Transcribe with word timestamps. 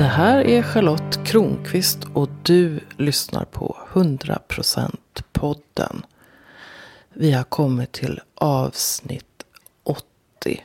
Det 0.00 0.06
här 0.06 0.46
är 0.46 0.62
Charlotte 0.62 1.26
Kronqvist 1.26 1.98
och 2.14 2.28
du 2.42 2.80
lyssnar 2.96 3.44
på 3.44 3.76
100% 3.92 4.96
podden. 5.32 6.06
Vi 7.08 7.32
har 7.32 7.44
kommit 7.44 7.92
till 7.92 8.20
avsnitt 8.34 9.44
80 9.82 10.64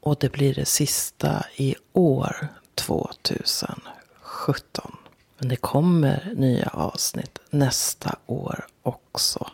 och 0.00 0.16
det 0.20 0.32
blir 0.32 0.54
det 0.54 0.64
sista 0.64 1.44
i 1.56 1.74
år 1.92 2.48
2017. 2.74 4.96
Men 5.38 5.48
det 5.48 5.56
kommer 5.56 6.32
nya 6.36 6.68
avsnitt 6.68 7.38
nästa 7.50 8.16
år 8.26 8.66
också. 8.82 9.50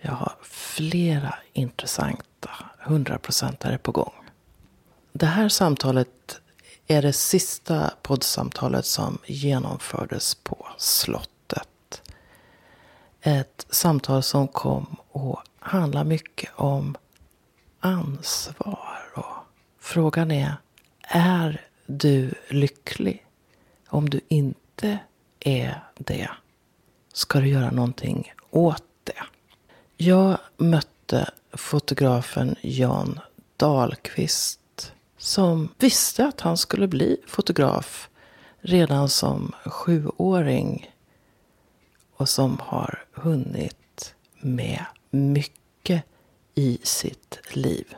Jag 0.00 0.12
har 0.12 0.32
flera 0.42 1.34
intressanta 1.52 2.50
100% 2.84 3.78
på 3.78 3.92
gång. 3.92 4.12
Det 5.12 5.26
här 5.26 5.48
samtalet 5.48 6.39
är 6.90 7.02
det 7.02 7.12
sista 7.12 7.92
poddsamtalet 8.02 8.86
som 8.86 9.18
genomfördes 9.26 10.34
på 10.34 10.66
slottet. 10.78 12.02
Ett 13.20 13.66
samtal 13.70 14.22
som 14.22 14.48
kom 14.48 14.96
och 15.08 15.42
handla 15.58 16.04
mycket 16.04 16.50
om 16.56 16.96
ansvar. 17.80 19.12
Och 19.14 19.24
frågan 19.80 20.30
är, 20.30 20.54
är 21.02 21.66
du 21.86 22.34
lycklig? 22.48 23.26
Om 23.88 24.10
du 24.10 24.20
inte 24.28 24.98
är 25.40 25.84
det, 25.94 26.30
ska 27.12 27.40
du 27.40 27.48
göra 27.48 27.70
någonting 27.70 28.32
åt 28.50 28.84
det? 29.04 29.22
Jag 29.96 30.38
mötte 30.56 31.30
fotografen 31.52 32.56
Jan 32.60 33.20
Dahlqvist 33.56 34.59
som 35.20 35.68
visste 35.78 36.26
att 36.26 36.40
han 36.40 36.56
skulle 36.56 36.88
bli 36.88 37.16
fotograf 37.26 38.08
redan 38.60 39.08
som 39.08 39.52
sjuåring. 39.64 40.90
Och 42.16 42.28
som 42.28 42.58
har 42.62 43.04
hunnit 43.12 44.14
med 44.40 44.84
mycket 45.10 46.04
i 46.54 46.78
sitt 46.82 47.38
liv. 47.50 47.94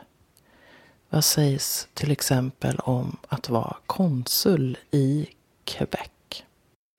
Vad 1.09 1.23
sägs 1.23 1.87
till 1.93 2.11
exempel 2.11 2.79
om 2.79 3.17
att 3.27 3.49
vara 3.49 3.75
konsul 3.85 4.77
i 4.91 5.27
Quebec? 5.63 6.09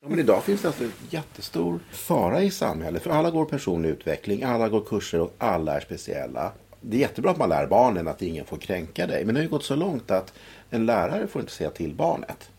Ja, 0.03 0.09
men 0.09 0.19
idag 0.19 0.45
finns 0.45 0.63
det 0.63 0.69
alltså 0.69 0.85
en 0.85 0.93
jättestor 1.11 1.81
fara 1.91 2.43
i 2.43 2.51
samhället. 2.51 3.03
För 3.03 3.11
alla 3.11 3.31
går 3.31 3.45
personlig 3.45 3.89
utveckling, 3.89 4.43
alla 4.43 4.69
går 4.69 4.81
kurser 4.81 5.21
och 5.21 5.35
alla 5.39 5.77
är 5.77 5.81
speciella 5.81 6.53
det 6.89 6.97
är 6.97 7.01
jättebra 7.01 7.31
att 7.31 7.39
man 7.39 7.49
lär 7.49 7.67
barnen 7.67 8.09
att 8.09 8.23
ingen 8.23 8.45
får 8.45 8.57
kränka 8.57 9.07
dig. 9.07 9.25
Men 9.25 9.35
det 9.35 9.41
har 9.41 9.45
ju 9.45 9.51
gått 9.51 9.65
så 9.65 9.77
långt 9.77 10.11
att 10.11 10.33
en 10.71 10.87
lärare 10.87 11.27
får 11.27 11.41
inte 11.41 11.53
säga 11.53 11.71
till 11.71 11.95
barnet. 11.95 12.51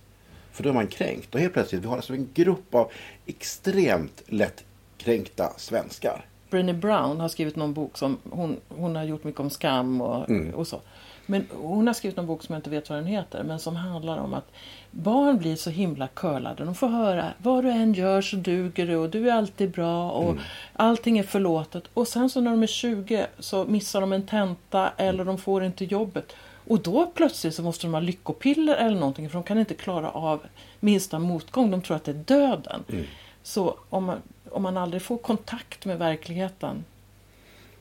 För 0.51 0.63
då 0.63 0.69
är 0.69 0.73
man 0.73 0.87
kränkt. 0.87 1.35
Och 1.35 1.41
helt 1.41 1.53
plötsligt, 1.53 1.83
vi 1.83 1.87
har 1.87 1.95
alltså 1.95 2.13
en 2.13 2.29
grupp 2.33 2.75
av 2.75 2.91
extremt 3.25 4.23
lättkränkta 4.27 5.53
svenskar. 5.57 6.25
Brené 6.49 6.73
Brown 6.73 7.19
har 7.19 7.29
skrivit 7.29 7.55
någon 7.55 7.73
bok 7.73 7.97
som 7.97 8.17
hon, 8.29 8.57
hon 8.67 8.95
har 8.95 9.03
gjort 9.03 9.23
mycket 9.23 9.39
om 9.39 9.49
skam 9.49 10.01
och, 10.01 10.29
mm. 10.29 10.53
och 10.53 10.67
så. 10.67 10.81
Men 11.25 11.47
hon 11.53 11.87
har 11.87 11.93
skrivit 11.93 12.17
en 12.17 12.27
bok 12.27 12.43
som 12.43 12.53
jag 12.53 12.59
inte 12.59 12.69
vet 12.69 12.89
vad 12.89 12.97
den 12.97 13.05
heter. 13.05 13.43
Men 13.43 13.59
som 13.59 13.75
handlar 13.75 14.17
om 14.17 14.33
att 14.33 14.51
barn 14.97 15.37
blir 15.37 15.55
så 15.55 15.69
himla 15.69 16.07
curlade. 16.07 16.65
De 16.65 16.75
får 16.75 16.87
höra 16.87 17.33
vad 17.37 17.63
du 17.63 17.69
än 17.69 17.93
gör 17.93 18.21
så 18.21 18.35
duger 18.35 18.87
du 18.87 18.95
och 18.95 19.09
du 19.09 19.29
är 19.29 19.33
alltid 19.33 19.71
bra 19.71 20.11
och 20.11 20.29
mm. 20.29 20.43
allting 20.73 21.17
är 21.17 21.23
förlåtet. 21.23 21.83
Och 21.93 22.07
sen 22.07 22.29
så 22.29 22.41
när 22.41 22.51
de 22.51 22.63
är 22.63 22.67
20 22.67 23.27
så 23.39 23.65
missar 23.65 24.01
de 24.01 24.13
en 24.13 24.25
tenta 24.25 24.91
eller 24.97 25.25
de 25.25 25.37
får 25.37 25.63
inte 25.63 25.85
jobbet. 25.85 26.35
Och 26.67 26.79
då 26.79 27.11
plötsligt 27.15 27.55
så 27.55 27.63
måste 27.63 27.87
de 27.87 27.93
ha 27.93 27.99
lyckopiller 27.99 28.75
eller 28.75 28.99
någonting 28.99 29.29
för 29.29 29.33
de 29.33 29.43
kan 29.43 29.59
inte 29.59 29.73
klara 29.73 30.11
av 30.11 30.41
minsta 30.79 31.19
motgång. 31.19 31.71
De 31.71 31.81
tror 31.81 31.97
att 31.97 32.03
det 32.03 32.11
är 32.11 32.23
döden. 32.39 32.83
Mm. 32.87 33.05
Så 33.43 33.77
om 33.89 34.03
man, 34.03 34.21
om 34.49 34.63
man 34.63 34.77
aldrig 34.77 35.01
får 35.01 35.17
kontakt 35.17 35.85
med 35.85 35.99
verkligheten. 35.99 36.85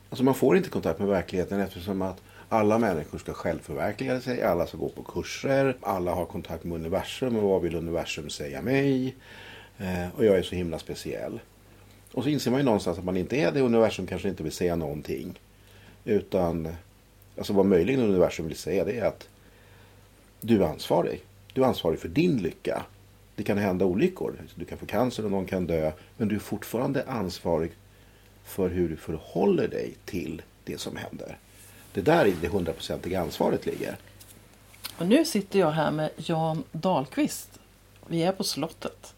Alltså 0.09 0.23
man 0.23 0.35
får 0.35 0.57
inte 0.57 0.69
kontakt 0.69 0.99
med 0.99 1.07
verkligheten 1.07 1.59
eftersom 1.59 2.01
att 2.01 2.21
alla 2.55 2.77
människor 2.79 3.17
ska 3.17 3.33
självförverkliga 3.33 4.21
sig, 4.21 4.43
alla 4.43 4.67
ska 4.67 4.77
gå 4.77 4.89
på 4.89 5.03
kurser, 5.03 5.77
alla 5.81 6.13
har 6.13 6.25
kontakt 6.25 6.63
med 6.63 6.75
universum 6.75 7.35
och 7.35 7.49
vad 7.49 7.61
vill 7.61 7.75
universum 7.75 8.29
säga 8.29 8.61
mig? 8.61 9.15
Eh, 9.77 10.07
och 10.17 10.25
jag 10.25 10.37
är 10.37 10.43
så 10.43 10.55
himla 10.55 10.79
speciell. 10.79 11.39
Och 12.11 12.23
så 12.23 12.29
inser 12.29 12.51
man 12.51 12.59
ju 12.59 12.65
någonstans 12.65 12.97
att 12.97 13.03
man 13.03 13.17
inte 13.17 13.37
är 13.37 13.51
det. 13.51 13.61
Universum 13.61 14.07
kanske 14.07 14.29
inte 14.29 14.43
vill 14.43 14.51
säga 14.51 14.75
någonting. 14.75 15.39
Utan, 16.05 16.67
alltså 17.37 17.53
vad 17.53 17.65
möjligen 17.65 18.01
universum 18.01 18.47
vill 18.47 18.57
säga 18.57 18.85
det 18.85 18.99
är 18.99 19.05
att 19.05 19.27
du 20.41 20.63
är 20.63 20.67
ansvarig. 20.67 21.21
Du 21.53 21.63
är 21.63 21.65
ansvarig 21.65 21.99
för 21.99 22.09
din 22.09 22.37
lycka. 22.37 22.85
Det 23.35 23.43
kan 23.43 23.57
hända 23.57 23.85
olyckor. 23.85 24.33
Du 24.55 24.65
kan 24.65 24.77
få 24.77 24.85
cancer 24.85 25.25
och 25.25 25.31
någon 25.31 25.45
kan 25.45 25.67
dö. 25.67 25.91
Men 26.17 26.27
du 26.27 26.35
är 26.35 26.39
fortfarande 26.39 27.03
ansvarig 27.07 27.71
för 28.43 28.69
hur 28.69 28.89
du 28.89 28.95
förhåller 28.95 29.67
dig 29.67 29.93
till 30.05 30.41
det 30.63 30.77
som 30.79 30.95
händer. 30.95 31.37
Det 31.95 32.01
där 32.01 32.25
är 32.25 32.33
det 32.41 32.47
hundraprocentiga 32.47 33.21
ansvaret 33.21 33.65
ligger. 33.65 33.97
Och 34.97 35.07
nu 35.07 35.25
sitter 35.25 35.59
jag 35.59 35.71
här 35.71 35.91
med 35.91 36.09
Jan 36.17 36.63
Dahlqvist. 36.71 37.59
Vi 38.07 38.23
är 38.23 38.31
på 38.31 38.43
slottet. 38.43 39.13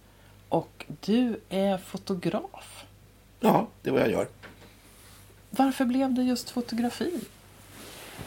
Och 0.50 0.86
du 1.06 1.40
är 1.50 1.78
fotograf. 1.78 2.86
Ja, 3.40 3.68
det 3.82 3.90
är 3.90 3.94
vad 3.94 4.02
jag 4.02 4.12
gör. 4.12 4.28
Varför 5.50 5.86
blev 5.86 6.14
det 6.14 6.22
just 6.24 6.50
fotografi? 6.50 7.20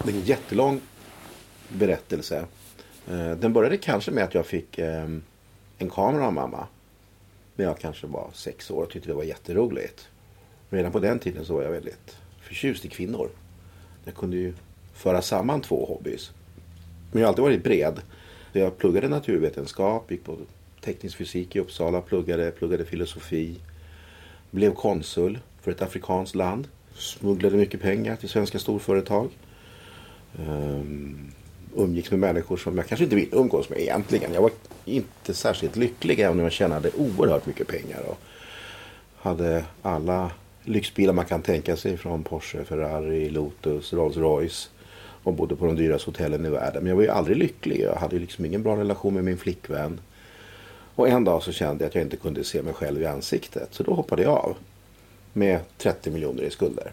Det 0.04 0.10
är 0.10 0.14
en 0.14 0.24
jättelång 0.24 0.80
berättelse. 1.68 2.46
Eh, 3.10 3.30
den 3.30 3.52
började 3.52 3.76
kanske 3.76 4.10
med 4.10 4.24
att 4.24 4.34
jag 4.34 4.46
fick 4.46 4.78
ehm, 4.78 5.22
en 5.78 5.90
kamera 5.90 6.26
av 6.26 6.32
mamma. 6.32 6.66
När 7.56 7.64
jag 7.64 7.78
kanske 7.78 8.06
var 8.06 8.30
sex 8.34 8.70
år 8.70 8.82
och 8.82 8.90
tyckte 8.90 9.08
det 9.08 9.14
var 9.14 9.24
jätteroligt. 9.24 10.08
Redan 10.70 10.92
på 10.92 10.98
den 10.98 11.18
tiden 11.18 11.44
så 11.44 11.54
var 11.54 11.62
jag 11.62 11.70
väldigt 11.70 12.16
förtjust 12.40 12.84
i 12.84 12.88
kvinnor. 12.88 13.30
Jag 14.04 14.14
kunde 14.14 14.36
ju 14.36 14.52
föra 14.94 15.22
samman 15.22 15.60
två 15.60 15.86
hobbys. 15.86 16.30
Men 17.12 17.20
jag 17.20 17.26
har 17.26 17.28
alltid 17.28 17.42
varit 17.42 17.64
bred. 17.64 18.00
Jag 18.52 18.78
pluggade 18.78 19.08
naturvetenskap, 19.08 20.10
gick 20.10 20.24
på 20.24 20.36
teknisk 20.80 21.16
fysik 21.16 21.56
i 21.56 21.60
Uppsala, 21.60 22.00
pluggade, 22.00 22.50
pluggade 22.50 22.84
filosofi. 22.84 23.56
Blev 24.50 24.74
konsul 24.74 25.38
för 25.60 25.70
ett 25.70 25.82
afrikanskt 25.82 26.34
land. 26.34 26.68
Smugglade 26.94 27.56
mycket 27.56 27.80
pengar 27.80 28.16
till 28.16 28.28
svenska 28.28 28.58
storföretag. 28.58 29.28
Um, 30.38 31.32
umgicks 31.76 32.10
med 32.10 32.20
människor 32.20 32.56
som 32.56 32.76
jag 32.76 32.86
kanske 32.86 33.04
inte 33.04 33.16
ville 33.16 33.36
umgås 33.36 33.70
med 33.70 33.80
egentligen. 33.80 34.34
Jag 34.34 34.42
var 34.42 34.50
inte 34.84 35.34
särskilt 35.34 35.76
lycklig 35.76 36.20
även 36.20 36.38
om 36.38 36.44
jag 36.44 36.52
tjänade 36.52 36.90
oerhört 36.96 37.46
mycket 37.46 37.68
pengar. 37.68 38.00
Och 38.08 38.18
hade 39.16 39.64
alla 39.82 40.30
lyxbilar 40.64 41.12
man 41.12 41.24
kan 41.24 41.42
tänka 41.42 41.76
sig 41.76 41.96
från 41.96 42.22
Porsche, 42.22 42.64
Ferrari, 42.64 43.30
Lotus, 43.30 43.92
Rolls 43.92 44.16
Royce 44.16 44.68
och 45.22 45.32
bodde 45.32 45.56
på 45.56 45.66
de 45.66 45.76
dyraste 45.76 46.10
hotellen 46.10 46.46
i 46.46 46.50
världen. 46.50 46.82
Men 46.82 46.88
jag 46.88 46.96
var 46.96 47.02
ju 47.02 47.08
aldrig 47.08 47.36
lycklig. 47.36 47.80
Jag 47.80 47.94
hade 47.94 48.18
liksom 48.18 48.44
ingen 48.44 48.62
bra 48.62 48.76
relation 48.76 49.14
med 49.14 49.24
min 49.24 49.38
flickvän. 49.38 50.00
Och 50.94 51.08
en 51.08 51.24
dag 51.24 51.42
så 51.42 51.52
kände 51.52 51.84
jag 51.84 51.88
att 51.88 51.94
jag 51.94 52.04
inte 52.04 52.16
kunde 52.16 52.44
se 52.44 52.62
mig 52.62 52.74
själv 52.74 53.02
i 53.02 53.06
ansiktet. 53.06 53.68
Så 53.70 53.82
då 53.82 53.94
hoppade 53.94 54.22
jag 54.22 54.32
av. 54.32 54.56
Med 55.32 55.60
30 55.78 56.10
miljoner 56.10 56.42
i 56.42 56.50
skulder. 56.50 56.92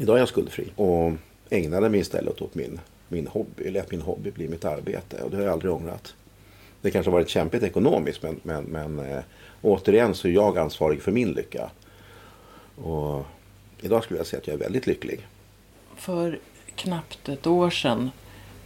Idag 0.00 0.16
är 0.16 0.20
jag 0.20 0.28
skuldfri. 0.28 0.72
Och 0.76 1.12
ägnade 1.50 1.88
mig 1.88 2.00
istället 2.00 2.42
åt 2.42 2.54
min, 2.54 2.80
min 3.08 3.26
hobby. 3.26 3.70
Lät 3.70 3.90
min 3.90 4.00
hobby 4.00 4.30
bli 4.30 4.48
mitt 4.48 4.64
arbete. 4.64 5.22
Och 5.22 5.30
det 5.30 5.36
har 5.36 5.44
jag 5.44 5.52
aldrig 5.52 5.72
ångrat. 5.72 6.14
Det 6.80 6.90
kanske 6.90 7.10
har 7.10 7.18
varit 7.18 7.28
kämpigt 7.28 7.62
ekonomiskt 7.62 8.22
men, 8.22 8.40
men, 8.42 8.64
men 8.64 8.98
äh, 8.98 9.22
återigen 9.62 10.14
så 10.14 10.28
är 10.28 10.32
jag 10.32 10.58
ansvarig 10.58 11.02
för 11.02 11.12
min 11.12 11.32
lycka. 11.32 11.70
Och 12.82 13.26
idag 13.80 14.04
skulle 14.04 14.20
jag 14.20 14.26
säga 14.26 14.40
att 14.40 14.46
jag 14.46 14.54
är 14.54 14.58
väldigt 14.58 14.86
lycklig. 14.86 15.26
För 15.96 16.38
knappt 16.74 17.28
ett 17.28 17.46
år 17.46 17.70
sedan 17.70 18.10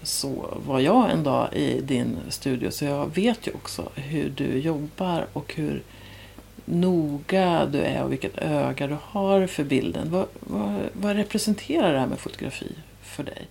så 0.03 0.59
var 0.67 0.81
jag 0.81 1.11
en 1.11 1.23
dag 1.23 1.55
i 1.55 1.81
din 1.81 2.17
studio 2.29 2.71
så 2.71 2.85
jag 2.85 3.15
vet 3.15 3.47
ju 3.47 3.53
också 3.53 3.91
hur 3.95 4.31
du 4.31 4.59
jobbar 4.59 5.27
och 5.33 5.55
hur 5.55 5.83
noga 6.65 7.67
du 7.67 7.79
är 7.79 8.03
och 8.03 8.13
vilket 8.13 8.39
öga 8.39 8.87
du 8.87 8.97
har 9.03 9.47
för 9.47 9.65
bilden. 9.65 10.11
Vad, 10.11 10.27
vad, 10.41 10.81
vad 10.93 11.17
representerar 11.17 11.93
det 11.93 11.99
här 11.99 12.07
med 12.07 12.19
fotografi 12.19 12.73
för 13.03 13.23
dig? 13.23 13.47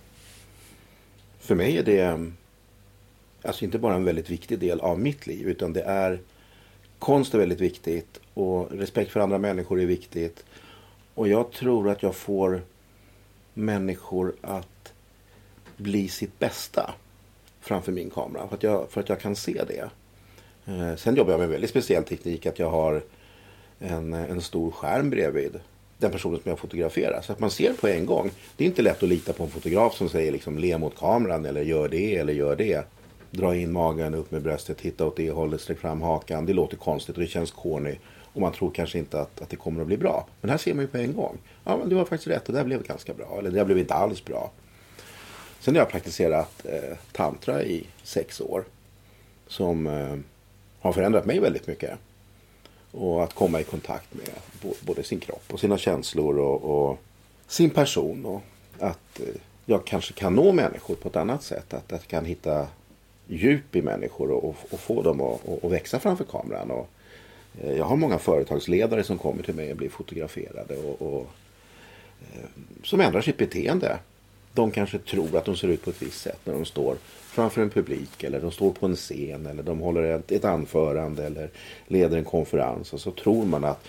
För 1.40 1.54
mig 1.54 1.78
är 1.78 1.82
det 1.82 2.30
alltså 3.42 3.64
inte 3.64 3.78
bara 3.78 3.94
en 3.94 4.04
väldigt 4.04 4.30
viktig 4.30 4.58
del 4.58 4.80
av 4.80 4.98
mitt 4.98 5.26
liv 5.26 5.48
utan 5.48 5.72
det 5.72 5.82
är 5.82 6.20
konst 6.98 7.34
är 7.34 7.38
väldigt 7.38 7.60
viktigt 7.60 8.20
och 8.36 8.70
respekt 8.70 9.10
för 9.10 9.20
andra 9.20 9.38
människor 9.38 9.80
är 9.80 9.86
viktigt. 9.86 10.44
Och 11.14 11.28
jag 11.28 11.52
tror 11.52 11.90
att 11.90 12.02
jag 12.02 12.14
får 12.14 12.62
människor 13.54 14.34
att 14.40 14.92
bli 15.76 16.08
sitt 16.08 16.38
bästa 16.38 16.94
framför 17.60 17.92
min 17.92 18.10
kamera. 18.10 18.48
För 18.48 18.56
att 18.56 18.62
jag, 18.62 18.90
för 18.90 19.00
att 19.00 19.08
jag 19.08 19.20
kan 19.20 19.36
se 19.36 19.62
det. 19.68 19.90
Eh, 20.66 20.96
sen 20.96 21.16
jobbar 21.16 21.32
jag 21.32 21.38
med 21.38 21.44
en 21.44 21.50
väldigt 21.50 21.70
speciell 21.70 22.04
teknik. 22.04 22.46
Att 22.46 22.58
jag 22.58 22.70
har 22.70 23.02
en, 23.78 24.12
en 24.12 24.40
stor 24.40 24.70
skärm 24.70 25.10
bredvid 25.10 25.60
den 25.98 26.10
personen 26.10 26.40
som 26.42 26.48
jag 26.50 26.58
fotograferar. 26.58 27.20
Så 27.22 27.32
att 27.32 27.40
man 27.40 27.50
ser 27.50 27.72
på 27.72 27.88
en 27.88 28.06
gång. 28.06 28.30
Det 28.56 28.64
är 28.64 28.68
inte 28.68 28.82
lätt 28.82 29.02
att 29.02 29.08
lita 29.08 29.32
på 29.32 29.42
en 29.42 29.50
fotograf 29.50 29.96
som 29.96 30.08
säger 30.08 30.32
liksom 30.32 30.58
le 30.58 30.78
mot 30.78 30.98
kameran 30.98 31.46
eller 31.46 31.62
gör 31.62 31.88
det 31.88 32.16
eller 32.16 32.32
gör 32.32 32.56
det. 32.56 32.86
dra 33.30 33.56
in 33.56 33.72
magen, 33.72 34.14
upp 34.14 34.30
med 34.30 34.42
bröstet, 34.42 34.78
titta 34.78 35.06
åt 35.06 35.16
det 35.16 35.30
hållet, 35.30 35.60
sträck 35.60 35.78
fram 35.78 36.02
hakan. 36.02 36.46
Det 36.46 36.52
låter 36.52 36.76
konstigt 36.76 37.16
och 37.16 37.22
det 37.22 37.28
känns 37.28 37.50
corny. 37.50 37.94
Och 38.36 38.42
man 38.42 38.52
tror 38.52 38.70
kanske 38.70 38.98
inte 38.98 39.20
att, 39.20 39.40
att 39.40 39.50
det 39.50 39.56
kommer 39.56 39.80
att 39.80 39.86
bli 39.86 39.96
bra. 39.96 40.26
Men 40.40 40.50
här 40.50 40.58
ser 40.58 40.74
man 40.74 40.84
ju 40.84 40.88
på 40.88 40.96
en 40.96 41.14
gång. 41.14 41.38
Ja, 41.64 41.76
men 41.76 41.88
du 41.88 41.96
har 41.96 42.04
faktiskt 42.04 42.28
rätt. 42.28 42.46
och 42.46 42.52
Det 42.52 42.58
här 42.58 42.66
blev 42.66 42.82
ganska 42.82 43.14
bra. 43.14 43.36
Eller 43.38 43.50
det 43.50 43.58
här 43.58 43.64
blev 43.64 43.78
inte 43.78 43.94
alls 43.94 44.24
bra. 44.24 44.50
Sen 45.60 45.74
har 45.74 45.80
jag 45.80 45.90
praktiserat 45.90 46.66
eh, 46.66 46.96
tantra 47.12 47.62
i 47.62 47.86
sex 48.02 48.40
år. 48.40 48.64
Som 49.46 49.86
eh, 49.86 50.16
har 50.80 50.92
förändrat 50.92 51.26
mig 51.26 51.40
väldigt 51.40 51.66
mycket. 51.66 51.98
Och 52.90 53.24
att 53.24 53.34
komma 53.34 53.60
i 53.60 53.64
kontakt 53.64 54.14
med 54.14 54.30
både 54.80 55.02
sin 55.02 55.20
kropp 55.20 55.44
och 55.52 55.60
sina 55.60 55.78
känslor 55.78 56.38
och, 56.38 56.88
och 56.88 56.98
sin 57.46 57.70
person. 57.70 58.26
Och 58.26 58.42
att 58.78 59.20
eh, 59.20 59.26
jag 59.64 59.86
kanske 59.86 60.12
kan 60.12 60.34
nå 60.34 60.52
människor 60.52 60.94
på 60.94 61.08
ett 61.08 61.16
annat 61.16 61.42
sätt. 61.42 61.74
Att 61.74 61.84
jag 61.88 62.00
kan 62.00 62.24
hitta 62.24 62.66
djup 63.26 63.76
i 63.76 63.82
människor 63.82 64.30
och, 64.30 64.56
och 64.70 64.80
få 64.80 65.02
dem 65.02 65.20
att, 65.20 65.44
och, 65.44 65.72
växa 65.72 65.98
framför 65.98 66.24
kameran. 66.24 66.70
Och, 66.70 66.88
Eh, 67.60 67.76
jag 67.76 67.84
har 67.84 67.96
många 67.96 68.18
företagsledare 68.18 69.04
som 69.04 69.18
kommer 69.18 69.42
till 69.42 69.54
mig 69.54 69.70
och 69.70 69.76
blir 69.76 69.88
fotograferade 69.88 70.76
och, 70.76 71.02
och 71.02 71.26
eh, 72.34 72.48
som 72.82 73.00
ändrar 73.00 73.20
sitt 73.20 73.36
beteende. 73.36 73.98
De 74.52 74.70
kanske 74.70 74.98
tror 74.98 75.36
att 75.36 75.44
de 75.44 75.56
ser 75.56 75.68
ut 75.68 75.84
på 75.84 75.90
ett 75.90 76.02
visst 76.02 76.20
sätt 76.20 76.38
när 76.44 76.52
de 76.54 76.64
står 76.64 76.96
framför 77.36 77.62
en 77.62 77.70
publik 77.70 78.24
eller 78.24 78.40
de 78.40 78.52
står 78.52 78.72
på 78.72 78.86
en 78.86 78.96
scen 78.96 79.46
eller 79.46 79.62
de 79.62 79.80
håller 79.80 80.02
ett, 80.02 80.32
ett 80.32 80.44
anförande 80.44 81.26
eller 81.26 81.50
leder 81.86 82.18
en 82.18 82.24
konferens 82.24 82.92
och 82.92 83.00
så 83.00 83.10
tror 83.10 83.44
man 83.44 83.64
att 83.64 83.84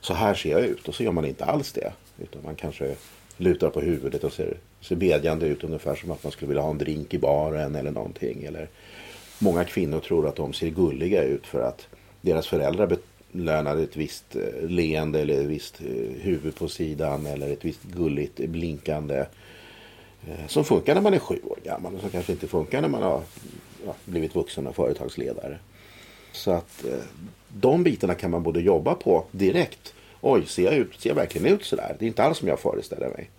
så 0.00 0.14
här 0.14 0.34
ser 0.34 0.50
jag 0.50 0.60
ut 0.60 0.88
och 0.88 0.94
så 0.94 1.02
gör 1.02 1.12
man 1.12 1.24
inte 1.24 1.44
alls 1.44 1.72
det. 1.72 1.92
Utan 2.18 2.42
man 2.44 2.54
kanske 2.54 2.94
lutar 3.36 3.70
på 3.70 3.80
huvudet 3.80 4.24
och 4.24 4.32
ser, 4.32 4.56
ser 4.80 4.96
bedjande 4.96 5.46
ut 5.46 5.64
ungefär 5.64 5.94
som 5.94 6.10
att 6.10 6.24
man 6.24 6.32
skulle 6.32 6.48
vilja 6.48 6.62
ha 6.62 6.70
en 6.70 6.78
drink 6.78 7.14
i 7.14 7.18
baren 7.18 7.74
eller 7.74 7.90
någonting. 7.90 8.44
Eller 8.44 8.68
många 9.38 9.64
kvinnor 9.64 10.00
tror 10.00 10.28
att 10.28 10.36
de 10.36 10.52
ser 10.52 10.68
gulliga 10.68 11.22
ut 11.22 11.46
för 11.46 11.62
att 11.62 11.86
deras 12.20 12.46
föräldrar 12.46 12.96
belönade 13.32 13.82
ett 13.82 13.96
visst 13.96 14.36
eh, 14.36 14.68
leende 14.68 15.20
eller 15.20 15.40
ett 15.40 15.46
visst 15.46 15.80
eh, 15.80 15.86
huvud 16.20 16.54
på 16.54 16.68
sidan 16.68 17.26
eller 17.26 17.50
ett 17.50 17.64
visst 17.64 17.82
gulligt 17.82 18.36
blinkande. 18.36 19.26
Eh, 20.28 20.46
som 20.46 20.64
funkar 20.64 20.94
när 20.94 21.02
man 21.02 21.14
är 21.14 21.18
sju 21.18 21.40
år 21.44 21.58
gammal 21.64 21.94
och 21.94 22.00
som 22.00 22.10
kanske 22.10 22.32
inte 22.32 22.46
funkar 22.46 22.80
när 22.80 22.88
man 22.88 23.02
har 23.02 23.22
ja, 23.86 23.94
blivit 24.04 24.34
vuxen 24.34 24.66
och 24.66 24.76
företagsledare. 24.76 25.58
Så 26.32 26.50
att 26.50 26.84
de 27.48 27.82
bitarna 27.82 28.14
kan 28.14 28.30
man 28.30 28.42
både 28.42 28.60
jobba 28.60 28.94
på 28.94 29.24
direkt 29.30 29.94
Oj, 30.20 30.46
ser 30.46 30.64
jag, 30.64 30.74
ut, 30.74 31.00
ser 31.00 31.10
jag 31.10 31.14
verkligen 31.14 31.54
ut 31.54 31.64
sådär? 31.64 31.96
Det 31.98 32.04
är 32.04 32.06
inte 32.06 32.22
alls 32.22 32.38
som 32.38 32.48
jag 32.48 32.60
föreställer 32.60 33.08
mig. 33.08 33.30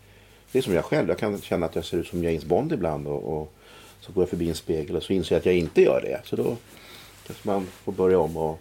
Det 0.51 0.57
är 0.57 0.63
som 0.63 0.73
jag 0.73 0.85
själv. 0.85 1.09
Jag 1.09 1.17
kan 1.17 1.41
känna 1.41 1.65
att 1.65 1.75
jag 1.75 1.85
ser 1.85 1.97
ut 1.97 2.07
som 2.07 2.23
James 2.23 2.45
Bond 2.45 2.73
ibland. 2.73 3.07
Och, 3.07 3.23
och 3.23 3.53
så 3.99 4.11
går 4.11 4.21
jag 4.21 4.29
förbi 4.29 4.49
en 4.49 4.55
spegel 4.55 4.95
och 4.95 5.03
så 5.03 5.13
inser 5.13 5.35
jag 5.35 5.39
att 5.39 5.45
jag 5.45 5.55
inte 5.55 5.81
gör 5.81 6.01
det. 6.01 6.21
Så 6.23 6.35
då 6.35 6.57
kanske 7.27 7.47
man 7.47 7.67
får 7.83 7.91
börja 7.91 8.19
om 8.19 8.37
och 8.37 8.59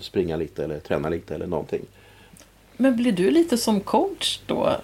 springa 0.00 0.36
lite 0.36 0.64
eller 0.64 0.80
träna 0.80 1.08
lite 1.08 1.34
eller 1.34 1.46
någonting. 1.46 1.82
Men 2.76 2.96
blir 2.96 3.12
du 3.12 3.30
lite 3.30 3.58
som 3.58 3.80
coach 3.80 4.40
då 4.46 4.76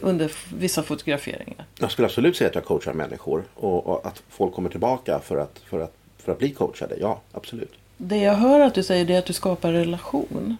under 0.00 0.32
vissa 0.54 0.82
fotograferingar? 0.82 1.64
Jag 1.80 1.90
skulle 1.90 2.06
absolut 2.06 2.36
säga 2.36 2.48
att 2.48 2.54
jag 2.54 2.64
coachar 2.64 2.92
människor 2.92 3.44
och, 3.54 3.86
och 3.86 4.06
att 4.06 4.22
folk 4.28 4.54
kommer 4.54 4.70
tillbaka 4.70 5.20
för 5.20 5.36
att, 5.36 5.58
för, 5.58 5.80
att, 5.80 5.94
för 6.18 6.32
att 6.32 6.38
bli 6.38 6.50
coachade. 6.50 6.96
Ja, 7.00 7.20
absolut. 7.32 7.72
Det 7.96 8.16
jag 8.16 8.34
hör 8.34 8.60
att 8.60 8.74
du 8.74 8.82
säger 8.82 9.10
är 9.10 9.18
att 9.18 9.26
du 9.26 9.32
skapar 9.32 9.72
relation. 9.72 10.56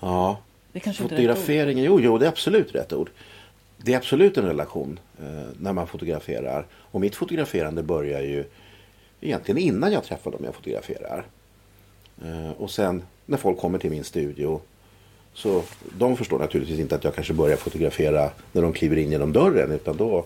Ja, 0.00 0.38
det 0.72 0.80
kanske 0.80 1.02
Fotograferingen, 1.02 1.84
jo, 1.84 2.00
jo, 2.00 2.18
det 2.18 2.24
är 2.24 2.28
absolut 2.28 2.74
rätt 2.74 2.92
ord. 2.92 3.10
Det 3.76 3.92
är 3.92 3.96
absolut 3.96 4.36
en 4.38 4.44
relation 4.44 4.98
eh, 5.18 5.48
när 5.58 5.72
man 5.72 5.86
fotograferar. 5.86 6.66
Och 6.72 7.00
mitt 7.00 7.16
fotograferande 7.16 7.82
börjar 7.82 8.20
ju 8.20 8.44
egentligen 9.20 9.58
innan 9.58 9.92
jag 9.92 10.04
träffar 10.04 10.30
dem 10.30 10.40
jag 10.44 10.54
fotograferar. 10.54 11.24
Eh, 12.24 12.50
och 12.58 12.70
sen 12.70 13.02
när 13.26 13.38
folk 13.38 13.58
kommer 13.58 13.78
till 13.78 13.90
min 13.90 14.04
studio 14.04 14.60
så 15.34 15.62
de 15.98 16.16
förstår 16.16 16.38
naturligtvis 16.38 16.80
inte 16.80 16.94
att 16.94 17.04
jag 17.04 17.14
kanske 17.14 17.32
börjar 17.32 17.56
fotografera 17.56 18.30
när 18.52 18.62
de 18.62 18.72
kliver 18.72 18.96
in 18.96 19.10
genom 19.10 19.32
dörren. 19.32 19.72
Utan 19.72 19.96
då, 19.96 20.24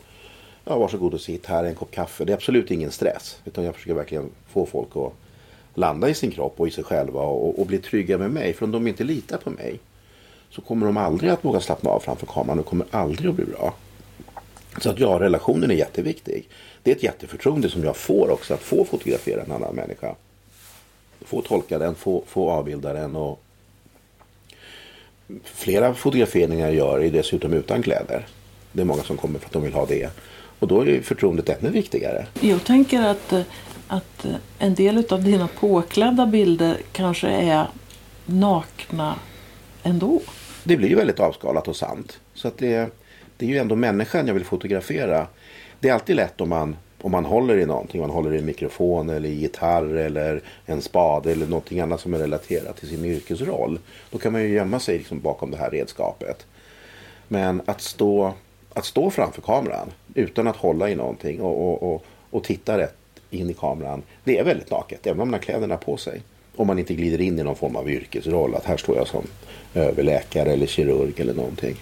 ja 0.64 0.78
varsågod 0.78 1.14
och 1.14 1.20
sitt 1.20 1.46
här, 1.46 1.64
en 1.64 1.74
kopp 1.74 1.90
kaffe. 1.90 2.24
Det 2.24 2.32
är 2.32 2.36
absolut 2.36 2.70
ingen 2.70 2.90
stress. 2.90 3.40
Utan 3.44 3.64
jag 3.64 3.74
försöker 3.74 3.94
verkligen 3.94 4.30
få 4.48 4.66
folk 4.66 4.96
att 4.96 5.12
landa 5.74 6.08
i 6.08 6.14
sin 6.14 6.30
kropp 6.30 6.60
och 6.60 6.68
i 6.68 6.70
sig 6.70 6.84
själva 6.84 7.20
och, 7.20 7.60
och 7.60 7.66
bli 7.66 7.78
trygga 7.78 8.18
med 8.18 8.30
mig. 8.30 8.52
För 8.52 8.64
om 8.64 8.72
de 8.72 8.86
inte 8.86 9.04
litar 9.04 9.38
på 9.38 9.50
mig 9.50 9.80
så 10.50 10.60
kommer 10.60 10.86
de 10.86 10.96
aldrig 10.96 11.30
att 11.30 11.44
våga 11.44 11.60
slappna 11.60 11.90
av 11.90 12.00
framför 12.00 12.26
kameran 12.26 12.58
och 12.58 12.66
kommer 12.66 12.86
aldrig 12.90 13.30
att 13.30 13.36
bli 13.36 13.44
bra. 13.44 13.74
Så 14.80 14.90
att 14.90 14.98
ja, 14.98 15.20
relationen 15.20 15.70
är 15.70 15.74
jätteviktig. 15.74 16.48
Det 16.82 16.90
är 16.90 16.96
ett 16.96 17.02
jätteförtroende 17.02 17.70
som 17.70 17.84
jag 17.84 17.96
får 17.96 18.30
också 18.30 18.54
att 18.54 18.60
få 18.60 18.84
fotografera 18.84 19.42
en 19.42 19.52
annan 19.52 19.74
människa. 19.74 20.14
Få 21.24 21.42
tolka 21.42 21.78
den, 21.78 21.94
få, 21.94 22.22
få 22.26 22.50
avbilda 22.50 22.92
den 22.92 23.16
och 23.16 23.42
flera 25.44 25.94
fotograferingar 25.94 26.66
jag 26.66 26.74
gör 26.74 27.00
är 27.00 27.10
dessutom 27.10 27.52
utan 27.52 27.82
kläder. 27.82 28.26
Det 28.72 28.80
är 28.80 28.86
många 28.86 29.02
som 29.02 29.16
kommer 29.16 29.38
för 29.38 29.46
att 29.46 29.52
de 29.52 29.62
vill 29.62 29.72
ha 29.72 29.86
det. 29.86 30.10
Och 30.58 30.68
då 30.68 30.86
är 30.86 31.00
förtroendet 31.00 31.48
ännu 31.48 31.70
viktigare. 31.70 32.26
Jag 32.40 32.64
tänker 32.64 33.02
att, 33.02 33.32
att 33.88 34.26
en 34.58 34.74
del 34.74 35.04
av 35.10 35.24
dina 35.24 35.48
påklädda 35.48 36.26
bilder 36.26 36.76
kanske 36.92 37.28
är 37.28 37.66
nakna 38.26 39.14
ändå 39.82 40.20
det 40.64 40.76
blir 40.76 40.96
väldigt 40.96 41.20
avskalat 41.20 41.68
och 41.68 41.76
sant. 41.76 42.20
Så 42.34 42.48
att 42.48 42.58
det, 42.58 42.90
det 43.36 43.46
är 43.46 43.50
ju 43.50 43.58
ändå 43.58 43.76
människan 43.76 44.26
jag 44.26 44.34
vill 44.34 44.44
fotografera. 44.44 45.26
Det 45.80 45.88
är 45.88 45.92
alltid 45.92 46.16
lätt 46.16 46.40
om 46.40 46.48
man, 46.48 46.76
om 47.04 47.12
man 47.12 47.24
håller 47.24 47.56
i 47.56 47.66
någonting. 47.66 48.00
Man 48.00 48.10
håller 48.10 48.34
i 48.34 48.38
en 48.38 48.46
mikrofon 48.46 49.10
eller 49.10 49.28
i 49.28 49.34
gitarr 49.34 49.96
eller 49.96 50.42
en 50.66 50.82
spade 50.82 51.32
eller 51.32 51.46
någonting 51.46 51.80
annat 51.80 52.00
som 52.00 52.14
är 52.14 52.18
relaterat 52.18 52.76
till 52.76 52.88
sin 52.88 53.04
yrkesroll. 53.04 53.78
Då 54.10 54.18
kan 54.18 54.32
man 54.32 54.42
ju 54.42 54.48
gömma 54.48 54.80
sig 54.80 54.98
liksom 54.98 55.20
bakom 55.20 55.50
det 55.50 55.56
här 55.56 55.70
redskapet. 55.70 56.46
Men 57.28 57.62
att 57.66 57.80
stå, 57.80 58.32
att 58.72 58.84
stå 58.84 59.10
framför 59.10 59.42
kameran 59.42 59.92
utan 60.14 60.46
att 60.46 60.56
hålla 60.56 60.90
i 60.90 60.94
någonting 60.94 61.40
och, 61.40 61.68
och, 61.68 61.94
och, 61.94 62.04
och 62.30 62.44
titta 62.44 62.78
rätt 62.78 62.96
in 63.30 63.50
i 63.50 63.54
kameran. 63.54 64.02
Det 64.24 64.38
är 64.38 64.44
väldigt 64.44 64.70
naket, 64.70 65.06
även 65.06 65.20
om 65.20 65.28
man 65.28 65.34
har 65.34 65.40
kläderna 65.40 65.76
på 65.76 65.96
sig. 65.96 66.22
Om 66.56 66.66
man 66.66 66.78
inte 66.78 66.94
glider 66.94 67.20
in 67.20 67.38
i 67.38 67.42
någon 67.42 67.56
form 67.56 67.76
av 67.76 67.90
yrkesroll. 67.90 68.54
Att 68.54 68.64
här 68.64 68.76
står 68.76 68.96
jag 68.96 69.06
som 69.06 69.22
överläkare 69.74 70.52
eller 70.52 70.66
kirurg 70.66 71.20
eller 71.20 71.34
någonting. 71.34 71.76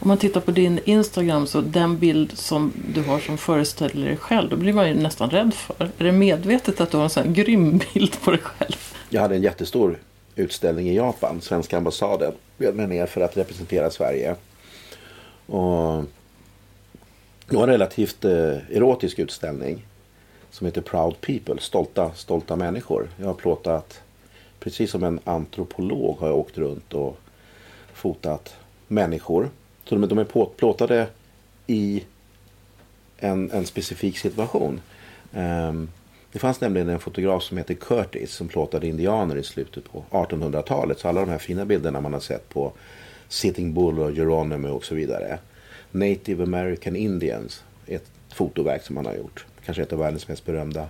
Om 0.00 0.08
man 0.08 0.18
tittar 0.18 0.40
på 0.40 0.50
din 0.50 0.80
Instagram 0.84 1.46
så 1.46 1.60
den 1.60 1.98
bild 1.98 2.38
som 2.38 2.72
du 2.94 3.02
har 3.02 3.18
som 3.18 3.38
föreställer 3.38 4.06
dig 4.06 4.16
själv, 4.16 4.50
då 4.50 4.56
blir 4.56 4.72
man 4.72 4.88
ju 4.88 4.94
nästan 4.94 5.30
rädd 5.30 5.54
för. 5.54 5.90
Är 5.98 6.04
det 6.04 6.12
medvetet 6.12 6.80
att 6.80 6.90
du 6.90 6.96
har 6.96 7.04
en 7.04 7.10
sån 7.10 7.22
här 7.22 7.32
grym 7.32 7.80
bild 7.94 8.20
på 8.20 8.30
dig 8.30 8.40
själv? 8.40 8.76
Jag 9.08 9.20
hade 9.20 9.34
en 9.34 9.42
jättestor 9.42 9.98
utställning 10.36 10.88
i 10.88 10.96
Japan. 10.96 11.40
Svenska 11.40 11.76
ambassaden 11.76 12.32
bjöd 12.58 12.74
mig 12.74 12.86
ner 12.86 13.06
för 13.06 13.20
att 13.20 13.36
representera 13.36 13.90
Sverige. 13.90 14.34
Och 15.46 16.04
det 17.48 17.56
var 17.56 17.62
en 17.62 17.68
relativt 17.68 18.24
eh, 18.24 18.76
erotisk 18.76 19.18
utställning 19.18 19.86
som 20.50 20.66
heter 20.66 20.80
Proud 20.80 21.20
People, 21.20 21.60
stolta, 21.60 22.10
stolta 22.14 22.56
människor. 22.56 23.08
Jag 23.16 23.26
har 23.26 23.34
plåtat 23.34 24.00
precis 24.60 24.90
som 24.90 25.04
en 25.04 25.20
antropolog 25.24 26.16
har 26.18 26.28
jag 26.28 26.36
åkt 26.36 26.58
runt 26.58 26.94
och 26.94 27.18
fotat 27.92 28.54
människor. 28.86 29.50
Så 29.88 29.94
de, 29.94 30.08
de 30.08 30.18
är 30.18 30.46
plåtade 30.56 31.06
i 31.66 32.04
en, 33.16 33.50
en 33.50 33.66
specifik 33.66 34.18
situation. 34.18 34.80
Um, 35.34 35.88
det 36.32 36.38
fanns 36.38 36.60
nämligen 36.60 36.88
en 36.88 36.98
fotograf 36.98 37.42
som 37.42 37.58
heter 37.58 37.74
Curtis 37.74 38.32
som 38.32 38.48
plåtade 38.48 38.86
indianer 38.86 39.36
i 39.36 39.42
slutet 39.42 39.92
på 39.92 40.04
1800-talet. 40.10 40.98
Så 40.98 41.08
alla 41.08 41.20
de 41.20 41.30
här 41.30 41.38
fina 41.38 41.64
bilderna 41.64 42.00
man 42.00 42.12
har 42.12 42.20
sett 42.20 42.48
på 42.48 42.72
Sitting 43.28 43.74
Bull 43.74 43.98
och 43.98 44.12
Geronimo 44.12 44.68
och 44.68 44.84
så 44.84 44.94
vidare. 44.94 45.38
Native 45.90 46.42
American 46.42 46.96
Indians 46.96 47.62
är 47.86 47.96
ett 47.96 48.10
fotoverk 48.34 48.82
som 48.82 48.96
han 48.96 49.06
har 49.06 49.14
gjort. 49.14 49.46
Kanske 49.64 49.82
ett 49.82 49.92
av 49.92 49.98
världens 49.98 50.28
mest 50.28 50.46
berömda 50.46 50.88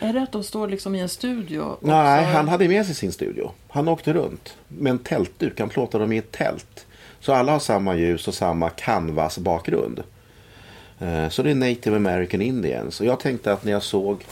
är 0.00 0.12
det 0.12 0.22
att 0.22 0.32
de 0.32 0.44
står 0.44 0.68
liksom 0.68 0.94
i 0.94 1.00
en 1.00 1.08
studio? 1.08 1.76
Nej, 1.80 2.24
han 2.24 2.48
hade 2.48 2.68
med 2.68 2.86
sig 2.86 2.94
sin 2.94 3.12
studio. 3.12 3.50
Han 3.68 3.88
åkte 3.88 4.12
runt 4.12 4.56
med 4.68 4.90
en 4.90 4.98
tältduk. 4.98 5.60
Han 5.60 5.68
plåtade 5.68 6.04
dem 6.04 6.12
i 6.12 6.18
ett 6.18 6.32
tält. 6.32 6.86
Så 7.20 7.32
alla 7.32 7.52
har 7.52 7.58
samma 7.58 7.96
ljus 7.96 8.28
och 8.28 8.34
samma 8.34 8.70
canvas-bakgrund. 8.70 10.02
Eh, 10.98 11.28
så 11.28 11.42
det 11.42 11.50
är 11.50 11.54
Native 11.54 11.96
American 11.96 12.42
Indians. 12.42 13.00
Och 13.00 13.06
jag 13.06 13.20
tänkte 13.20 13.52
att 13.52 13.64
när 13.64 13.72
jag 13.72 13.82
såg 13.82 14.24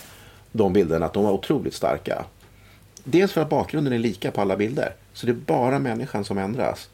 de 0.52 0.72
bilderna 0.72 1.06
att 1.06 1.12
de 1.12 1.24
var 1.24 1.32
otroligt 1.32 1.74
starka. 1.74 2.24
Dels 3.04 3.32
för 3.32 3.40
att 3.40 3.48
bakgrunden 3.48 3.92
är 3.92 3.98
lika 3.98 4.30
på 4.30 4.40
alla 4.40 4.56
bilder. 4.56 4.94
Så 5.12 5.26
det 5.26 5.32
är 5.32 5.34
bara 5.34 5.78
människan 5.78 6.24
som 6.24 6.38
ändras. 6.38 6.88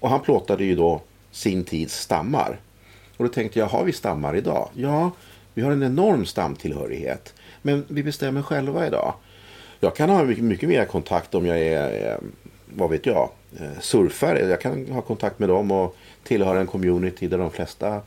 Och 0.00 0.10
han 0.10 0.20
plåtade 0.20 0.64
ju 0.64 0.74
då 0.74 1.00
sin 1.30 1.64
tids 1.64 2.00
stammar. 2.00 2.60
Och 3.16 3.24
då 3.24 3.32
tänkte 3.32 3.58
jag, 3.58 3.66
har 3.66 3.84
vi 3.84 3.92
stammar 3.92 4.36
idag? 4.36 4.68
Ja, 4.74 5.10
vi 5.54 5.62
har 5.62 5.70
en 5.70 5.82
enorm 5.82 6.26
stamtillhörighet. 6.26 7.34
Men 7.62 7.84
vi 7.88 8.02
bestämmer 8.02 8.42
själva 8.42 8.86
idag. 8.86 9.14
Jag 9.80 9.96
kan 9.96 10.10
ha 10.10 10.24
mycket, 10.24 10.44
mycket 10.44 10.68
mer 10.68 10.84
kontakt 10.84 11.34
om 11.34 11.46
jag 11.46 11.58
är, 11.58 12.10
eh, 12.10 12.18
vad 12.74 12.90
vet 12.90 13.06
jag, 13.06 13.30
Eh, 13.60 13.80
surfare. 13.80 14.48
Jag 14.48 14.60
kan 14.60 14.88
ha 14.88 15.00
kontakt 15.00 15.38
med 15.38 15.48
dem 15.48 15.70
och 15.70 15.96
tillhöra 16.22 16.60
en 16.60 16.66
community 16.66 17.28
där 17.28 17.38
de 17.38 17.50
flesta 17.50 18.00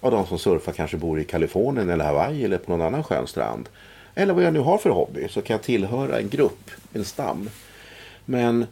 av 0.00 0.10
de 0.10 0.26
som 0.26 0.38
surfar 0.38 0.72
kanske 0.72 0.96
bor 0.96 1.20
i 1.20 1.24
Kalifornien 1.24 1.90
eller 1.90 2.04
Hawaii 2.04 2.44
eller 2.44 2.58
på 2.58 2.70
någon 2.70 2.86
annan 2.86 3.04
skön 3.04 3.26
strand. 3.26 3.68
eller 4.14 4.34
vad 4.34 4.44
jag 4.44 4.52
nu 4.52 4.60
har 4.60 4.78
för 4.78 4.90
hobby 4.90 5.28
så 5.28 5.42
kan 5.42 5.54
jag 5.54 5.62
tillhöra 5.62 6.18
en 6.18 6.28
grupp, 6.28 6.70
en 6.92 7.04
stam. 7.04 7.50
Men 8.24 8.66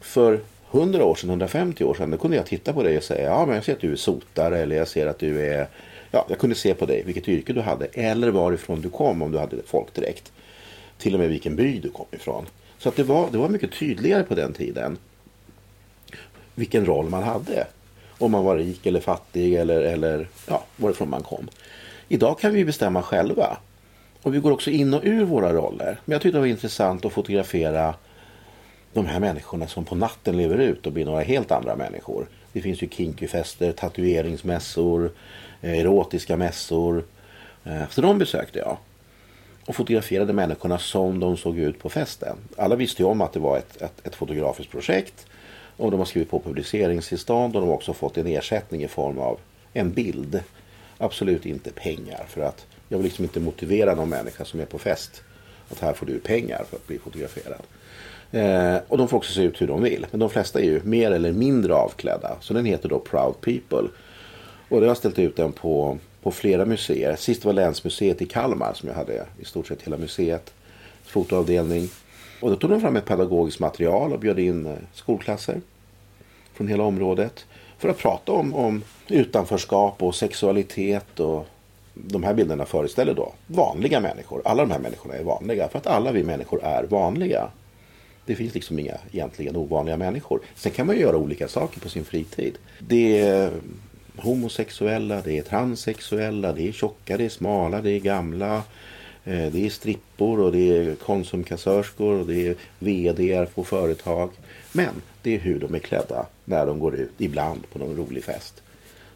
för 0.00 0.40
100 0.70 1.04
år 1.04 1.14
sedan, 1.14 1.30
150 1.30 1.84
år 1.84 1.94
sedan, 1.94 2.10
då 2.10 2.16
kunde 2.16 2.36
jag 2.36 2.46
titta 2.46 2.72
på 2.72 2.82
dig 2.82 2.96
och 2.96 3.02
säga 3.02 3.30
ja 3.30 3.46
men 3.46 3.54
jag 3.54 3.64
ser 3.64 3.72
att 3.72 3.80
du 3.80 3.92
är 3.92 3.96
sotare 3.96 4.58
eller 4.58 4.76
jag 4.76 4.88
ser 4.88 5.06
att 5.06 5.18
du 5.18 5.46
är 5.46 5.68
Ja, 6.14 6.26
jag 6.28 6.38
kunde 6.38 6.56
se 6.56 6.74
på 6.74 6.86
dig 6.86 7.02
vilket 7.06 7.28
yrke 7.28 7.52
du 7.52 7.60
hade 7.60 7.86
eller 7.86 8.30
varifrån 8.30 8.80
du 8.80 8.90
kom 8.90 9.22
om 9.22 9.32
du 9.32 9.38
hade 9.38 9.56
folkdräkt. 9.66 10.32
Till 10.98 11.14
och 11.14 11.20
med 11.20 11.28
vilken 11.28 11.56
by 11.56 11.78
du 11.78 11.90
kom 11.90 12.06
ifrån. 12.10 12.46
Så 12.78 12.88
att 12.88 12.96
det, 12.96 13.02
var, 13.02 13.30
det 13.30 13.38
var 13.38 13.48
mycket 13.48 13.72
tydligare 13.72 14.22
på 14.22 14.34
den 14.34 14.52
tiden 14.52 14.98
vilken 16.54 16.86
roll 16.86 17.08
man 17.08 17.22
hade. 17.22 17.66
Om 18.18 18.32
man 18.32 18.44
var 18.44 18.56
rik 18.56 18.86
eller 18.86 19.00
fattig 19.00 19.54
eller, 19.54 19.80
eller 19.80 20.28
ja, 20.48 20.64
varifrån 20.76 21.10
man 21.10 21.22
kom. 21.22 21.48
Idag 22.08 22.38
kan 22.38 22.52
vi 22.54 22.64
bestämma 22.64 23.02
själva. 23.02 23.56
Och 24.22 24.34
vi 24.34 24.38
går 24.38 24.52
också 24.52 24.70
in 24.70 24.94
och 24.94 25.00
ur 25.04 25.24
våra 25.24 25.52
roller. 25.52 26.00
Men 26.04 26.12
jag 26.12 26.22
tyckte 26.22 26.36
det 26.36 26.40
var 26.40 26.46
intressant 26.46 27.04
att 27.04 27.12
fotografera 27.12 27.94
de 28.92 29.06
här 29.06 29.20
människorna 29.20 29.66
som 29.66 29.84
på 29.84 29.94
natten 29.94 30.36
lever 30.36 30.58
ut 30.58 30.86
och 30.86 30.92
blir 30.92 31.04
några 31.04 31.22
helt 31.22 31.50
andra 31.50 31.76
människor. 31.76 32.26
Det 32.52 32.60
finns 32.60 32.82
ju 32.82 32.88
kinkyfester, 32.88 33.72
tatueringsmässor, 33.72 35.10
eh, 35.60 35.78
erotiska 35.78 36.36
mässor. 36.36 37.04
Eh, 37.64 37.82
så 37.90 38.00
de 38.00 38.18
besökte 38.18 38.58
jag. 38.58 38.76
Och 39.66 39.76
fotograferade 39.76 40.32
människorna 40.32 40.78
som 40.78 41.20
de 41.20 41.36
såg 41.36 41.58
ut 41.58 41.78
på 41.78 41.88
festen. 41.88 42.36
Alla 42.56 42.76
visste 42.76 43.02
ju 43.02 43.08
om 43.08 43.20
att 43.20 43.32
det 43.32 43.40
var 43.40 43.58
ett, 43.58 43.82
ett, 43.82 44.06
ett 44.06 44.14
fotografiskt 44.14 44.70
projekt. 44.70 45.26
Och 45.82 45.90
de 45.90 46.00
har 46.00 46.04
skrivit 46.04 46.30
på 46.30 46.40
publiceringstillstånd 46.40 47.56
och 47.56 47.60
de 47.60 47.68
har 47.68 47.74
också 47.74 47.92
fått 47.92 48.18
en 48.18 48.26
ersättning 48.26 48.82
i 48.82 48.88
form 48.88 49.18
av 49.18 49.38
en 49.72 49.92
bild. 49.92 50.42
Absolut 50.98 51.46
inte 51.46 51.70
pengar 51.70 52.24
för 52.28 52.40
att 52.40 52.66
jag 52.88 52.98
vill 52.98 53.04
liksom 53.04 53.24
inte 53.24 53.40
motivera 53.40 53.94
någon 53.94 54.08
människa 54.08 54.44
som 54.44 54.60
är 54.60 54.64
på 54.64 54.78
fest 54.78 55.22
att 55.70 55.80
här 55.80 55.92
får 55.92 56.06
du 56.06 56.18
pengar 56.18 56.64
för 56.70 56.76
att 56.76 56.86
bli 56.86 56.98
fotograferad. 56.98 57.62
Eh, 58.30 58.76
och 58.88 58.98
de 58.98 59.08
får 59.08 59.16
också 59.16 59.32
se 59.32 59.42
ut 59.42 59.60
hur 59.60 59.66
de 59.66 59.82
vill. 59.82 60.06
Men 60.10 60.20
de 60.20 60.30
flesta 60.30 60.60
är 60.60 60.64
ju 60.64 60.80
mer 60.84 61.10
eller 61.10 61.32
mindre 61.32 61.74
avklädda. 61.74 62.36
Så 62.40 62.54
den 62.54 62.64
heter 62.64 62.88
då 62.88 62.98
Proud 62.98 63.40
People. 63.40 63.88
Och 64.68 64.82
jag 64.82 64.88
har 64.88 64.94
ställt 64.94 65.18
ut 65.18 65.36
den 65.36 65.52
på, 65.52 65.98
på 66.22 66.30
flera 66.30 66.64
museer. 66.64 67.16
Sist 67.16 67.44
var 67.44 67.52
Länsmuseet 67.52 68.22
i 68.22 68.26
Kalmar 68.26 68.72
som 68.74 68.88
jag 68.88 68.96
hade 68.96 69.26
i 69.40 69.44
stort 69.44 69.66
sett 69.66 69.82
hela 69.82 69.96
museet. 69.96 70.54
Fotoavdelning. 71.04 71.88
Och 72.40 72.50
då 72.50 72.56
tog 72.56 72.70
de 72.70 72.80
fram 72.80 72.96
ett 72.96 73.06
pedagogiskt 73.06 73.60
material 73.60 74.12
och 74.12 74.18
bjöd 74.18 74.38
in 74.38 74.66
eh, 74.66 74.72
skolklasser 74.92 75.60
från 76.54 76.68
hela 76.68 76.82
området. 76.82 77.46
För 77.78 77.88
att 77.88 77.98
prata 77.98 78.32
om, 78.32 78.54
om 78.54 78.82
utanförskap 79.08 80.02
och 80.02 80.14
sexualitet 80.14 81.20
och 81.20 81.46
de 81.94 82.22
här 82.22 82.34
bilderna 82.34 82.64
föreställer 82.64 83.14
då 83.14 83.32
vanliga 83.46 84.00
människor. 84.00 84.42
Alla 84.44 84.62
de 84.62 84.70
här 84.70 84.78
människorna 84.78 85.14
är 85.14 85.22
vanliga 85.22 85.68
för 85.68 85.78
att 85.78 85.86
alla 85.86 86.12
vi 86.12 86.24
människor 86.24 86.64
är 86.64 86.84
vanliga. 86.84 87.48
Det 88.26 88.34
finns 88.34 88.54
liksom 88.54 88.78
inga 88.78 88.96
egentligen 89.12 89.56
ovanliga 89.56 89.96
människor. 89.96 90.40
Sen 90.54 90.72
kan 90.72 90.86
man 90.86 90.96
ju 90.96 91.02
göra 91.02 91.16
olika 91.16 91.48
saker 91.48 91.80
på 91.80 91.88
sin 91.88 92.04
fritid. 92.04 92.58
Det 92.78 93.20
är 93.20 93.50
homosexuella, 94.16 95.20
det 95.20 95.38
är 95.38 95.42
transsexuella, 95.42 96.52
det 96.52 96.68
är 96.68 96.72
tjocka, 96.72 97.16
det 97.16 97.24
är 97.24 97.28
smala, 97.28 97.80
det 97.80 97.90
är 97.90 98.00
gamla. 98.00 98.62
Eh, 99.24 99.52
det 99.52 99.66
är 99.66 99.70
strippor 99.70 100.40
och 100.40 100.52
det 100.52 100.76
är 100.78 100.94
konsumkassörskor 100.94 102.20
och 102.20 102.26
det 102.26 102.46
är 102.46 102.54
VD 102.78 103.46
på 103.54 103.64
företag. 103.64 104.30
Men 104.72 105.02
det 105.22 105.34
är 105.34 105.38
hur 105.38 105.60
de 105.60 105.74
är 105.74 105.78
klädda 105.78 106.26
när 106.52 106.66
de 106.66 106.78
går 106.78 106.94
ut, 106.94 107.10
ibland 107.18 107.70
på 107.70 107.78
någon 107.78 107.96
rolig 107.96 108.24
fest. 108.24 108.62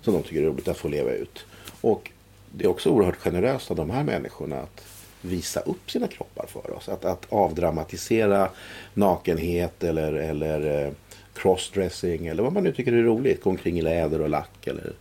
Som 0.01 0.15
de 0.15 0.23
tycker 0.23 0.43
är 0.43 0.47
roligt 0.47 0.69
att 0.69 0.77
få 0.77 0.89
leva 0.89 1.11
ut. 1.11 1.45
Och 1.81 2.11
det 2.53 2.65
är 2.65 2.69
också 2.69 2.91
oerhört 2.91 3.17
generöst 3.17 3.71
av 3.71 3.77
de 3.77 3.91
här 3.91 4.05
människorna 4.05 4.61
att 4.61 4.85
visa 5.21 5.61
upp 5.61 5.91
sina 5.91 6.09
kroppar 6.09 6.47
för 6.47 6.77
oss. 6.77 6.89
Att, 6.89 7.05
att 7.05 7.27
avdramatisera 7.29 8.49
nakenhet 8.95 9.85
eller, 9.85 10.13
eller 10.13 10.85
eh, 10.85 10.93
crossdressing 11.35 12.27
eller 12.27 12.43
vad 12.43 12.53
man 12.53 12.65
nu 12.65 12.73
tycker 12.73 12.93
är 12.93 13.03
roligt. 13.03 13.43
Gå 13.43 13.51
omkring 13.51 13.79
i 13.79 13.83
läder 13.83 14.21
och 14.21 14.29
lack. 14.29 14.67
Eller... 14.67 14.93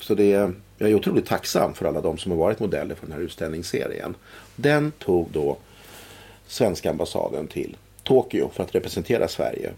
Så 0.00 0.14
det 0.14 0.32
är, 0.32 0.52
jag 0.78 0.90
är 0.90 0.94
otroligt 0.94 1.26
tacksam 1.26 1.74
för 1.74 1.86
alla 1.86 2.00
de 2.00 2.18
som 2.18 2.32
har 2.32 2.38
varit 2.38 2.60
modeller 2.60 2.94
för 2.94 3.06
den 3.06 3.16
här 3.16 3.22
utställningsserien. 3.22 4.14
Den 4.56 4.92
tog 4.92 5.28
då 5.32 5.56
svenska 6.46 6.90
ambassaden 6.90 7.46
till 7.46 7.76
Tokyo 8.02 8.50
för 8.52 8.62
att 8.62 8.74
representera 8.74 9.28
Sverige. 9.28 9.72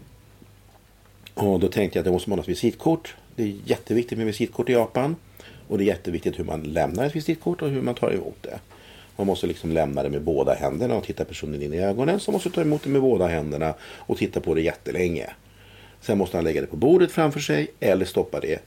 Och 1.33 1.59
då 1.59 1.67
tänkte 1.67 1.97
jag 1.97 2.01
att 2.01 2.05
det 2.05 2.11
måste 2.11 2.29
man 2.29 2.39
ha 2.39 2.43
ett 2.43 2.49
visitkort. 2.49 3.15
Det 3.35 3.43
är 3.43 3.53
jätteviktigt 3.65 4.17
med 4.17 4.27
visitkort 4.27 4.69
i 4.69 4.73
Japan. 4.73 5.15
Och 5.67 5.77
det 5.77 5.83
är 5.83 5.85
jätteviktigt 5.85 6.39
hur 6.39 6.43
man 6.43 6.61
lämnar 6.61 7.05
ett 7.05 7.15
visitkort 7.15 7.61
och 7.61 7.69
hur 7.69 7.81
man 7.81 7.95
tar 7.95 8.11
emot 8.11 8.37
det. 8.41 8.59
Man 9.15 9.27
måste 9.27 9.47
liksom 9.47 9.71
lämna 9.71 10.03
det 10.03 10.09
med 10.09 10.21
båda 10.21 10.53
händerna 10.53 10.95
och 10.95 11.03
titta 11.03 11.25
personen 11.25 11.61
in 11.61 11.73
i 11.73 11.79
ögonen. 11.79 12.19
Så 12.19 12.31
måste 12.31 12.49
ta 12.49 12.61
emot 12.61 12.83
det 12.83 12.89
med 12.89 13.01
båda 13.01 13.27
händerna 13.27 13.73
och 13.81 14.17
titta 14.17 14.39
på 14.39 14.53
det 14.53 14.61
jättelänge. 14.61 15.29
Sen 16.01 16.17
måste 16.17 16.37
han 16.37 16.43
lägga 16.43 16.61
det 16.61 16.67
på 16.67 16.75
bordet 16.75 17.11
framför 17.11 17.39
sig 17.39 17.67
eller 17.79 18.05
stoppa 18.05 18.39
det 18.39 18.59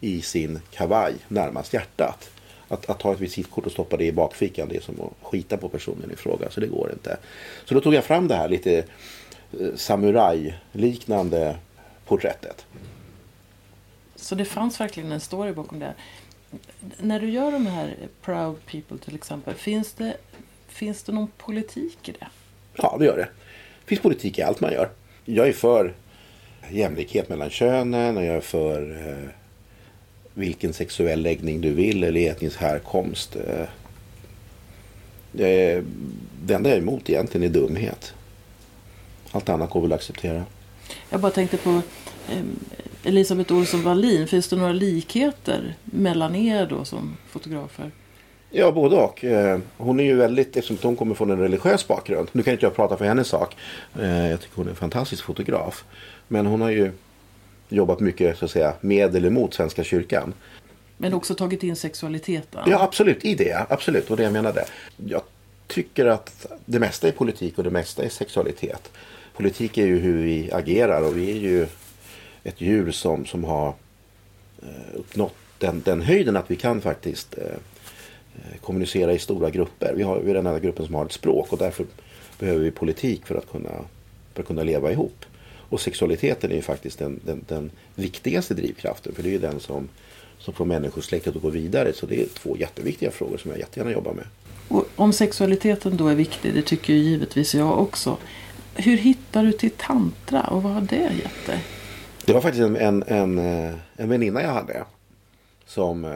i 0.00 0.22
sin 0.22 0.60
kavaj 0.70 1.14
närmast 1.28 1.74
hjärtat. 1.74 2.30
Att, 2.68 2.90
att 2.90 2.98
ta 2.98 3.12
ett 3.12 3.20
visitkort 3.20 3.66
och 3.66 3.72
stoppa 3.72 3.96
det 3.96 4.04
i 4.04 4.12
bakfickan 4.12 4.68
det 4.68 4.76
är 4.76 4.80
som 4.80 5.00
att 5.00 5.28
skita 5.28 5.56
på 5.56 5.68
personen 5.68 6.10
i 6.12 6.16
fråga. 6.16 6.50
Så 6.50 6.60
det 6.60 6.66
går 6.66 6.90
inte. 6.92 7.16
Så 7.64 7.74
då 7.74 7.80
tog 7.80 7.94
jag 7.94 8.04
fram 8.04 8.28
det 8.28 8.34
här 8.34 8.48
lite 8.48 8.84
eh, 9.60 9.74
samurajliknande 9.76 10.54
liknande 10.72 11.56
porträttet. 12.12 12.66
Så 14.16 14.34
det 14.34 14.44
fanns 14.44 14.80
verkligen 14.80 15.12
en 15.12 15.20
story 15.20 15.52
bakom 15.52 15.78
det 15.78 15.94
när 16.98 17.20
du 17.20 17.30
gör 17.30 17.52
de 17.52 17.66
här 17.66 17.96
Proud 18.22 18.56
People 18.66 18.98
till 18.98 19.14
exempel, 19.14 19.54
finns 19.54 19.92
det, 19.92 20.16
finns 20.68 21.02
det 21.02 21.12
någon 21.12 21.28
politik 21.36 22.08
i 22.08 22.12
det? 22.12 22.26
Ja, 22.74 22.96
det 22.98 23.04
gör 23.04 23.16
det. 23.16 23.28
Det 23.80 23.86
finns 23.88 24.00
politik 24.00 24.38
i 24.38 24.42
allt 24.42 24.60
man 24.60 24.72
gör. 24.72 24.88
Jag 25.24 25.48
är 25.48 25.52
för 25.52 25.94
jämlikhet 26.70 27.28
mellan 27.28 27.50
könen 27.50 28.16
och 28.16 28.24
jag 28.24 28.36
är 28.36 28.40
för 28.40 29.08
eh, 29.08 29.28
vilken 30.34 30.72
sexuell 30.72 31.22
läggning 31.22 31.60
du 31.60 31.70
vill 31.70 32.04
eller 32.04 32.30
etnisk 32.30 32.60
härkomst. 32.60 33.36
Eh, 33.36 33.66
det, 35.32 35.82
det 36.44 36.54
enda 36.54 36.70
jag 36.70 36.76
är 36.76 36.82
emot 36.82 37.10
egentligen 37.10 37.50
är 37.50 37.54
dumhet. 37.54 38.14
Allt 39.30 39.48
annat 39.48 39.70
går 39.70 39.80
väl 39.80 39.92
att 39.92 39.98
acceptera. 39.98 40.44
Jag 41.10 41.20
bara 41.20 41.32
tänkte 41.32 41.56
på 41.56 41.70
eh, 42.28 42.42
Elisabeth 43.04 43.52
Olsson 43.52 43.82
Wallin, 43.82 44.26
finns 44.26 44.48
det 44.48 44.56
några 44.56 44.72
likheter 44.72 45.74
mellan 45.84 46.34
er 46.34 46.66
då 46.66 46.84
som 46.84 47.16
fotografer? 47.28 47.90
Ja, 48.50 48.72
både 48.72 48.96
och. 48.96 49.24
Eh, 49.24 49.58
hon 49.76 50.00
är 50.00 50.04
ju 50.04 50.16
väldigt, 50.16 50.56
eftersom 50.56 50.78
hon 50.82 50.96
kommer 50.96 51.14
från 51.14 51.30
en 51.30 51.38
religiös 51.38 51.88
bakgrund. 51.88 52.28
Nu 52.32 52.42
kan 52.42 52.52
inte 52.52 52.66
jag 52.66 52.76
prata 52.76 52.96
för 52.96 53.04
hennes 53.04 53.28
sak. 53.28 53.56
Eh, 54.00 54.30
jag 54.30 54.40
tycker 54.40 54.56
hon 54.56 54.66
är 54.66 54.70
en 54.70 54.76
fantastisk 54.76 55.24
fotograf. 55.24 55.84
Men 56.28 56.46
hon 56.46 56.60
har 56.60 56.70
ju 56.70 56.92
jobbat 57.68 58.00
mycket 58.00 58.38
så 58.38 58.44
att 58.44 58.50
säga 58.50 58.72
med 58.80 59.16
eller 59.16 59.30
mot 59.30 59.54
Svenska 59.54 59.84
kyrkan. 59.84 60.34
Men 60.96 61.14
också 61.14 61.34
tagit 61.34 61.62
in 61.62 61.76
sexualiteten? 61.76 62.62
Ja, 62.66 62.82
absolut. 62.82 63.24
I 63.24 63.34
det, 63.34 63.66
absolut. 63.68 64.10
Och 64.10 64.16
det 64.16 64.22
jag 64.22 64.32
menade. 64.32 64.64
Jag 65.06 65.22
tycker 65.66 66.06
att 66.06 66.46
det 66.64 66.78
mesta 66.78 67.08
är 67.08 67.12
politik 67.12 67.58
och 67.58 67.64
det 67.64 67.70
mesta 67.70 68.04
är 68.04 68.08
sexualitet. 68.08 68.90
Politik 69.36 69.78
är 69.78 69.86
ju 69.86 69.98
hur 69.98 70.22
vi 70.22 70.52
agerar 70.52 71.02
och 71.02 71.16
vi 71.16 71.30
är 71.30 71.40
ju 71.40 71.66
ett 72.44 72.60
djur 72.60 72.90
som, 72.90 73.26
som 73.26 73.44
har 73.44 73.74
eh, 74.62 74.94
uppnått 74.94 75.34
den, 75.58 75.82
den 75.84 76.02
höjden 76.02 76.36
att 76.36 76.50
vi 76.50 76.56
kan 76.56 76.80
faktiskt 76.80 77.38
eh, 77.38 77.44
eh, 77.44 78.60
kommunicera 78.60 79.12
i 79.12 79.18
stora 79.18 79.50
grupper. 79.50 79.94
Vi, 79.96 80.02
har, 80.02 80.20
vi 80.20 80.30
är 80.30 80.34
den 80.34 80.46
enda 80.46 80.60
gruppen 80.60 80.86
som 80.86 80.94
har 80.94 81.04
ett 81.04 81.12
språk 81.12 81.52
och 81.52 81.58
därför 81.58 81.86
behöver 82.38 82.60
vi 82.60 82.70
politik 82.70 83.26
för 83.26 83.34
att 83.34 83.50
kunna, 83.50 83.70
för 84.34 84.42
att 84.42 84.48
kunna 84.48 84.62
leva 84.62 84.92
ihop. 84.92 85.24
Och 85.72 85.80
sexualiteten 85.80 86.50
är 86.50 86.54
ju 86.54 86.62
faktiskt 86.62 86.98
den, 86.98 87.20
den, 87.24 87.44
den 87.48 87.70
viktigaste 87.94 88.54
drivkraften 88.54 89.14
för 89.14 89.22
det 89.22 89.28
är 89.28 89.32
ju 89.32 89.38
den 89.38 89.60
som, 89.60 89.88
som 90.38 90.54
får 90.54 90.64
människosläktet 90.64 91.36
att 91.36 91.42
gå 91.42 91.50
vidare. 91.50 91.92
Så 91.92 92.06
det 92.06 92.22
är 92.22 92.26
två 92.26 92.56
jätteviktiga 92.56 93.10
frågor 93.10 93.38
som 93.38 93.50
jag 93.50 93.60
jättegärna 93.60 93.92
jobbar 93.92 94.12
med. 94.12 94.24
Och 94.68 94.86
om 94.96 95.12
sexualiteten 95.12 95.96
då 95.96 96.08
är 96.08 96.14
viktig, 96.14 96.54
det 96.54 96.62
tycker 96.62 96.92
ju 96.92 96.98
givetvis 96.98 97.54
jag 97.54 97.78
också. 97.78 98.16
Hur 98.74 98.96
hittar 98.96 99.42
du 99.44 99.52
till 99.52 99.70
tantra 99.70 100.42
och 100.42 100.62
vad 100.62 100.72
har 100.72 100.80
det 100.80 100.96
gett 100.96 101.46
dig? 101.46 101.64
Det 102.24 102.32
var 102.32 102.40
faktiskt 102.40 102.62
en, 102.62 102.76
en, 102.76 103.02
en, 103.02 103.38
eh, 103.38 103.74
en 103.96 104.08
väninna 104.08 104.42
jag 104.42 104.48
hade. 104.48 104.84
Som 105.66 106.04
eh, 106.04 106.10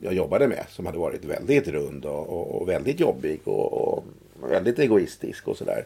jag 0.00 0.14
jobbade 0.14 0.48
med. 0.48 0.64
Som 0.68 0.86
hade 0.86 0.98
varit 0.98 1.24
väldigt 1.24 1.68
rund 1.68 2.04
och, 2.04 2.28
och, 2.28 2.60
och 2.60 2.68
väldigt 2.68 3.00
jobbig. 3.00 3.40
Och, 3.44 3.72
och, 3.72 4.04
väldigt 4.42 4.78
egoistisk 4.78 5.48
och 5.48 5.56
sådär. 5.56 5.84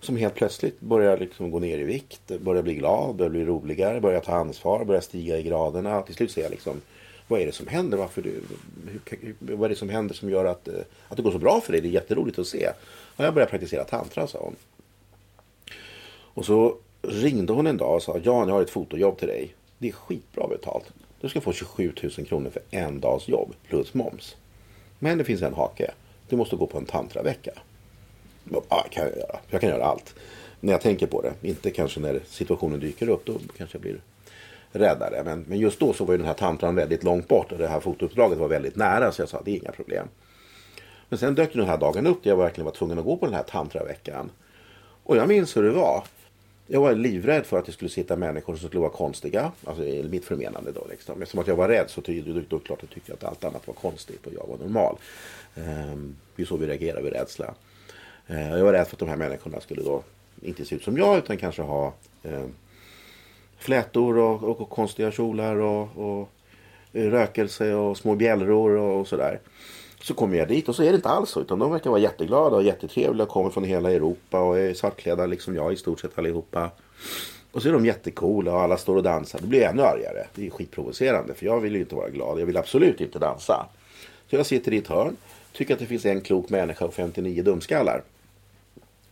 Som 0.00 0.16
helt 0.16 0.34
plötsligt 0.34 0.80
började 0.80 1.16
liksom 1.16 1.50
gå 1.50 1.58
ner 1.58 1.78
i 1.78 1.84
vikt. 1.84 2.32
Började 2.40 2.62
bli 2.62 2.74
glad, 2.74 3.16
började 3.16 3.32
bli 3.32 3.44
roligare. 3.44 4.00
Började 4.00 4.26
ta 4.26 4.32
ansvar, 4.32 4.84
började 4.84 5.06
stiga 5.06 5.38
i 5.38 5.42
graderna. 5.42 6.02
Till 6.02 6.14
slut 6.14 6.30
ser 6.30 6.42
jag 6.42 6.50
liksom. 6.50 6.80
Vad 7.28 7.40
är 7.40 7.46
det 7.46 7.52
som 7.52 7.66
händer? 7.66 7.98
Varför 7.98 8.22
du, 8.22 8.42
hur, 9.10 9.34
vad 9.38 9.64
är 9.64 9.68
det 9.68 9.76
som 9.76 9.88
händer 9.88 10.14
som 10.14 10.30
gör 10.30 10.44
att, 10.44 10.68
eh, 10.68 10.74
att 11.08 11.16
det 11.16 11.22
går 11.22 11.32
så 11.32 11.38
bra 11.38 11.60
för 11.60 11.72
dig? 11.72 11.80
Det 11.80 11.88
är 11.88 11.90
jätteroligt 11.90 12.38
att 12.38 12.46
se. 12.46 12.68
Och 13.16 13.24
jag 13.24 13.34
började 13.34 13.50
praktisera 13.50 13.84
tantra 13.84 14.26
sa 14.26 14.38
hon. 14.38 14.56
Och 16.34 16.44
så 16.44 16.76
ringde 17.02 17.52
hon 17.52 17.66
en 17.66 17.76
dag 17.76 17.94
och 17.94 18.02
sa 18.02 18.18
Jan, 18.22 18.48
jag 18.48 18.54
har 18.54 18.62
ett 18.62 18.70
fotojobb 18.70 19.18
till 19.18 19.28
dig. 19.28 19.54
Det 19.78 19.88
är 19.88 19.92
skitbra 19.92 20.48
betalt. 20.48 20.92
Du 21.20 21.28
ska 21.28 21.40
få 21.40 21.52
27 21.52 21.92
000 22.18 22.26
kronor 22.26 22.50
för 22.50 22.62
en 22.70 23.00
dags 23.00 23.28
jobb 23.28 23.54
plus 23.68 23.94
moms. 23.94 24.36
Men 24.98 25.18
det 25.18 25.24
finns 25.24 25.42
en 25.42 25.54
hake. 25.54 25.90
Du 26.28 26.36
måste 26.36 26.56
gå 26.56 26.66
på 26.66 26.78
en 26.78 26.84
tantravecka. 26.84 27.52
Ja, 28.68 28.86
kan 28.90 29.04
jag, 29.04 29.16
göra. 29.16 29.38
jag 29.50 29.60
kan 29.60 29.70
göra 29.70 29.84
allt. 29.84 30.14
När 30.60 30.72
jag 30.72 30.80
tänker 30.80 31.06
på 31.06 31.22
det. 31.22 31.48
Inte 31.48 31.70
kanske 31.70 32.00
när 32.00 32.20
situationen 32.26 32.80
dyker 32.80 33.08
upp. 33.08 33.24
Då 33.24 33.32
kanske 33.56 33.76
jag 33.76 33.82
blir 33.82 34.00
räddare. 34.72 35.22
Men, 35.24 35.44
men 35.48 35.58
just 35.58 35.80
då 35.80 35.92
så 35.92 36.04
var 36.04 36.14
ju 36.14 36.18
den 36.18 36.26
här 36.26 36.34
tantran 36.34 36.74
väldigt 36.74 37.04
långt 37.04 37.28
bort. 37.28 37.52
Och 37.52 37.58
det 37.58 37.68
här 37.68 37.80
fotouppdraget 37.80 38.38
var 38.38 38.48
väldigt 38.48 38.76
nära. 38.76 39.12
Så 39.12 39.22
jag 39.22 39.28
sa 39.28 39.42
det 39.44 39.50
är 39.50 39.56
inga 39.56 39.72
problem. 39.72 40.08
Men 41.08 41.18
sen 41.18 41.34
dök 41.34 41.52
den 41.52 41.66
här 41.66 41.78
dagen 41.78 42.06
upp. 42.06 42.22
Där 42.22 42.30
jag 42.30 42.36
verkligen 42.36 42.64
var 42.64 42.72
tvungen 42.72 42.98
att 42.98 43.04
gå 43.04 43.16
på 43.16 43.26
den 43.26 43.34
här 43.34 43.42
tantraveckan. 43.42 44.30
Och 45.04 45.16
jag 45.16 45.28
minns 45.28 45.56
hur 45.56 45.62
det 45.62 45.70
var. 45.70 46.04
Jag 46.66 46.80
var 46.80 46.94
livrädd 46.94 47.46
för 47.46 47.58
att 47.58 47.66
det 47.66 47.72
skulle 47.72 47.90
sitta 47.90 48.16
människor 48.16 48.56
som 48.56 48.68
skulle 48.68 48.80
vara 48.80 48.90
konstiga. 48.90 49.52
Alltså 49.64 49.84
i 49.84 50.08
mitt 50.08 50.24
förmenande 50.24 50.72
då. 50.72 50.86
Liksom. 50.90 51.22
Eftersom 51.22 51.40
att 51.40 51.46
jag 51.46 51.56
var 51.56 51.68
rädd 51.68 51.90
så 51.90 52.00
tyckte 52.00 52.44
då, 52.48 52.58
klart 52.58 52.78
jag 52.80 52.90
tyckte 52.90 53.12
att 53.12 53.24
allt 53.24 53.44
annat 53.44 53.66
var 53.66 53.74
konstigt 53.74 54.26
och 54.26 54.32
jag 54.34 54.46
var 54.46 54.58
normal. 54.58 54.96
Ehm, 55.54 56.16
det 56.36 56.42
är 56.42 56.46
så 56.46 56.56
vi 56.56 56.66
reagerar 56.66 57.02
vid 57.02 57.12
rädsla. 57.12 57.54
Ehm, 58.26 58.58
jag 58.58 58.64
var 58.64 58.72
rädd 58.72 58.86
för 58.86 58.94
att 58.94 59.00
de 59.00 59.08
här 59.08 59.16
människorna 59.16 59.60
skulle 59.60 59.82
då 59.82 60.02
inte 60.42 60.64
se 60.64 60.74
ut 60.74 60.82
som 60.84 60.96
jag 60.96 61.18
utan 61.18 61.36
kanske 61.36 61.62
ha 61.62 61.94
eh, 62.22 62.46
flätor 63.58 64.18
och, 64.18 64.42
och, 64.42 64.60
och, 64.60 64.70
konstiga 64.70 65.10
kjolar 65.10 65.56
och, 65.56 65.88
och 65.96 66.28
rökelse 66.92 67.74
och 67.74 67.96
små 67.96 68.14
bjällror 68.14 68.76
och, 68.76 69.00
och 69.00 69.08
sådär. 69.08 69.40
Så 70.02 70.14
kommer 70.14 70.36
jag 70.36 70.48
dit 70.48 70.68
och 70.68 70.76
så 70.76 70.82
är 70.82 70.88
det 70.88 70.96
inte 70.96 71.08
alls 71.08 71.30
så. 71.30 71.40
Utan 71.40 71.58
de 71.58 71.70
verkar 71.70 71.90
vara 71.90 72.00
jätteglada 72.00 72.56
och 72.56 72.62
jättetrevliga. 72.62 73.26
Kommer 73.26 73.50
från 73.50 73.64
hela 73.64 73.92
Europa 73.92 74.40
och 74.40 74.58
är 74.58 74.74
svartklädda 74.74 75.26
liksom 75.26 75.54
jag 75.54 75.72
i 75.72 75.76
stort 75.76 76.00
sett 76.00 76.18
allihopa. 76.18 76.70
Och 77.52 77.62
så 77.62 77.68
är 77.68 77.72
de 77.72 77.86
jättecoola 77.86 78.52
och 78.52 78.60
alla 78.60 78.76
står 78.76 78.96
och 78.96 79.02
dansar. 79.02 79.38
Då 79.38 79.46
blir 79.46 79.60
jag 79.60 79.70
ännu 79.70 79.82
argare. 79.82 80.26
Det 80.34 80.46
är 80.46 80.50
skitprovocerande 80.50 81.34
för 81.34 81.46
jag 81.46 81.60
vill 81.60 81.74
ju 81.74 81.80
inte 81.80 81.94
vara 81.94 82.08
glad. 82.08 82.40
Jag 82.40 82.46
vill 82.46 82.56
absolut 82.56 83.00
inte 83.00 83.18
dansa. 83.18 83.66
Så 84.30 84.36
jag 84.36 84.46
sitter 84.46 84.72
i 84.72 84.78
ett 84.78 84.88
hörn. 84.88 85.16
Tycker 85.52 85.74
att 85.74 85.80
det 85.80 85.86
finns 85.86 86.06
en 86.06 86.20
klok 86.20 86.48
människa 86.48 86.84
och 86.84 86.94
59 86.94 87.42
dumskallar. 87.42 88.02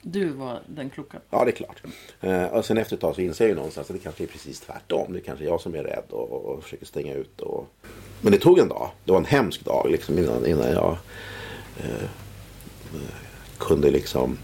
Du 0.02 0.28
var 0.28 0.60
den 0.66 0.90
kloka. 0.90 1.18
Ja, 1.30 1.44
det 1.44 1.50
är 1.50 1.52
klart. 1.52 1.82
Eh, 2.20 2.44
och 2.44 2.64
sen 2.64 2.78
efter 2.78 2.96
ett 2.96 3.00
tag 3.00 3.14
så 3.14 3.20
inser 3.20 3.44
jag 3.44 3.48
ju 3.48 3.54
någonstans 3.54 3.90
att 3.90 3.96
det 3.96 4.02
kanske 4.02 4.24
är 4.24 4.26
precis 4.26 4.60
tvärtom. 4.60 5.12
Det 5.12 5.20
kanske 5.20 5.44
är 5.44 5.48
jag 5.48 5.60
som 5.60 5.74
är 5.74 5.82
rädd 5.82 6.04
och, 6.10 6.32
och 6.32 6.62
försöker 6.62 6.86
stänga 6.86 7.14
ut. 7.14 7.40
Och... 7.40 7.66
Men 8.20 8.32
det 8.32 8.38
tog 8.38 8.58
en 8.58 8.68
dag. 8.68 8.90
Det 9.04 9.12
var 9.12 9.18
en 9.18 9.24
hemsk 9.24 9.64
dag 9.64 9.86
liksom 9.90 10.18
innan, 10.18 10.46
innan 10.46 10.72
jag 10.72 10.96
eh, 11.78 12.04
eh, 12.94 13.14
kunde 13.58 13.90
liksom 13.90 14.38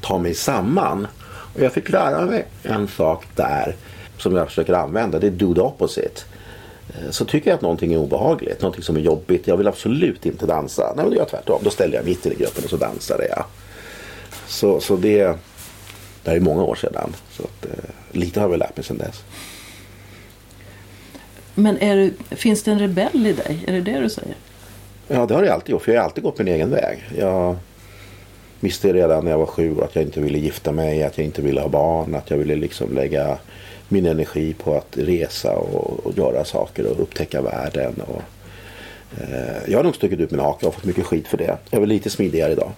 ta 0.00 0.18
mig 0.18 0.34
samman. 0.34 1.06
Och 1.54 1.60
jag 1.60 1.72
fick 1.72 1.88
lära 1.88 2.26
mig 2.26 2.46
en 2.62 2.88
sak 2.88 3.26
där 3.34 3.76
som 4.18 4.36
jag 4.36 4.48
försöker 4.48 4.72
använda. 4.72 5.18
Det 5.18 5.26
är 5.26 5.30
do 5.30 5.54
the 5.54 5.60
opposite. 5.60 6.20
Eh, 6.88 7.10
så 7.10 7.24
tycker 7.24 7.50
jag 7.50 7.56
att 7.56 7.62
någonting 7.62 7.92
är 7.92 7.98
obehagligt, 7.98 8.60
någonting 8.60 8.82
som 8.82 8.96
är 8.96 9.00
jobbigt. 9.00 9.46
Jag 9.46 9.56
vill 9.56 9.68
absolut 9.68 10.26
inte 10.26 10.46
dansa. 10.46 10.82
Nej, 10.82 10.92
men 10.96 11.04
då 11.04 11.12
gör 11.12 11.20
jag 11.20 11.28
tvärtom. 11.28 11.60
Då 11.64 11.70
ställer 11.70 11.96
jag 11.96 12.04
mitt 12.04 12.26
i 12.26 12.34
gruppen 12.34 12.64
och 12.64 12.70
så 12.70 12.76
dansar 12.76 13.26
jag. 13.30 13.44
Så, 14.54 14.80
så 14.80 14.96
det, 14.96 15.38
det 16.22 16.30
är 16.30 16.40
många 16.40 16.62
år 16.62 16.74
sedan. 16.74 17.14
Så 17.30 17.42
att, 17.42 17.66
eh, 17.66 18.18
lite 18.18 18.40
har 18.40 18.48
vi 18.48 18.56
lärt 18.56 18.76
mig 18.76 18.84
sedan 18.84 18.98
dess. 18.98 19.24
Men 21.54 21.78
är 21.78 22.10
finns 22.30 22.62
det 22.62 22.70
en 22.70 22.78
rebell 22.78 23.26
i 23.26 23.32
dig? 23.32 23.64
Är 23.66 23.72
det 23.72 23.80
det 23.80 24.00
du 24.00 24.10
säger? 24.10 24.34
Ja, 25.08 25.26
det 25.26 25.34
har 25.34 25.42
jag 25.42 25.54
alltid 25.54 25.70
gjort. 25.70 25.82
För 25.82 25.92
jag 25.92 26.00
har 26.00 26.04
alltid 26.04 26.24
gått 26.24 26.38
min 26.38 26.48
egen 26.48 26.70
väg. 26.70 26.98
Jag 27.18 27.56
visste 28.60 28.92
redan 28.92 29.24
när 29.24 29.30
jag 29.30 29.38
var 29.38 29.46
sju 29.46 29.76
att 29.82 29.96
jag 29.96 30.04
inte 30.04 30.20
ville 30.20 30.38
gifta 30.38 30.72
mig, 30.72 31.02
att 31.02 31.18
jag 31.18 31.24
inte 31.24 31.42
ville 31.42 31.60
ha 31.60 31.68
barn, 31.68 32.14
att 32.14 32.30
jag 32.30 32.38
ville 32.38 32.54
liksom 32.54 32.94
lägga 32.94 33.38
min 33.88 34.06
energi 34.06 34.54
på 34.54 34.74
att 34.76 34.96
resa 34.96 35.56
och, 35.56 36.06
och 36.06 36.18
göra 36.18 36.44
saker 36.44 36.86
och 36.86 37.00
upptäcka 37.00 37.42
världen. 37.42 37.94
Och, 38.06 38.22
eh, 39.20 39.70
jag 39.70 39.78
har 39.78 39.84
nog 39.84 39.96
stuckit 39.96 40.20
ut 40.20 40.30
min 40.30 40.40
haka 40.40 40.68
och 40.68 40.74
fått 40.74 40.84
mycket 40.84 41.06
skit 41.06 41.28
för 41.28 41.36
det. 41.36 41.58
Jag 41.70 41.76
är 41.76 41.80
väl 41.80 41.88
lite 41.88 42.10
smidigare 42.10 42.52
idag. 42.52 42.72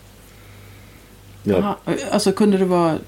Jag... 1.47 1.75
Alltså 2.11 2.33
kunde 2.33 2.59
du 2.59 2.65
vara 2.65 2.99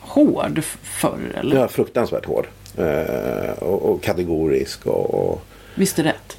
hård 0.00 0.62
förr? 0.82 1.32
Eller? 1.34 1.56
Ja, 1.56 1.68
fruktansvärt 1.68 2.26
hård. 2.26 2.46
Eh, 2.76 3.50
och, 3.58 3.82
och, 3.82 4.02
kategorisk. 4.02 4.86
Och, 4.86 5.14
och... 5.14 5.42
Visste 5.74 6.04
rätt? 6.04 6.38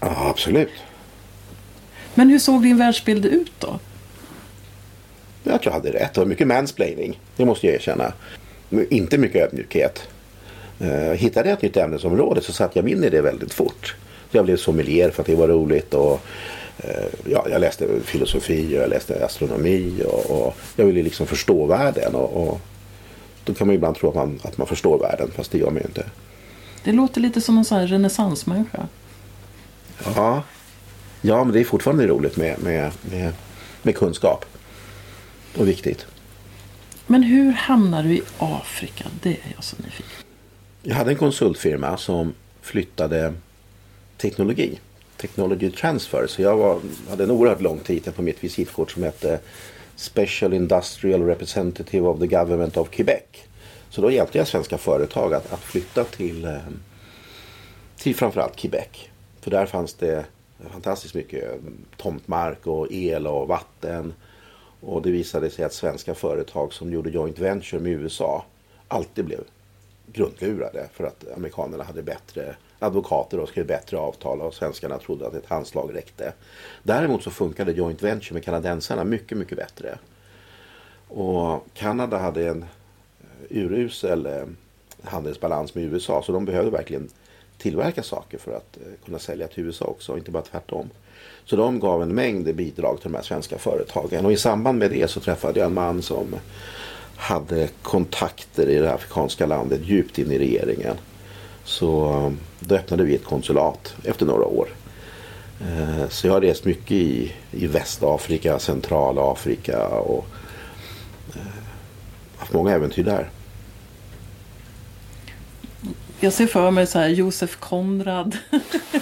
Ja, 0.00 0.28
absolut. 0.30 0.72
Men 2.14 2.28
hur 2.28 2.38
såg 2.38 2.62
din 2.62 2.78
världsbild 2.78 3.24
ut 3.24 3.52
då? 3.58 3.78
Jag 5.42 5.62
tror 5.62 5.72
jag 5.74 5.80
hade 5.80 5.92
rätt. 5.92 6.14
Det 6.14 6.20
var 6.20 6.26
mycket 6.26 6.46
mansplaining. 6.46 7.20
Det 7.36 7.44
måste 7.44 7.66
jag 7.66 7.74
erkänna. 7.74 8.12
Men 8.68 8.86
inte 8.92 9.18
mycket 9.18 9.42
ödmjukhet. 9.42 10.08
Eh, 10.80 11.12
hittade 11.12 11.48
jag 11.48 11.56
ett 11.56 11.62
nytt 11.62 11.76
ämnesområde 11.76 12.40
så 12.40 12.52
satte 12.52 12.78
jag 12.78 12.84
mig 12.84 12.92
in 12.92 13.04
i 13.04 13.10
det 13.10 13.20
väldigt 13.20 13.54
fort. 13.54 13.96
Så 14.30 14.36
jag 14.36 14.44
blev 14.44 14.56
sommelier 14.56 15.10
för 15.10 15.22
att 15.22 15.26
det 15.26 15.34
var 15.34 15.48
roligt. 15.48 15.94
Och 15.94 16.20
ja, 17.24 17.46
jag 17.50 17.60
läste 17.60 18.00
filosofi 18.04 18.78
och 18.78 18.82
jag 18.82 18.90
läste 18.90 19.24
astronomi 19.24 20.02
och, 20.06 20.30
och 20.30 20.56
jag 20.76 20.84
ville 20.84 21.02
liksom 21.02 21.26
förstå 21.26 21.66
världen. 21.66 22.14
Och, 22.14 22.48
och, 22.48 22.60
då 23.44 23.54
kan 23.54 23.66
man 23.66 23.76
ibland 23.76 23.96
tro 23.96 24.08
att 24.08 24.14
man, 24.14 24.40
att 24.42 24.58
man 24.58 24.66
förstår 24.66 24.98
världen 24.98 25.30
fast 25.36 25.50
det 25.50 25.58
gör 25.58 25.70
man 25.70 25.76
ju 25.76 25.86
inte. 25.86 26.06
Det 26.84 26.92
låter 26.92 27.20
lite 27.20 27.40
som 27.40 27.58
en 27.58 27.64
sån 27.64 27.78
här 27.78 27.86
renässansmänniska. 27.86 28.88
Ja. 30.04 30.42
ja, 31.20 31.44
men 31.44 31.52
det 31.52 31.60
är 31.60 31.64
fortfarande 31.64 32.06
roligt 32.06 32.36
med, 32.36 32.62
med, 32.62 32.92
med, 33.10 33.32
med 33.82 33.96
kunskap. 33.96 34.44
Och 35.58 35.68
viktigt. 35.68 36.06
Men 37.06 37.22
hur 37.22 37.52
hamnar 37.52 38.02
du 38.02 38.14
i 38.14 38.22
Afrika? 38.38 39.04
Det 39.22 39.30
är 39.30 39.52
jag 39.54 39.64
så 39.64 39.76
nyfiken. 39.76 40.10
Jag 40.82 40.94
hade 40.94 41.10
en 41.10 41.16
konsultfirma 41.16 41.96
som 41.96 42.34
flyttade 42.60 43.34
teknologi 44.16 44.78
Technology 45.24 45.70
Transfer. 45.70 46.26
Så 46.26 46.42
jag 46.42 46.56
var, 46.56 46.80
hade 47.08 47.24
en 47.24 47.30
oerhört 47.30 47.60
lång 47.60 47.78
titel 47.78 48.12
på 48.12 48.22
mitt 48.22 48.44
visitkort 48.44 48.90
som 48.90 49.02
hette 49.02 49.40
Special 49.96 50.52
Industrial 50.52 51.22
Representative 51.22 52.08
of 52.08 52.20
the 52.20 52.26
Government 52.26 52.76
of 52.76 52.90
Quebec. 52.90 53.22
Så 53.90 54.00
då 54.00 54.10
hjälpte 54.10 54.38
jag 54.38 54.48
svenska 54.48 54.78
företag 54.78 55.34
att, 55.34 55.52
att 55.52 55.60
flytta 55.60 56.04
till, 56.04 56.44
eh, 56.44 56.58
till 57.96 58.14
framförallt 58.14 58.56
Quebec. 58.56 58.88
För 59.40 59.50
där 59.50 59.66
fanns 59.66 59.94
det 59.94 60.24
fantastiskt 60.70 61.14
mycket 61.14 61.44
eh, 61.44 61.58
tomtmark 61.96 62.66
och 62.66 62.92
el 62.92 63.26
och 63.26 63.48
vatten. 63.48 64.14
Och 64.80 65.02
det 65.02 65.10
visade 65.10 65.50
sig 65.50 65.64
att 65.64 65.72
svenska 65.72 66.14
företag 66.14 66.72
som 66.72 66.92
gjorde 66.92 67.10
joint 67.10 67.38
venture 67.38 67.80
med 67.80 67.92
USA 67.92 68.44
alltid 68.88 69.24
blev 69.24 69.40
grundlurade 70.12 70.88
för 70.92 71.04
att 71.04 71.24
amerikanerna 71.36 71.84
hade 71.84 72.02
bättre 72.02 72.56
advokater 72.78 73.40
och 73.40 73.48
skrev 73.48 73.66
bättre 73.66 73.98
avtal 73.98 74.40
och 74.40 74.54
svenskarna 74.54 74.98
trodde 74.98 75.26
att 75.26 75.34
ett 75.34 75.48
handslag 75.48 75.94
räckte. 75.94 76.32
Däremot 76.82 77.22
så 77.22 77.30
funkade 77.30 77.72
joint 77.72 78.02
venture 78.02 78.34
med 78.34 78.44
kanadensarna 78.44 79.04
mycket, 79.04 79.38
mycket 79.38 79.58
bättre. 79.58 79.98
Och 81.08 81.66
Kanada 81.74 82.18
hade 82.18 82.48
en 82.48 82.62
eh, 82.62 83.56
urusel 83.56 84.26
eh, 84.26 84.44
handelsbalans 85.02 85.74
med 85.74 85.84
USA 85.84 86.22
så 86.22 86.32
de 86.32 86.44
behövde 86.44 86.70
verkligen 86.70 87.08
tillverka 87.58 88.02
saker 88.02 88.38
för 88.38 88.56
att 88.56 88.76
eh, 88.76 89.04
kunna 89.04 89.18
sälja 89.18 89.46
till 89.46 89.64
USA 89.64 89.84
också, 89.84 90.18
inte 90.18 90.30
bara 90.30 90.42
tvärtom. 90.42 90.90
Så 91.44 91.56
de 91.56 91.80
gav 91.80 92.02
en 92.02 92.14
mängd 92.14 92.54
bidrag 92.54 93.00
till 93.00 93.10
de 93.12 93.16
här 93.16 93.24
svenska 93.24 93.58
företagen 93.58 94.26
och 94.26 94.32
i 94.32 94.36
samband 94.36 94.78
med 94.78 94.90
det 94.90 95.10
så 95.10 95.20
träffade 95.20 95.60
jag 95.60 95.66
en 95.66 95.74
man 95.74 96.02
som 96.02 96.36
hade 97.16 97.68
kontakter 97.82 98.68
i 98.68 98.78
det 98.78 98.92
afrikanska 98.92 99.46
landet 99.46 99.80
djupt 99.84 100.18
in 100.18 100.32
i 100.32 100.38
regeringen. 100.38 100.96
Så 101.64 102.32
då 102.60 102.74
öppnade 102.74 103.04
vi 103.04 103.14
ett 103.14 103.24
konsulat 103.24 103.94
efter 104.04 104.26
några 104.26 104.44
år. 104.44 104.68
Eh, 105.60 106.08
så 106.08 106.26
jag 106.26 106.34
har 106.34 106.40
rest 106.40 106.64
mycket 106.64 106.92
i, 106.92 107.32
i 107.50 107.66
Västafrika, 107.66 108.58
Centralafrika 108.58 109.88
och 109.88 110.26
eh, 111.34 111.40
haft 112.36 112.52
många 112.52 112.72
äventyr 112.72 113.04
där. 113.04 113.30
Jag 116.20 116.32
ser 116.32 116.46
för 116.46 116.70
mig 116.70 116.86
så 116.86 116.98
här 116.98 117.08
Josef 117.08 117.56
Konrad. 117.56 118.36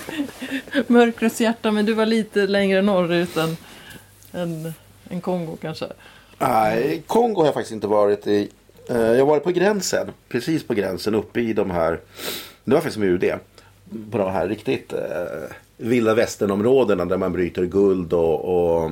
Mörkrets 0.87 1.41
hjärta, 1.41 1.71
men 1.71 1.87
du 1.87 1.95
var 1.95 2.07
lite 2.07 2.47
längre 2.47 2.83
norrut 2.83 3.37
än, 3.37 3.57
än, 4.33 4.75
än 5.11 5.21
Kongo 5.21 5.57
kanske? 5.61 5.87
Nej, 6.39 7.03
Kongo 7.07 7.41
har 7.41 7.47
jag 7.47 7.55
faktiskt 7.55 7.73
inte 7.73 7.87
varit 7.87 8.27
i. 8.27 8.49
Eh, 8.89 8.97
jag 8.97 9.19
har 9.19 9.27
varit 9.27 9.45
på 9.45 9.51
gränsen, 9.51 10.11
precis 10.29 10.65
på 10.65 10.75
gränsen 10.75 11.15
uppe 11.15 11.41
i 11.41 11.53
de 11.53 11.71
här 11.71 12.01
det 12.65 12.75
var 12.75 12.81
faktiskt 12.81 12.99
med 12.99 13.09
UD. 13.09 13.33
På 14.11 14.19
de 14.19 14.33
här 14.33 14.49
riktigt 14.49 14.93
eh, 14.93 15.01
vilda 15.77 16.15
västernområdena 16.15 17.05
där 17.05 17.17
man 17.17 17.33
bryter 17.33 17.65
guld 17.65 18.13
och, 18.13 18.45
och 18.45 18.91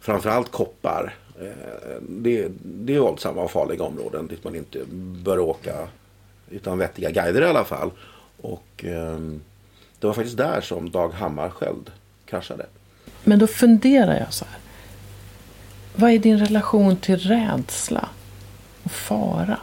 framförallt 0.00 0.50
koppar. 0.50 1.14
Eh, 1.40 1.96
det, 2.00 2.48
det 2.62 2.94
är 2.94 3.00
våldsamma 3.00 3.42
och 3.42 3.50
farliga 3.50 3.84
områden 3.84 4.26
dit 4.26 4.44
man 4.44 4.54
inte 4.54 4.78
bör 5.24 5.38
åka 5.38 5.88
utan 6.50 6.78
vettiga 6.78 7.10
guider 7.10 7.42
i 7.42 7.46
alla 7.46 7.64
fall. 7.64 7.90
Och 8.40 8.84
eh, 8.84 9.18
det 10.00 10.06
var 10.06 10.14
faktiskt 10.14 10.36
där 10.36 10.60
som 10.60 10.90
Dag 10.90 11.08
Hammarskjöld 11.08 11.90
kraschade. 12.26 12.66
Men 13.24 13.38
då 13.38 13.46
funderar 13.46 14.18
jag 14.18 14.32
så 14.32 14.44
här. 14.44 14.58
Vad 15.96 16.10
är 16.10 16.18
din 16.18 16.38
relation 16.38 16.96
till 16.96 17.16
rädsla 17.18 18.08
och 18.82 18.90
fara? 18.90 19.58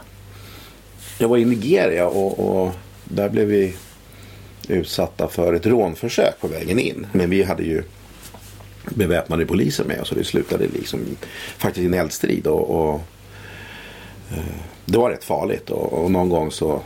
Jag 1.18 1.28
var 1.28 1.36
i 1.36 1.44
Nigeria 1.44 2.08
och, 2.08 2.38
och 2.38 2.74
där 3.08 3.28
blev 3.28 3.46
vi 3.46 3.74
utsatta 4.68 5.28
för 5.28 5.52
ett 5.52 5.66
rånförsök 5.66 6.40
på 6.40 6.48
vägen 6.48 6.78
in. 6.78 7.06
Men 7.12 7.30
vi 7.30 7.42
hade 7.42 7.62
ju 7.62 7.82
beväpnade 8.84 9.46
poliser 9.46 9.84
med. 9.84 10.00
oss 10.00 10.10
och 10.10 10.18
det 10.18 10.24
slutade 10.24 10.66
liksom 10.68 11.00
faktiskt 11.58 11.82
i 11.82 11.86
en 11.86 11.94
eldstrid. 11.94 12.46
Och, 12.46 12.70
och 12.70 13.00
eh, 14.30 14.56
det 14.84 14.98
var 14.98 15.10
rätt 15.10 15.24
farligt. 15.24 15.70
Och, 15.70 15.92
och, 15.92 16.10
någon 16.10 16.28
gång 16.28 16.50
så 16.50 16.82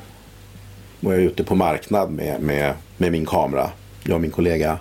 var 1.00 1.12
jag 1.12 1.22
ute 1.22 1.44
på 1.44 1.54
marknad 1.54 2.10
med, 2.10 2.40
med, 2.40 2.74
med 2.96 3.12
min 3.12 3.26
kamera. 3.26 3.70
Jag 4.04 4.14
och 4.14 4.20
min 4.20 4.30
kollega. 4.30 4.78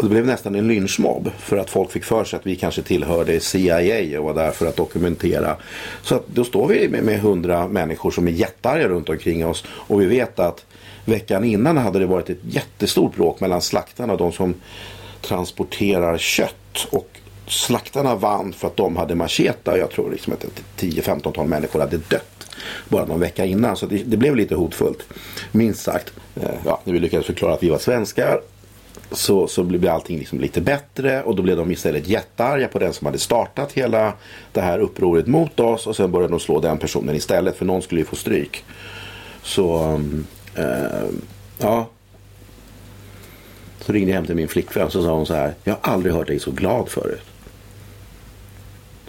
Och 0.00 0.06
det 0.06 0.10
blev 0.10 0.26
nästan 0.26 0.54
en 0.54 0.68
lynchmobb 0.68 1.30
för 1.38 1.56
att 1.56 1.70
folk 1.70 1.90
fick 1.90 2.04
för 2.04 2.24
sig 2.24 2.36
att 2.36 2.46
vi 2.46 2.56
kanske 2.56 2.82
tillhörde 2.82 3.40
CIA 3.40 4.20
och 4.20 4.24
var 4.24 4.34
där 4.34 4.50
för 4.50 4.66
att 4.66 4.76
dokumentera. 4.76 5.56
Så 6.02 6.14
att 6.14 6.26
då 6.26 6.44
står 6.44 6.68
vi 6.68 6.88
med 6.88 7.20
hundra 7.20 7.68
människor 7.68 8.10
som 8.10 8.28
är 8.28 8.32
jättearga 8.32 8.88
runt 8.88 9.08
omkring 9.08 9.46
oss 9.46 9.64
och 9.68 10.00
vi 10.00 10.06
vet 10.06 10.38
att 10.38 10.66
veckan 11.04 11.44
innan 11.44 11.76
hade 11.76 11.98
det 11.98 12.06
varit 12.06 12.30
ett 12.30 12.38
jättestort 12.42 13.16
bråk 13.16 13.40
mellan 13.40 13.62
slaktarna 13.62 14.12
och 14.12 14.18
de 14.18 14.32
som 14.32 14.54
transporterar 15.20 16.18
kött. 16.18 16.86
Och 16.90 17.08
slaktarna 17.46 18.14
vann 18.14 18.52
för 18.52 18.66
att 18.66 18.76
de 18.76 18.96
hade 18.96 19.14
macheta. 19.14 19.78
Jag 19.78 19.90
tror 19.90 20.10
liksom 20.10 20.32
att 20.32 20.44
10-15-tal 20.78 21.46
människor 21.46 21.80
hade 21.80 21.96
dött 21.96 22.50
bara 22.88 23.06
någon 23.06 23.20
vecka 23.20 23.44
innan. 23.44 23.76
Så 23.76 23.86
det, 23.86 23.96
det 23.96 24.16
blev 24.16 24.36
lite 24.36 24.54
hotfullt. 24.54 25.02
Minst 25.52 25.82
sagt. 25.82 26.12
Eh, 26.36 26.50
ja, 26.64 26.80
när 26.84 26.92
vi 26.92 26.98
lyckades 26.98 27.26
förklara 27.26 27.54
att 27.54 27.62
vi 27.62 27.68
var 27.68 27.78
svenskar 27.78 28.40
så, 29.12 29.48
så 29.48 29.62
blev 29.62 29.88
allting 29.88 30.18
liksom 30.18 30.40
lite 30.40 30.60
bättre 30.60 31.22
och 31.22 31.36
då 31.36 31.42
blev 31.42 31.56
de 31.56 31.70
istället 31.70 32.08
jättearga 32.08 32.68
på 32.68 32.78
den 32.78 32.92
som 32.92 33.06
hade 33.06 33.18
startat 33.18 33.72
hela 33.72 34.12
det 34.52 34.60
här 34.60 34.78
upproret 34.78 35.26
mot 35.26 35.60
oss 35.60 35.86
och 35.86 35.96
sen 35.96 36.12
började 36.12 36.32
de 36.32 36.40
slå 36.40 36.60
den 36.60 36.78
personen 36.78 37.16
istället 37.16 37.56
för 37.56 37.64
någon 37.64 37.82
skulle 37.82 38.00
ju 38.00 38.04
få 38.04 38.16
stryk. 38.16 38.64
Så 39.42 40.00
äh, 40.54 40.64
ja. 41.58 41.88
Så 43.80 43.92
ringde 43.92 44.10
jag 44.10 44.16
hem 44.16 44.26
till 44.26 44.36
min 44.36 44.48
flickvän 44.48 44.86
och 44.86 44.92
så 44.92 45.02
sa 45.02 45.14
hon 45.14 45.26
så 45.26 45.34
här. 45.34 45.54
Jag 45.64 45.76
har 45.80 45.92
aldrig 45.92 46.14
hört 46.14 46.26
dig 46.26 46.40
så 46.40 46.50
glad 46.50 46.88
förut. 46.88 47.22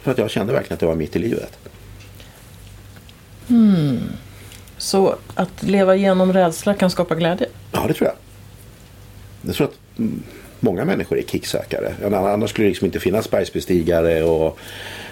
För 0.01 0.11
att 0.11 0.17
jag 0.17 0.29
kände 0.29 0.53
verkligen 0.53 0.73
att 0.73 0.79
det 0.79 0.85
var 0.85 0.95
mitt 0.95 1.15
i 1.15 1.19
livet. 1.19 1.57
Hmm. 3.47 3.99
Så 4.77 5.15
att 5.33 5.63
leva 5.63 5.95
igenom 5.95 6.33
rädsla 6.33 6.73
kan 6.73 6.89
skapa 6.89 7.15
glädje? 7.15 7.47
Ja, 7.71 7.85
det 7.87 7.93
tror 7.93 8.07
jag. 8.07 8.15
Jag 9.41 9.55
tror 9.55 9.67
att 9.67 9.80
många 10.59 10.85
människor 10.85 11.17
är 11.17 11.23
kicksökare. 11.23 11.93
Annars 12.03 12.49
skulle 12.49 12.65
det 12.65 12.69
liksom 12.69 12.85
inte 12.85 12.99
finnas 12.99 13.31
bergsbestigare 13.31 14.23
och 14.23 14.59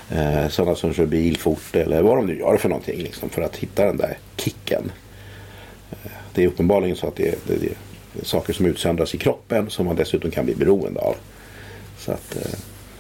eh, 0.10 0.48
sådana 0.50 0.76
som 0.76 0.94
kör 0.94 1.06
bil 1.06 1.38
fort 1.38 1.76
eller 1.76 2.02
vad 2.02 2.18
de 2.18 2.26
nu 2.26 2.40
gör 2.40 2.58
för 2.58 2.70
någonting. 2.70 2.98
Liksom, 2.98 3.30
för 3.30 3.42
att 3.42 3.56
hitta 3.56 3.86
den 3.86 3.98
där 3.98 4.18
kicken. 4.38 4.92
Eh, 5.92 6.12
det 6.34 6.44
är 6.44 6.48
uppenbarligen 6.48 6.96
så 6.96 7.08
att 7.08 7.16
det 7.16 7.28
är, 7.28 7.36
det, 7.48 7.56
det 7.56 7.68
är, 7.68 7.76
saker 8.24 8.54
som 8.54 8.66
utsöndras 8.66 9.16
i 9.16 9.18
kroppen 9.18 9.70
som 9.70 9.86
man 9.86 9.96
dessutom 9.96 10.32
kan 10.32 10.46
bli 10.46 10.56
beroende 10.56 11.00
av. 11.00 11.16
Så 11.98 12.12
att 12.12 12.36
eh, 12.36 12.60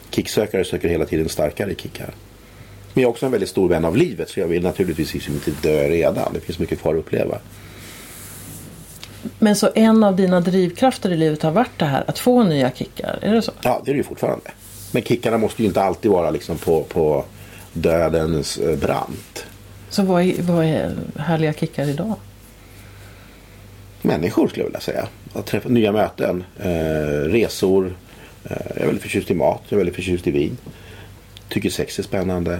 kicksökare 0.09 0.65
söker 0.65 0.89
hela 0.89 1.05
tiden 1.05 1.29
starkare 1.29 1.75
kickar. 1.75 2.13
Men 2.93 3.01
jag 3.01 3.09
är 3.09 3.11
också 3.11 3.25
en 3.25 3.31
väldigt 3.31 3.49
stor 3.49 3.69
vän 3.69 3.85
av 3.85 3.97
livet 3.97 4.29
så 4.29 4.39
jag 4.39 4.47
vill 4.47 4.63
naturligtvis 4.63 5.13
liksom 5.13 5.33
inte 5.33 5.51
dö 5.61 5.89
redan. 5.89 6.33
Det 6.33 6.39
finns 6.39 6.59
mycket 6.59 6.79
kvar 6.81 6.93
att 6.93 6.99
uppleva. 6.99 7.39
Men 9.39 9.55
så 9.55 9.69
en 9.75 10.03
av 10.03 10.15
dina 10.15 10.41
drivkrafter 10.41 11.11
i 11.11 11.17
livet 11.17 11.43
har 11.43 11.51
varit 11.51 11.79
det 11.79 11.85
här 11.85 12.03
att 12.07 12.19
få 12.19 12.43
nya 12.43 12.71
kickar? 12.71 13.19
Är 13.21 13.33
det 13.33 13.41
så? 13.41 13.51
Ja, 13.61 13.81
det 13.85 13.91
är 13.91 13.93
det 13.93 13.97
ju 13.97 14.03
fortfarande. 14.03 14.51
Men 14.91 15.03
kickarna 15.03 15.37
måste 15.37 15.61
ju 15.61 15.67
inte 15.67 15.81
alltid 15.81 16.11
vara 16.11 16.29
liksom 16.29 16.57
på, 16.57 16.83
på 16.83 17.25
dödens 17.73 18.57
eh, 18.57 18.77
brant. 18.77 19.45
Så 19.89 20.03
vad 20.03 20.23
är, 20.23 20.41
vad 20.41 20.65
är 20.65 20.95
härliga 21.17 21.53
kickar 21.53 21.87
idag? 21.87 22.15
Människor 24.01 24.47
skulle 24.47 24.63
jag 24.63 24.67
vilja 24.67 24.79
säga. 24.79 25.07
Att 25.33 25.45
träffa 25.45 25.69
nya 25.69 25.91
möten, 25.91 26.43
eh, 26.59 26.69
resor. 27.29 27.95
Eh, 28.43 28.57
jag 28.67 28.81
är 28.81 28.85
väldigt 28.85 29.03
förtjust 29.03 29.31
i 29.31 29.33
mat, 29.33 29.61
jag 29.69 29.73
är 29.73 29.77
väldigt 29.77 29.95
förtjust 29.95 30.27
i 30.27 30.31
vin. 30.31 30.57
Tycker 31.49 31.69
sex 31.69 31.99
är 31.99 32.03
spännande. 32.03 32.59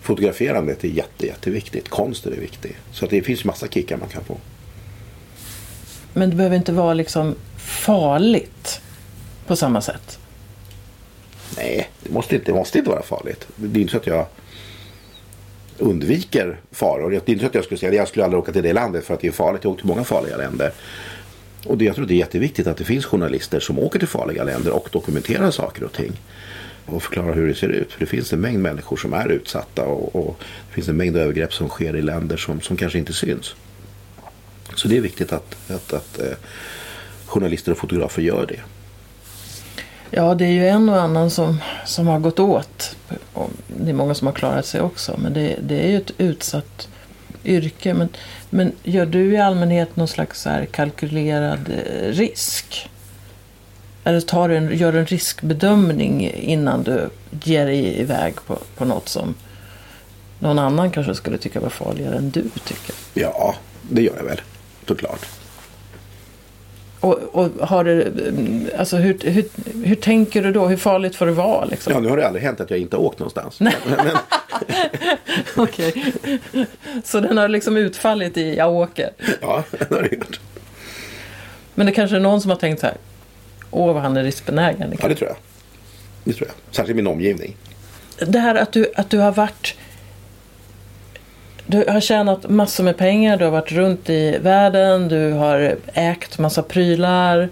Fotograferandet 0.00 0.84
är 0.84 0.88
jätte, 0.88 1.26
jätteviktigt. 1.26 1.88
Konsten 1.88 2.32
är 2.32 2.36
viktig. 2.36 2.76
Så 2.92 3.04
att 3.04 3.10
det 3.10 3.22
finns 3.22 3.44
massa 3.44 3.68
kickar 3.68 3.96
man 3.96 4.08
kan 4.08 4.24
få. 4.24 4.36
Men 6.18 6.30
det 6.30 6.36
behöver 6.36 6.56
inte 6.56 6.72
vara 6.72 6.94
liksom 6.94 7.34
farligt 7.56 8.80
på 9.46 9.56
samma 9.56 9.80
sätt. 9.80 10.18
Nej, 11.56 11.90
det 12.02 12.12
måste 12.12 12.34
inte, 12.34 12.52
det 12.52 12.58
måste 12.58 12.78
inte 12.78 12.90
vara 12.90 13.02
farligt. 13.02 13.48
Det 13.56 13.78
är 13.78 13.80
inte 13.80 13.90
så 13.90 13.96
att 13.96 14.06
jag 14.06 14.26
undviker 15.78 16.60
faror. 16.70 17.10
Det 17.10 17.16
är 17.16 17.30
inte 17.30 17.40
så 17.40 17.46
att 17.46 17.54
jag 17.54 17.64
skulle 17.64 17.78
säga 17.78 17.90
att 17.90 17.96
jag 17.96 18.08
skulle 18.08 18.24
aldrig 18.24 18.42
åka 18.42 18.52
till 18.52 18.62
det 18.62 18.72
landet 18.72 19.04
för 19.04 19.14
att 19.14 19.20
det 19.20 19.28
är 19.28 19.32
farligt. 19.32 19.64
Jag 19.64 19.70
har 19.70 19.74
åkt 19.74 19.80
till 19.80 19.88
många 19.88 20.04
farliga 20.04 20.36
länder. 20.36 20.72
Och 21.66 21.78
det, 21.78 21.84
jag 21.84 21.94
tror 21.94 22.06
det 22.06 22.14
är 22.14 22.18
jätteviktigt 22.18 22.66
att 22.66 22.76
det 22.76 22.84
finns 22.84 23.06
journalister 23.06 23.60
som 23.60 23.78
åker 23.78 23.98
till 23.98 24.08
farliga 24.08 24.44
länder 24.44 24.72
och 24.72 24.88
dokumenterar 24.92 25.50
saker 25.50 25.84
och 25.84 25.92
ting. 25.92 26.12
Och 26.86 27.02
förklarar 27.02 27.34
hur 27.34 27.48
det 27.48 27.54
ser 27.54 27.68
ut. 27.68 27.92
För 27.92 28.00
det 28.00 28.06
finns 28.06 28.32
en 28.32 28.40
mängd 28.40 28.58
människor 28.58 28.96
som 28.96 29.12
är 29.12 29.28
utsatta 29.28 29.84
och, 29.84 30.16
och 30.16 30.36
det 30.68 30.74
finns 30.74 30.88
en 30.88 30.96
mängd 30.96 31.16
övergrepp 31.16 31.54
som 31.54 31.68
sker 31.68 31.96
i 31.96 32.02
länder 32.02 32.36
som, 32.36 32.60
som 32.60 32.76
kanske 32.76 32.98
inte 32.98 33.12
syns. 33.12 33.54
Så 34.78 34.88
det 34.88 34.96
är 34.96 35.00
viktigt 35.00 35.32
att, 35.32 35.56
att, 35.70 35.92
att 35.92 36.18
eh, 36.18 36.36
journalister 37.26 37.72
och 37.72 37.78
fotografer 37.78 38.22
gör 38.22 38.46
det. 38.46 38.60
Ja, 40.10 40.34
det 40.34 40.44
är 40.44 40.50
ju 40.50 40.68
en 40.68 40.88
och 40.88 41.00
annan 41.00 41.30
som, 41.30 41.60
som 41.86 42.06
har 42.06 42.18
gått 42.18 42.38
åt. 42.38 42.96
Det 43.66 43.90
är 43.90 43.94
många 43.94 44.14
som 44.14 44.26
har 44.26 44.34
klarat 44.34 44.66
sig 44.66 44.80
också. 44.80 45.16
Men 45.18 45.32
det, 45.32 45.56
det 45.62 45.80
är 45.80 45.88
ju 45.88 45.96
ett 45.96 46.10
utsatt 46.18 46.88
yrke. 47.44 47.94
Men, 47.94 48.08
men 48.50 48.72
gör 48.82 49.06
du 49.06 49.32
i 49.32 49.38
allmänhet 49.38 49.96
någon 49.96 50.08
slags 50.08 50.42
så 50.42 50.50
kalkylerad 50.70 51.70
eh, 51.70 52.08
risk? 52.12 52.90
Eller 54.04 54.20
tar 54.20 54.48
du 54.48 54.56
en, 54.56 54.76
gör 54.76 54.92
du 54.92 54.98
en 54.98 55.06
riskbedömning 55.06 56.30
innan 56.30 56.82
du 56.82 57.10
ger 57.44 57.66
dig 57.66 58.00
iväg 58.00 58.34
på, 58.46 58.58
på 58.76 58.84
något 58.84 59.08
som 59.08 59.34
någon 60.38 60.58
annan 60.58 60.90
kanske 60.90 61.14
skulle 61.14 61.38
tycka 61.38 61.60
var 61.60 61.68
farligare 61.68 62.16
än 62.16 62.30
du 62.30 62.42
tycker? 62.64 62.94
Ja, 63.14 63.54
det 63.82 64.02
gör 64.02 64.16
jag 64.16 64.24
väl 64.24 64.40
såklart. 64.88 65.26
Och, 67.00 67.14
och 67.14 67.68
har 67.68 67.84
det, 67.84 68.12
alltså 68.78 68.96
hur, 68.96 69.18
hur, 69.30 69.44
hur 69.84 69.94
tänker 69.94 70.42
du 70.42 70.52
då? 70.52 70.66
Hur 70.66 70.76
farligt 70.76 71.16
får 71.16 71.26
det 71.26 71.32
vara? 71.32 71.64
Liksom? 71.64 71.92
Ja, 71.92 72.00
nu 72.00 72.08
har 72.08 72.16
det 72.16 72.26
aldrig 72.26 72.44
hänt 72.44 72.60
att 72.60 72.70
jag 72.70 72.78
inte 72.78 72.96
har 72.96 73.02
åkt 73.02 73.18
någonstans. 73.18 73.58
Okej. 75.56 76.12
Så 77.04 77.20
den 77.20 77.38
har 77.38 77.48
liksom 77.48 77.76
utfallit 77.76 78.36
i 78.36 78.56
jag 78.56 78.72
åker? 78.72 79.10
Ja, 79.40 79.64
det 79.70 79.94
har 79.94 80.02
det 80.02 80.16
gjort. 80.16 80.40
Men 81.74 81.86
det 81.86 81.92
kanske 81.92 82.16
är 82.16 82.20
någon 82.20 82.40
som 82.40 82.50
har 82.50 82.58
tänkt 82.58 82.80
så 82.80 82.86
här. 82.86 82.96
Åh, 83.70 83.94
vad 83.94 84.02
han 84.02 84.16
är 84.16 84.24
riskbenägen. 84.24 84.94
Ja, 85.02 85.08
det 85.08 85.14
tror 85.14 85.28
jag. 85.28 85.36
Det 86.24 86.32
tror 86.32 86.48
jag. 86.48 86.74
Särskilt 86.74 86.90
i 86.90 86.94
min 86.94 87.06
omgivning. 87.06 87.56
Det 88.18 88.38
här 88.38 88.54
att 88.54 88.72
du, 88.72 88.92
att 88.96 89.10
du 89.10 89.18
har 89.18 89.32
varit 89.32 89.74
du 91.70 91.84
har 91.88 92.00
tjänat 92.00 92.48
massor 92.50 92.84
med 92.84 92.96
pengar, 92.96 93.36
du 93.36 93.44
har 93.44 93.52
varit 93.52 93.72
runt 93.72 94.10
i 94.10 94.38
världen, 94.38 95.08
du 95.08 95.32
har 95.32 95.76
ägt 95.94 96.38
massa 96.38 96.62
prylar 96.62 97.48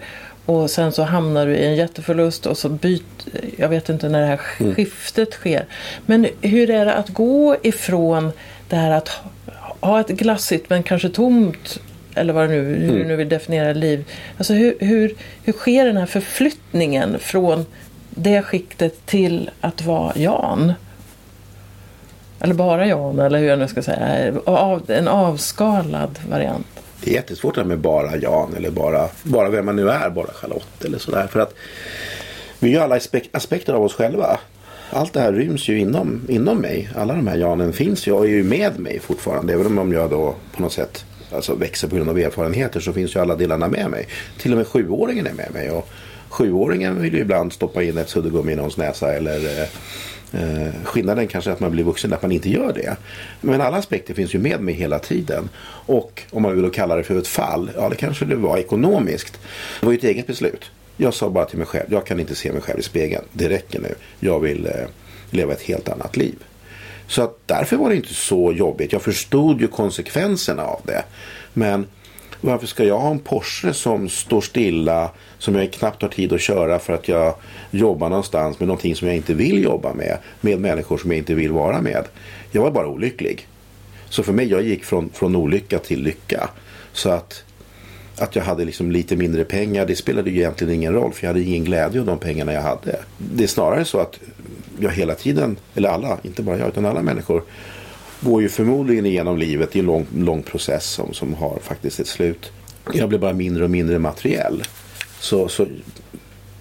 och 0.47 0.71
sen 0.71 0.93
så 0.93 1.03
hamnar 1.03 1.47
du 1.47 1.57
i 1.57 1.67
en 1.67 1.77
jätteförlust 1.77 2.47
och 2.47 2.59
så 2.59 2.69
byt, 2.69 3.27
jag 3.57 3.69
vet 3.69 3.89
inte 3.89 4.09
när 4.09 4.21
det 4.21 4.27
här 4.27 4.41
mm. 4.61 4.75
skiftet 4.75 5.33
sker. 5.33 5.65
Men 6.07 6.27
hur 6.41 6.71
är 6.71 6.85
det 6.85 6.95
att 6.95 7.09
gå 7.09 7.57
ifrån 7.63 8.33
det 8.69 8.77
här 8.77 8.91
att 8.91 9.11
ha 9.81 10.01
ett 10.01 10.09
glassigt 10.09 10.71
men 10.71 10.83
kanske 10.83 11.09
tomt 11.09 11.81
eller 12.15 12.33
vad 12.33 12.49
nu, 12.49 12.65
hur 12.65 12.85
mm. 12.85 12.97
du 12.97 13.05
nu 13.05 13.17
vill 13.17 13.29
definiera 13.29 13.73
liv. 13.73 14.05
Alltså 14.39 14.55
hur, 14.55 14.77
hur, 14.81 15.15
hur 15.45 15.53
sker 15.53 15.87
den 15.87 15.97
här 15.97 16.07
förflyttningen 16.07 17.19
från 17.19 17.67
det 18.11 18.43
skiktet 18.43 19.07
till 19.07 19.51
att 19.61 19.83
vara 19.83 20.13
Jan? 20.17 20.73
Eller 22.41 22.55
bara 22.55 22.87
Jan, 22.87 23.19
eller 23.19 23.39
hur 23.39 23.47
jag 23.47 23.59
nu 23.59 23.69
ska 23.69 23.83
säga. 23.83 24.33
En 24.89 25.09
avskalad 25.09 26.19
variant. 26.31 26.67
Det 27.05 27.11
är 27.11 27.15
jättesvårt 27.15 27.55
det 27.55 27.61
här 27.61 27.69
med 27.69 27.79
bara 27.79 28.17
Jan 28.17 28.55
eller 28.57 28.71
bara, 28.71 29.09
bara 29.23 29.51
vem 29.51 29.67
man 29.67 29.77
nu 29.77 29.91
är, 29.91 30.11
bara 30.11 30.27
Charlotte 30.33 30.85
eller 30.85 30.99
sådär. 30.99 31.27
För 31.27 31.41
att 31.41 31.55
vi 32.59 32.69
är 32.69 32.73
ju 32.73 32.79
alla 32.79 33.01
aspekter 33.33 33.73
av 33.73 33.83
oss 33.85 33.95
själva. 33.95 34.39
Allt 34.91 35.13
det 35.13 35.21
här 35.21 35.33
ryms 35.33 35.69
ju 35.69 35.79
inom, 35.79 36.21
inom 36.29 36.59
mig. 36.59 36.89
Alla 36.97 37.15
de 37.15 37.27
här 37.27 37.37
Janen 37.37 37.73
finns 37.73 38.09
ju 38.09 38.13
och 38.13 38.25
är 38.25 38.29
ju 38.29 38.45
med 38.45 38.79
mig 38.79 39.01
fortfarande. 39.01 39.53
Även 39.53 39.79
om 39.79 39.93
jag 39.93 40.11
då 40.11 40.35
på 40.57 40.63
något 40.63 40.73
sätt 40.73 41.05
alltså 41.33 41.55
växer 41.55 41.89
på 41.89 41.97
grund 41.97 42.11
av 42.11 42.19
erfarenheter 42.19 42.81
så 42.81 42.93
finns 42.93 43.17
ju 43.17 43.21
alla 43.21 43.37
delarna 43.37 43.69
med 43.69 43.91
mig. 43.91 44.09
Till 44.39 44.53
och 44.53 44.59
med 44.59 44.67
sjuåringen 44.67 45.27
är 45.27 45.33
med 45.33 45.53
mig. 45.53 45.71
Och 45.71 45.89
sjuåringen 46.37 47.03
vill 47.03 47.15
ju 47.15 47.21
ibland 47.21 47.53
stoppa 47.53 47.83
in 47.83 47.99
ett 47.99 48.09
suddgummi 48.09 48.53
i 48.53 48.57
någons 48.57 48.77
näsa 48.77 49.13
eller 49.13 49.37
eh, 49.37 49.69
eh 50.33 50.73
skillnaden 50.85 51.27
kanske 51.27 51.51
är 51.51 51.55
att 51.55 51.61
man 51.61 51.71
blir 51.71 51.85
vuxen 51.85 52.13
att 52.13 52.23
man 52.23 52.33
inte 52.33 52.51
gör 52.51 52.73
det. 52.73 52.97
Men 53.41 53.61
alla 53.61 53.77
aspekter 53.77 54.15
finns 54.15 54.35
ju 54.35 54.39
med 54.39 54.61
mig 54.61 54.75
hela 54.75 54.99
tiden. 54.99 55.49
Och 55.87 56.23
om 56.31 56.43
man 56.43 56.63
vill 56.63 56.71
kalla 56.71 56.97
det 56.97 57.03
för 57.03 57.19
ett 57.19 57.29
fall, 57.29 57.71
ja 57.77 57.89
det 57.89 57.97
kanske 57.97 58.25
det 58.25 58.37
var 58.37 58.59
ekonomiskt. 58.59 59.39
Det 59.81 59.87
var 59.87 59.93
ju 59.93 59.99
ett 59.99 60.05
eget 60.05 60.27
beslut. 60.27 60.71
Jag 60.97 61.15
sa 61.15 61.31
bara 61.31 61.45
till 61.45 61.59
mig 61.59 61.67
själv, 61.67 61.87
jag 61.91 62.07
kan 62.07 62.21
inte 62.21 62.35
se 62.35 62.53
mig 62.53 62.61
själv 62.61 62.79
i 62.79 62.83
spegeln. 62.83 63.25
Det 63.33 63.49
räcker 63.49 63.81
nu. 63.81 63.95
Jag 64.21 64.41
vill 64.41 64.67
eh, 64.67 64.73
leva 65.31 65.53
ett 65.53 65.63
helt 65.63 65.89
annat 65.89 66.17
liv. 66.17 66.37
Så 67.07 67.23
att 67.23 67.39
därför 67.47 67.77
var 67.77 67.91
det 67.91 67.97
inte 67.97 68.15
så 68.15 68.53
jobbigt. 68.53 68.93
Jag 68.93 69.03
förstod 69.03 69.61
ju 69.61 69.69
konsekvenserna 69.69 70.63
av 70.63 70.81
det. 70.85 71.03
Men 71.53 71.87
varför 72.41 72.67
ska 72.67 72.85
jag 72.85 72.99
ha 72.99 73.11
en 73.11 73.19
Porsche 73.19 73.73
som 73.73 74.09
står 74.09 74.41
stilla 74.41 75.11
som 75.39 75.55
jag 75.55 75.73
knappt 75.73 76.03
har 76.03 76.09
tid 76.09 76.33
att 76.33 76.41
köra 76.41 76.79
för 76.79 76.93
att 76.93 77.09
jag 77.09 77.35
jobbar 77.71 78.09
någonstans 78.09 78.61
med 78.61 78.69
någonting 78.69 78.97
som 78.97 79.09
jag 79.09 79.17
inte 79.17 79.35
vill 79.35 79.63
jobba 79.63 79.95
med. 79.95 80.19
Med 80.41 80.61
människor 80.61 80.99
som 80.99 81.11
jag 81.11 81.19
inte 81.19 81.35
vill 81.35 81.53
vara 81.53 81.81
med. 81.81 82.05
Jag 82.51 82.63
var 82.63 82.71
bara 82.71 82.87
olycklig. 82.87 83.49
Så 84.09 84.23
för 84.23 84.33
mig, 84.33 84.49
jag 84.51 84.63
gick 84.63 84.85
från, 84.85 85.11
från 85.13 85.37
olycka 85.37 85.79
till 85.79 86.03
lycka. 86.03 86.49
Så 86.93 87.11
att, 87.11 87.45
att 88.19 88.37
jag 88.37 88.43
hade 88.43 88.65
liksom 88.65 88.91
lite 88.91 89.17
mindre 89.17 89.45
pengar, 89.45 89.87
det 89.87 89.97
spelade 89.97 90.31
ju 90.31 90.37
egentligen 90.37 90.75
ingen 90.75 90.93
roll. 90.93 91.13
För 91.13 91.27
jag 91.27 91.29
hade 91.29 91.41
ingen 91.45 91.65
glädje 91.65 92.01
av 92.01 92.07
de 92.07 92.19
pengarna 92.19 92.53
jag 92.53 92.63
hade. 92.63 92.99
Det 93.19 93.45
är 93.45 93.49
snarare 93.49 93.85
så 93.85 93.99
att 93.99 94.19
jag 94.81 94.91
hela 94.91 95.15
tiden, 95.15 95.57
eller 95.75 95.89
alla, 95.89 96.19
inte 96.23 96.43
bara 96.43 96.59
jag, 96.59 96.69
utan 96.69 96.87
alla 96.87 97.03
människor 97.03 97.43
går 98.21 98.43
ju 98.43 98.49
förmodligen 98.49 99.07
igenom 99.07 99.39
livet 99.39 99.77
i 99.77 99.79
en 99.79 99.87
lång, 99.87 100.07
lång 100.17 100.43
process 100.43 100.85
som, 100.85 101.15
som 101.15 101.35
har 101.35 101.59
faktiskt 101.63 102.01
ett 102.01 102.07
slut. 102.07 102.53
Jag 102.93 103.09
blir 103.09 103.19
bara 103.19 103.33
mindre 103.33 103.65
och 103.65 103.71
mindre 103.71 103.99
materiell. 103.99 104.63
Så, 105.21 105.49
så 105.49 105.67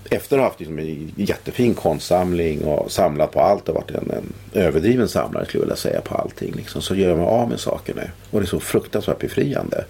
efter 0.10 0.38
att 0.38 0.42
ha 0.42 0.48
haft 0.48 0.60
liksom 0.60 0.80
en 0.80 1.12
jättefin 1.16 1.74
konstsamling 1.74 2.64
och 2.64 2.92
samlat 2.92 3.32
på 3.32 3.42
allt 3.42 3.70
och 3.70 3.76
varit 3.76 3.92
en, 3.92 4.12
en 4.12 4.34
överdriven 4.62 5.08
samlare 5.08 5.46
skulle 5.46 5.62
jag 5.62 5.66
vilja 5.66 5.76
säga 5.76 6.02
på 6.02 6.16
allting. 6.16 6.54
Liksom, 6.56 6.82
så 6.82 6.96
gör 6.96 7.10
jag 7.10 7.18
mig 7.18 7.28
av 7.28 7.50
med 7.50 7.60
saker 7.60 7.94
nu. 7.96 8.10
Och 8.32 8.40
det 8.40 8.46
är 8.46 8.48
så 8.48 8.60
fruktansvärt 8.60 9.20
befriande. 9.20 9.86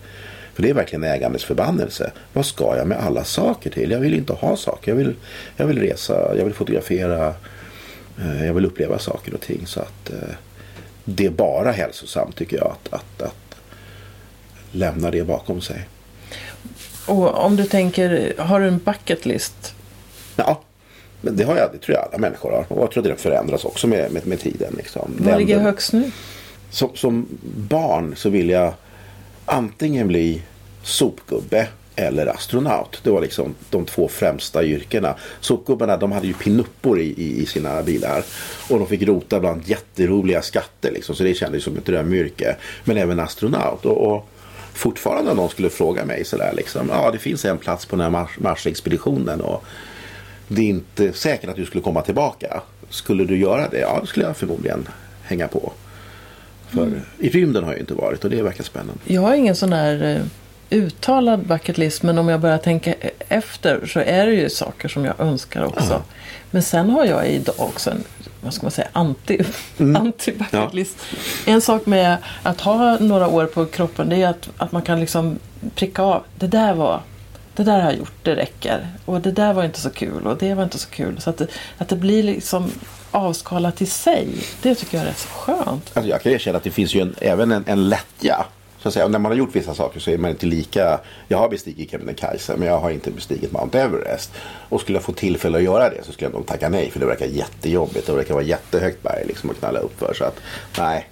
För 0.53 0.63
det 0.63 0.69
är 0.69 0.73
verkligen 0.73 1.03
ägandets 1.03 1.43
förbannelse. 1.43 2.11
Vad 2.33 2.45
ska 2.45 2.77
jag 2.77 2.87
med 2.87 2.97
alla 2.97 3.23
saker 3.23 3.69
till? 3.69 3.91
Jag 3.91 3.99
vill 3.99 4.13
inte 4.13 4.33
ha 4.33 4.55
saker. 4.55 4.91
Jag 4.91 4.95
vill, 4.95 5.13
jag 5.57 5.65
vill 5.65 5.79
resa, 5.79 6.37
jag 6.37 6.45
vill 6.45 6.53
fotografera, 6.53 7.33
eh, 8.19 8.45
jag 8.45 8.53
vill 8.53 8.65
uppleva 8.65 8.99
saker 8.99 9.33
och 9.33 9.41
ting. 9.41 9.65
Så 9.65 9.79
att 9.79 10.09
eh, 10.09 10.35
det 11.05 11.25
är 11.25 11.29
bara 11.29 11.71
hälsosamt 11.71 12.35
tycker 12.35 12.57
jag 12.57 12.67
att, 12.67 12.93
att, 12.93 13.21
att 13.21 13.55
lämna 14.71 15.11
det 15.11 15.23
bakom 15.23 15.61
sig. 15.61 15.87
Och 17.07 17.45
om 17.45 17.55
du 17.55 17.63
tänker, 17.63 18.33
har 18.37 18.59
du 18.59 18.67
en 18.67 18.77
bucket 18.77 19.25
list? 19.25 19.75
Ja, 20.35 20.61
men 21.21 21.37
det 21.37 21.43
har 21.43 21.57
jag. 21.57 21.69
Det 21.73 21.77
tror 21.77 21.97
jag 21.97 22.07
alla 22.07 22.17
människor 22.17 22.51
har. 22.51 22.65
Och 22.69 22.83
jag 22.83 22.91
tror 22.91 23.03
att 23.03 23.17
det 23.17 23.21
förändras 23.21 23.65
också 23.65 23.87
med, 23.87 24.11
med, 24.11 24.27
med 24.27 24.39
tiden. 24.39 24.73
Liksom. 24.77 25.11
Vad 25.17 25.37
ligger 25.37 25.59
högst 25.59 25.93
nu? 25.93 26.11
Som, 26.69 26.95
som 26.95 27.27
barn 27.57 28.13
så 28.15 28.29
vill 28.29 28.49
jag 28.49 28.73
antingen 29.45 30.07
bli 30.07 30.41
sopgubbe 30.83 31.67
eller 31.95 32.27
astronaut. 32.27 32.99
Det 33.03 33.09
var 33.09 33.21
liksom 33.21 33.55
de 33.69 33.85
två 33.85 34.07
främsta 34.07 34.63
yrkena. 34.63 35.15
Sopgubbarna 35.39 35.97
de 35.97 36.11
hade 36.11 36.27
ju 36.27 36.33
pinuppor 36.33 36.99
i, 36.99 37.05
i, 37.05 37.41
i, 37.41 37.45
sina 37.45 37.81
bilar. 37.83 38.23
Och 38.69 38.79
de 38.79 38.87
fick 38.87 39.01
rota 39.01 39.39
bland 39.39 39.67
jätteroliga 39.67 40.41
skatter. 40.41 40.91
Liksom, 40.91 41.15
så 41.15 41.23
det 41.23 41.33
kändes 41.33 41.63
som 41.63 41.77
ett 41.77 41.85
drömyrke. 41.85 42.55
Men 42.83 42.97
även 42.97 43.19
astronaut. 43.19 43.85
Och, 43.85 43.97
och 43.97 44.29
fortfarande 44.73 45.31
om 45.31 45.37
någon 45.37 45.49
skulle 45.49 45.69
fråga 45.69 46.05
mig 46.05 46.25
sådär 46.25 46.53
liksom. 46.55 46.89
Ja 46.89 47.11
det 47.11 47.19
finns 47.19 47.45
en 47.45 47.57
plats 47.57 47.85
på 47.85 47.95
den 47.95 48.03
här 48.03 48.09
Mars, 48.09 48.31
Marsexpeditionen. 48.37 49.41
Och 49.41 49.63
det 50.47 50.61
är 50.61 50.65
inte 50.65 51.13
säkert 51.13 51.49
att 51.49 51.55
du 51.55 51.65
skulle 51.65 51.83
komma 51.83 52.01
tillbaka. 52.01 52.61
Skulle 52.89 53.25
du 53.25 53.37
göra 53.37 53.69
det? 53.69 53.79
Ja 53.79 53.99
det 54.01 54.07
skulle 54.07 54.25
jag 54.25 54.37
förmodligen 54.37 54.87
hänga 55.23 55.47
på. 55.47 55.71
För 56.69 56.81
mm. 56.81 56.99
i 57.19 57.29
rymden 57.29 57.63
har 57.63 57.71
jag 57.71 57.79
inte 57.79 57.93
varit 57.93 58.23
och 58.23 58.29
det 58.29 58.41
verkar 58.41 58.63
spännande. 58.63 59.01
Jag 59.05 59.21
har 59.21 59.35
ingen 59.35 59.55
sån 59.55 59.69
där 59.69 60.15
eh, 60.15 60.21
uttalad 60.69 61.39
bucket 61.39 61.77
list 61.77 62.03
men 62.03 62.17
om 62.17 62.29
jag 62.29 62.39
börjar 62.39 62.57
tänka 62.57 62.93
efter 63.29 63.85
så 63.85 63.99
är 63.99 64.25
det 64.25 64.33
ju 64.33 64.49
saker 64.49 64.87
som 64.87 65.05
jag 65.05 65.19
önskar 65.19 65.63
också. 65.63 65.93
Aha. 65.93 66.03
Men 66.51 66.63
sen 66.63 66.89
har 66.89 67.05
jag 67.05 67.27
idag 67.27 67.55
också 67.57 67.91
en 67.91 68.03
vad 68.41 68.53
ska 68.53 68.63
man 68.63 68.71
säga, 68.71 68.87
anti, 68.91 69.39
mm. 69.77 69.95
anti 70.01 70.31
bucket 70.31 70.73
list. 70.73 70.97
Ja. 71.45 71.53
En 71.53 71.61
sak 71.61 71.85
med 71.85 72.17
att 72.43 72.61
ha 72.61 72.97
några 72.99 73.27
år 73.27 73.45
på 73.45 73.65
kroppen 73.65 74.09
det 74.09 74.23
är 74.23 74.27
att, 74.27 74.49
att 74.57 74.71
man 74.71 74.81
kan 74.81 74.99
liksom 74.99 75.39
pricka 75.75 76.01
av. 76.01 76.23
Det 76.35 76.47
där 76.47 76.73
var 76.73 77.01
det 77.55 77.63
där 77.63 77.79
har 77.79 77.91
jag 77.91 77.99
gjort, 77.99 78.13
det 78.23 78.35
räcker. 78.35 78.87
Och 79.05 79.21
det 79.21 79.31
där 79.31 79.53
var 79.53 79.63
inte 79.63 79.79
så 79.79 79.89
kul 79.89 80.27
och 80.27 80.37
det 80.37 80.53
var 80.53 80.63
inte 80.63 80.77
så 80.77 80.89
kul. 80.89 81.21
Så 81.21 81.29
att 81.29 81.37
det, 81.37 81.47
att 81.77 81.89
det 81.89 81.95
blir 81.95 82.23
liksom 82.23 82.71
avskalat 83.11 83.81
i 83.81 83.85
sig. 83.85 84.27
Det 84.61 84.75
tycker 84.75 84.97
jag 84.97 85.05
är 85.05 85.09
rätt 85.09 85.17
så 85.17 85.27
skönt. 85.27 85.91
Alltså 85.93 86.09
jag 86.09 86.21
kan 86.21 86.31
erkänna 86.31 86.57
att 86.57 86.63
det 86.63 86.71
finns 86.71 86.95
ju 86.95 87.01
en, 87.01 87.15
även 87.21 87.51
en, 87.51 87.63
en 87.67 87.89
lättja 87.89 88.45
så 88.85 88.89
att 88.89 88.93
säga, 88.93 89.07
när 89.07 89.19
man 89.19 89.31
har 89.31 89.37
gjort 89.37 89.55
vissa 89.55 89.75
saker 89.75 89.99
så 89.99 90.11
är 90.11 90.17
man 90.17 90.31
inte 90.31 90.45
lika. 90.45 90.99
Jag 91.27 91.37
har 91.37 91.49
bestigit 91.49 91.91
Kebnekaise 91.91 92.57
men 92.57 92.67
jag 92.67 92.79
har 92.79 92.91
inte 92.91 93.11
bestigit 93.11 93.51
Mount 93.51 93.79
Everest. 93.79 94.31
Och 94.69 94.81
skulle 94.81 94.97
jag 94.97 95.03
få 95.03 95.11
tillfälle 95.11 95.57
att 95.57 95.63
göra 95.63 95.89
det 95.89 96.03
så 96.03 96.11
skulle 96.11 96.29
jag 96.29 96.33
nog 96.33 96.45
tacka 96.45 96.69
nej 96.69 96.91
för 96.91 96.99
det 96.99 97.05
verkar 97.05 97.25
jättejobbigt. 97.25 98.09
Och 98.09 98.17
det 98.17 98.23
kan 98.23 98.33
vara 98.33 98.45
jättehögt 98.45 99.03
berg 99.03 99.25
liksom 99.27 99.49
att 99.49 99.59
knalla 99.59 99.79
upp 99.79 99.99
för. 99.99 100.13
Så 100.13 100.23
att 100.23 100.39
nej, 100.77 101.09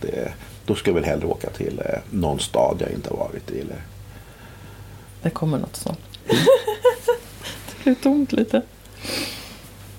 det, 0.00 0.32
då 0.66 0.74
skulle 0.74 0.96
jag 0.96 1.00
väl 1.00 1.10
hellre 1.10 1.26
åka 1.26 1.50
till 1.50 1.82
eh, 1.84 1.98
någon 2.10 2.40
stad 2.40 2.76
jag 2.78 2.90
inte 2.90 3.10
har 3.10 3.16
varit 3.16 3.50
i. 3.50 3.60
Eller... 3.60 3.82
Det 5.22 5.30
kommer 5.30 5.58
något 5.58 5.76
snart. 5.76 5.98
det 7.66 7.84
blir 7.84 7.94
tomt 7.94 8.32
lite. 8.32 8.62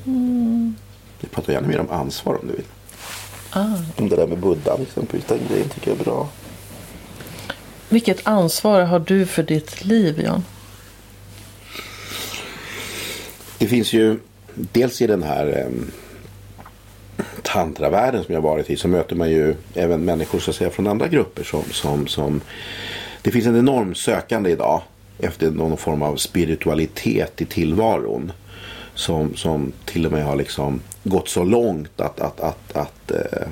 Mm. 0.06 0.76
Vi 1.20 1.28
pratar 1.28 1.54
gärna 1.54 1.68
mer 1.68 1.80
om 1.80 1.90
ansvar 1.90 2.40
om 2.42 2.48
du 2.48 2.54
vill. 2.54 2.66
Ah. 3.50 3.78
Om 3.98 4.10
det 4.10 4.16
där 4.16 4.28
med 4.28 4.40
buddha, 4.40 4.78
liksom, 4.78 5.08
den 5.28 5.40
grejen 5.50 5.70
tycker 5.70 5.92
jag 5.92 6.00
är 6.00 6.04
bra. 6.04 6.30
Vilket 7.94 8.28
ansvar 8.28 8.82
har 8.82 9.00
du 9.00 9.26
för 9.26 9.44
ditt 9.44 9.86
liv, 9.86 10.22
Jan? 10.24 10.44
Det 13.58 13.68
finns 13.68 13.94
ju 13.94 14.20
dels 14.54 15.02
i 15.02 15.08
den 15.08 15.24
här 15.24 15.48
eh, 15.48 17.26
tantravärlden 17.42 18.24
som 18.24 18.34
jag 18.34 18.42
varit 18.42 18.70
i 18.70 18.76
så 18.76 18.88
möter 18.88 19.16
man 19.16 19.30
ju 19.30 19.56
även 19.74 20.06
människor 20.06 20.40
så 20.40 20.50
att 20.50 20.56
säga, 20.56 20.70
från 20.70 20.88
andra 20.88 21.08
grupper 21.08 21.44
som, 21.44 21.64
som, 21.72 22.08
som 22.08 22.42
det 23.22 23.32
finns 23.32 23.46
en 23.46 23.58
enorm 23.58 23.96
sökande 23.96 24.50
idag 24.50 24.82
efter 25.20 25.52
någon 25.52 25.78
form 25.78 26.02
av 26.02 26.16
spiritualitet 26.16 27.42
i 27.42 27.46
tillvaron. 27.46 28.32
Som, 28.96 29.36
som 29.36 29.72
till 29.86 30.06
och 30.06 30.12
med 30.12 30.26
har 30.26 30.36
liksom 30.36 30.82
gått 31.04 31.30
så 31.30 31.44
långt 31.44 32.02
att, 32.02 32.20
att, 32.20 32.40
att, 32.40 32.76
att 32.76 33.12
eh, 33.12 33.48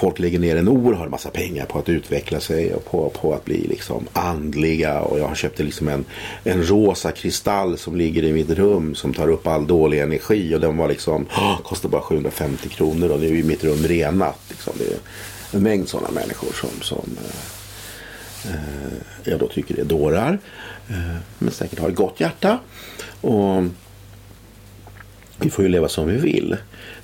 folk 0.00 0.18
lägger 0.18 0.38
ner 0.38 0.56
en 0.56 0.68
oerhörd 0.68 1.10
massa 1.10 1.30
pengar 1.30 1.66
på 1.66 1.78
att 1.78 1.88
utveckla 1.88 2.40
sig 2.40 2.74
och 2.74 2.84
på, 2.84 3.10
på 3.10 3.34
att 3.34 3.44
bli 3.44 3.66
liksom 3.68 4.06
andliga. 4.12 5.00
Och 5.00 5.18
jag 5.18 5.28
har 5.28 5.34
köpt 5.34 5.58
liksom 5.58 5.88
en, 5.88 6.04
en 6.44 6.68
rosa 6.68 7.12
kristall 7.12 7.78
som 7.78 7.96
ligger 7.96 8.24
i 8.24 8.32
mitt 8.32 8.50
rum 8.50 8.94
som 8.94 9.14
tar 9.14 9.28
upp 9.28 9.46
all 9.46 9.66
dålig 9.66 10.00
energi. 10.00 10.54
Och 10.54 10.60
den 10.60 10.76
var 10.76 10.88
liksom, 10.88 11.26
oh, 11.36 11.60
kostar 11.62 11.88
bara 11.88 12.02
750 12.02 12.68
kronor 12.68 13.10
och 13.10 13.20
nu 13.20 13.38
är 13.38 13.42
mitt 13.42 13.64
rum 13.64 13.82
renat. 13.82 14.38
Liksom. 14.48 14.72
Det 14.78 14.84
är 14.84 14.98
en 15.56 15.62
mängd 15.62 15.88
sådana 15.88 16.10
människor 16.10 16.52
som, 16.52 16.80
som 16.80 17.16
eh, 18.44 18.54
eh, 18.54 18.98
jag 19.24 19.38
då 19.40 19.48
tycker 19.48 19.80
är 19.80 19.84
dårar. 19.84 20.38
Eh, 20.88 21.16
men 21.38 21.50
säkert 21.50 21.78
har 21.78 21.88
ett 21.88 21.94
gott 21.94 22.20
hjärta. 22.20 22.58
Och 23.20 23.64
vi 25.40 25.50
får 25.50 25.64
ju 25.64 25.70
leva 25.70 25.88
som 25.88 26.08
vi 26.08 26.16
vill. 26.16 26.56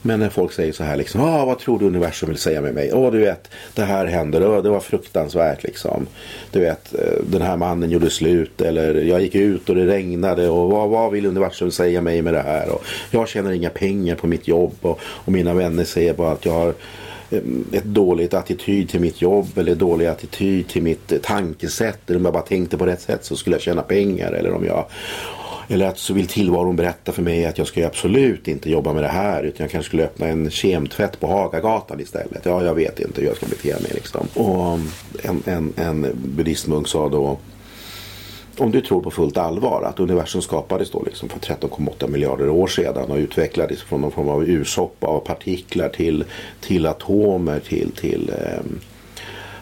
Men 0.03 0.20
när 0.20 0.29
folk 0.29 0.53
säger 0.53 0.72
så 0.72 0.85
här 0.85 0.96
liksom, 0.96 1.20
ah, 1.20 1.44
vad 1.44 1.59
tror 1.59 1.79
du 1.79 1.87
universum 1.87 2.29
vill 2.29 2.38
säga 2.38 2.61
med 2.61 2.75
mig? 2.75 2.92
Åh, 2.92 3.12
du 3.12 3.18
vet, 3.18 3.51
det 3.75 3.83
här 3.83 4.07
händer. 4.07 4.40
det 4.40 4.49
var, 4.49 4.62
det 4.62 4.68
var 4.68 4.81
fruktansvärt 4.81 5.64
liksom. 5.64 6.07
Du 6.51 6.61
vet, 6.61 6.94
eh, 6.94 7.22
den 7.27 7.42
här 7.42 7.57
mannen 7.57 7.90
gjorde 7.90 8.11
slut 8.11 8.61
eller 8.61 8.94
jag 8.94 9.22
gick 9.22 9.35
ut 9.35 9.68
och 9.68 9.75
det 9.75 9.87
regnade 9.87 10.49
och 10.49 10.70
vad, 10.70 10.88
vad 10.88 11.12
vill 11.12 11.27
universum 11.27 11.70
säga 11.70 12.01
mig 12.01 12.22
med 12.22 12.35
det 12.35 12.42
här? 12.42 12.68
Och 12.68 12.85
jag 13.11 13.29
tjänar 13.29 13.53
inga 13.53 13.70
pengar 13.70 14.14
på 14.14 14.27
mitt 14.27 14.49
jobb 14.49 14.75
och, 14.81 15.01
och 15.03 15.33
mina 15.33 15.55
vänner 15.55 15.85
säger 15.85 16.14
bara 16.14 16.33
att 16.33 16.44
jag 16.44 16.53
har 16.53 16.75
eh, 17.31 17.40
ett 17.72 17.85
dåligt 17.85 18.35
attityd 18.35 18.88
till 18.88 19.01
mitt 19.01 19.22
jobb 19.22 19.59
eller 19.59 19.75
dålig 19.75 20.07
attityd 20.07 20.68
till 20.68 20.83
mitt 20.83 21.12
eh, 21.12 21.18
tankesätt. 21.18 22.11
Eller 22.11 22.18
om 22.18 22.25
jag 22.25 22.35
bara 22.35 22.42
tänkte 22.42 22.79
på 22.79 22.87
rätt 22.87 23.01
sätt 23.01 23.25
så 23.25 23.37
skulle 23.37 23.57
jag 23.57 23.62
tjäna 23.62 23.83
pengar. 23.83 24.33
Eller 24.33 24.53
om 24.53 24.64
jag 24.66 24.87
eller 25.68 25.87
att 25.87 25.98
så 25.98 26.14
vill 26.14 26.26
tillvaron 26.26 26.76
berätta 26.76 27.12
för 27.12 27.22
mig 27.22 27.46
att 27.46 27.59
jag 27.59 27.66
ska 27.66 27.87
absolut 27.87 28.48
inte 28.48 28.70
jobba 28.70 28.92
med 28.92 29.02
det 29.02 29.09
här. 29.09 29.42
Utan 29.42 29.64
jag 29.64 29.70
kanske 29.70 29.88
skulle 29.88 30.05
öppna 30.05 30.26
en 30.26 30.50
kemtvätt 30.50 31.20
på 31.20 31.26
Hagagatan 31.26 32.00
istället. 32.00 32.40
Ja, 32.44 32.64
jag 32.64 32.74
vet 32.74 33.00
inte 33.00 33.20
hur 33.20 33.29
jag 33.29 33.37
ska 33.37 33.46
bete 33.46 33.76
mig 33.83 33.90
liksom. 33.94 34.26
Och 34.35 34.72
um, 34.72 34.90
en, 35.22 35.42
en, 35.46 35.72
en 35.76 36.07
buddhistmunk 36.37 36.88
sa 36.88 37.09
då 37.09 37.38
om 38.59 38.70
du 38.70 38.81
tror 38.81 39.02
på 39.02 39.11
fullt 39.11 39.37
allvar 39.37 39.83
att 39.83 40.00
universum 40.00 40.42
skapades 40.42 40.90
då 40.90 41.02
liksom 41.02 41.29
för 41.29 41.38
13,8 41.38 42.09
miljarder 42.09 42.48
år 42.48 42.66
sedan 42.66 43.11
och 43.11 43.16
utvecklades 43.16 43.83
från 43.83 44.00
någon 44.00 44.11
form 44.11 44.29
av 44.29 44.44
ursoppa 44.44 45.07
av 45.07 45.20
partiklar 45.20 45.88
till, 45.88 46.24
till 46.61 46.87
atomer 46.87 47.61
till, 47.61 47.90
till 47.90 48.31
Eh, 48.31 48.61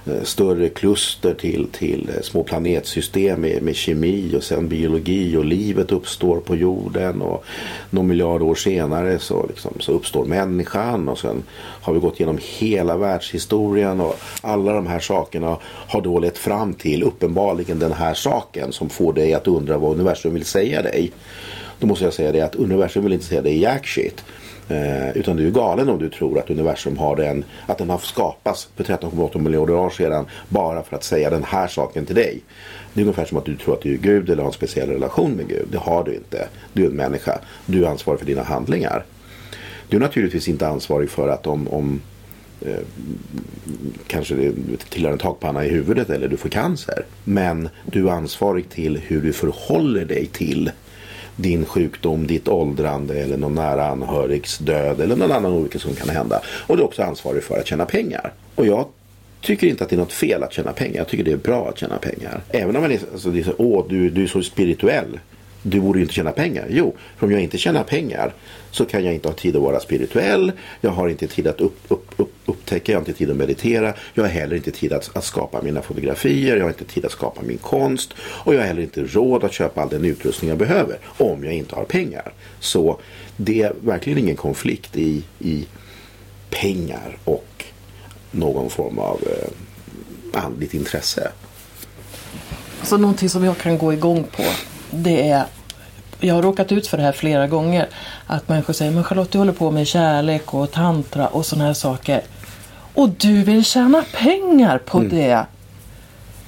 Eh, 0.07 0.23
större 0.23 0.69
kluster 0.69 1.35
till, 1.35 1.69
till 1.73 2.11
eh, 2.17 2.23
små 2.23 2.43
planetsystem 2.43 3.41
med, 3.41 3.63
med 3.63 3.77
kemi 3.77 4.37
och 4.37 4.43
sen 4.43 4.69
biologi 4.69 5.37
och 5.37 5.45
livet 5.45 5.93
uppstår 5.93 6.41
på 6.41 6.57
jorden 6.57 7.23
och 7.23 7.45
någon 7.91 8.07
miljard 8.07 8.43
år 8.43 8.55
senare 8.55 9.19
så, 9.19 9.47
liksom, 9.47 9.73
så 9.81 9.93
uppstår 9.93 10.25
människan 10.25 11.09
och 11.09 11.19
sen 11.19 11.43
har 11.53 11.93
vi 11.93 12.01
gått 12.01 12.21
igenom 12.21 12.39
hela 12.43 12.97
världshistorien 12.97 14.01
och 14.01 14.17
alla 14.41 14.73
de 14.73 14.87
här 14.87 15.01
sakerna 15.01 15.59
har 15.63 16.01
då 16.01 16.19
lett 16.19 16.39
fram 16.39 16.75
till 16.75 17.03
uppenbarligen 17.03 17.79
den 17.79 17.93
här 17.93 18.15
saken 18.15 18.73
som 18.73 18.89
får 18.89 19.13
dig 19.13 19.35
att 19.35 19.49
undra 19.49 19.79
vad 19.79 19.93
universum 19.93 20.35
vill 20.35 20.45
säga 20.45 20.83
dig. 20.83 21.13
Då 21.79 21.87
måste 21.87 22.05
jag 22.05 22.15
säga 22.15 22.33
det 22.33 22.41
att 22.41 22.55
universum 22.55 23.05
vill 23.05 23.13
inte 23.13 23.27
säga 23.27 23.43
dig 23.43 23.61
jack 23.61 23.87
shit. 23.87 24.25
Eh, 24.69 25.17
utan 25.17 25.37
du 25.37 25.47
är 25.47 25.51
galen 25.51 25.89
om 25.89 25.99
du 25.99 26.09
tror 26.09 26.39
att 26.39 26.51
universum 26.51 26.97
har 26.97 27.17
den, 27.17 27.45
att 27.67 27.79
den 27.79 27.91
har 27.91 27.99
skapats 27.99 28.69
för 28.77 28.85
13,8 28.85 29.39
miljarder 29.39 29.75
år 29.75 29.91
sedan 29.91 30.27
bara 30.49 30.83
för 30.83 30.97
att 30.97 31.05
säga 31.05 31.31
den 31.31 31.45
här 31.45 31.67
saken 31.67 32.07
till 32.07 32.15
dig. 32.15 32.41
Det 32.93 33.01
är 33.01 33.03
ungefär 33.03 33.25
som 33.25 33.39
att 33.39 33.45
du 33.45 33.57
tror 33.57 33.75
att 33.75 33.83
du 33.83 33.93
är 33.95 33.99
Gud 33.99 34.31
eller 34.31 34.43
har 34.43 34.49
en 34.49 34.53
speciell 34.53 34.89
relation 34.89 35.33
med 35.33 35.49
Gud. 35.49 35.69
Det 35.71 35.79
har 35.79 36.05
du 36.05 36.15
inte. 36.15 36.49
Du 36.73 36.85
är 36.85 36.87
en 36.87 36.97
människa. 36.97 37.39
Du 37.67 37.85
är 37.85 37.89
ansvarig 37.89 38.21
för 38.21 38.27
dina 38.27 38.43
handlingar. 38.43 39.05
Du 39.89 39.97
är 39.97 40.01
naturligtvis 40.01 40.49
inte 40.49 40.69
ansvarig 40.69 41.11
för 41.11 41.29
att 41.29 41.47
om, 41.47 41.69
om 41.69 42.01
eh, 42.61 42.77
kanske 44.07 44.35
det 44.35 44.77
tillhör 44.89 45.13
en 45.13 45.19
takpanna 45.19 45.65
i 45.65 45.69
huvudet 45.69 46.11
eller 46.11 46.29
du 46.29 46.37
får 46.37 46.49
cancer. 46.49 47.05
Men 47.25 47.69
du 47.87 48.09
är 48.09 48.13
ansvarig 48.13 48.69
till 48.69 48.97
hur 48.97 49.23
du 49.23 49.33
förhåller 49.33 50.05
dig 50.05 50.27
till 50.27 50.71
din 51.37 51.65
sjukdom, 51.65 52.27
ditt 52.27 52.49
åldrande 52.49 53.15
eller 53.15 53.37
någon 53.37 53.55
nära 53.55 53.87
anhörigs 53.87 54.59
död 54.59 55.01
eller 55.01 55.17
någon 55.17 55.33
annan 55.33 55.53
olycka 55.53 55.79
som 55.79 55.95
kan 55.95 56.09
hända. 56.09 56.41
Och 56.67 56.77
du 56.77 56.83
är 56.83 56.87
också 56.87 57.03
ansvarig 57.03 57.43
för 57.43 57.59
att 57.59 57.67
tjäna 57.67 57.85
pengar. 57.87 58.33
Och 58.55 58.67
jag 58.67 58.87
tycker 59.41 59.67
inte 59.67 59.85
att 59.85 59.91
det 59.91 59.97
är 59.97 60.01
något 60.01 60.13
fel 60.13 60.43
att 60.43 60.53
tjäna 60.53 60.73
pengar. 60.73 60.97
Jag 60.97 61.09
tycker 61.09 61.25
det 61.25 61.33
är 61.33 61.37
bra 61.37 61.69
att 61.69 61.79
tjäna 61.79 61.99
pengar. 61.99 62.41
Även 62.49 62.77
om 62.77 62.83
man 62.83 62.93
är, 62.93 63.01
alltså, 63.13 63.31
det 63.31 63.41
är 63.41 63.45
så, 63.45 63.55
åh, 63.59 63.85
du, 63.89 64.11
du 64.11 64.23
är 64.23 64.27
så 64.27 64.43
spirituell. 64.43 65.19
Du 65.67 65.81
borde 65.81 65.99
ju 65.99 66.03
inte 66.03 66.15
tjäna 66.15 66.33
pengar. 66.33 66.67
Jo, 66.71 66.97
för 67.17 67.27
om 67.27 67.33
jag 67.33 67.41
inte 67.41 67.59
tjänar 67.59 67.85
pengar 67.85 68.35
så 68.71 68.85
kan 68.85 69.05
jag 69.05 69.15
inte 69.15 69.29
ha 69.29 69.35
tid 69.35 69.57
att 69.57 69.63
vara 69.63 69.81
spirituell. 69.81 70.53
Jag 70.81 70.91
har 70.91 71.09
inte 71.09 71.27
tid 71.27 71.47
att 71.47 71.61
upp, 71.61 71.79
upp, 71.89 72.07
upp, 72.17 72.33
upptäcka, 72.47 72.93
jag 72.93 72.99
har 72.99 73.01
inte 73.01 73.13
tid 73.13 73.31
att 73.31 73.37
meditera. 73.37 73.95
Jag 74.15 74.25
har 74.25 74.31
heller 74.31 74.57
inte 74.57 74.71
tid 74.71 74.93
att, 74.93 75.17
att, 75.17 75.25
skapa 75.25 75.63
mina 75.63 75.83
fotografier. 75.83 76.57
Jag 76.57 76.65
har 76.65 76.71
inte 76.71 76.85
tid 76.85 77.05
att 77.05 77.13
skapa 77.13 77.43
min 77.43 77.59
konst. 77.59 78.15
Och 78.21 78.55
jag 78.55 78.61
har 78.61 78.67
heller 78.67 78.83
inte 78.83 79.03
råd 79.03 79.45
att 79.45 79.53
köpa 79.53 79.83
all 79.83 79.89
den 79.89 80.05
utrustning 80.05 80.49
jag 80.49 80.59
behöver 80.59 80.99
om 81.05 81.45
jag 81.45 81.55
inte 81.55 81.75
har 81.75 81.85
pengar. 81.85 82.33
Så 82.61 83.01
det 83.37 83.63
är 83.63 83.73
verkligen 83.81 84.19
ingen 84.19 84.37
konflikt 84.37 84.97
i, 84.97 85.23
i 85.39 85.67
pengar 86.51 87.19
och 87.25 87.65
någon 88.31 88.71
form 88.71 88.99
av 88.99 89.21
eh, 89.27 90.45
andligt 90.45 90.75
intresse. 90.75 91.33
Så 92.83 92.97
någonting 92.97 93.29
som 93.29 93.45
jag 93.45 93.59
kan 93.59 93.79
gå 93.79 93.93
igång 93.93 94.25
på 94.37 94.43
det 94.95 95.31
är 95.31 95.45
jag 96.21 96.35
har 96.35 96.43
råkat 96.43 96.73
ut 96.73 96.87
för 96.87 96.97
det 96.97 97.03
här 97.03 97.13
flera 97.13 97.47
gånger. 97.47 97.89
Att 98.27 98.49
människor 98.49 98.73
säger, 98.73 98.93
men 98.93 99.05
Charlotte 99.05 99.33
du 99.33 99.39
håller 99.39 99.53
på 99.53 99.71
med 99.71 99.87
kärlek 99.87 100.55
och 100.55 100.73
tantra 100.73 101.27
och 101.27 101.47
sådana 101.47 101.67
här 101.67 101.75
saker. 101.75 102.23
Och 102.95 103.09
du 103.09 103.43
vill 103.43 103.65
tjäna 103.65 104.05
pengar 104.13 104.79
på 104.79 104.99
mm. 104.99 105.11
det. 105.11 105.47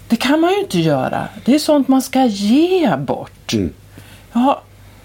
Det 0.08 0.16
kan 0.16 0.40
man 0.40 0.50
ju 0.50 0.60
inte 0.60 0.78
göra. 0.78 1.28
Det 1.44 1.54
är 1.54 1.58
sånt 1.58 1.88
man 1.88 2.02
ska 2.02 2.24
ge 2.24 2.96
bort. 2.96 3.52
Mm. 3.52 3.72
Ja, 4.32 4.62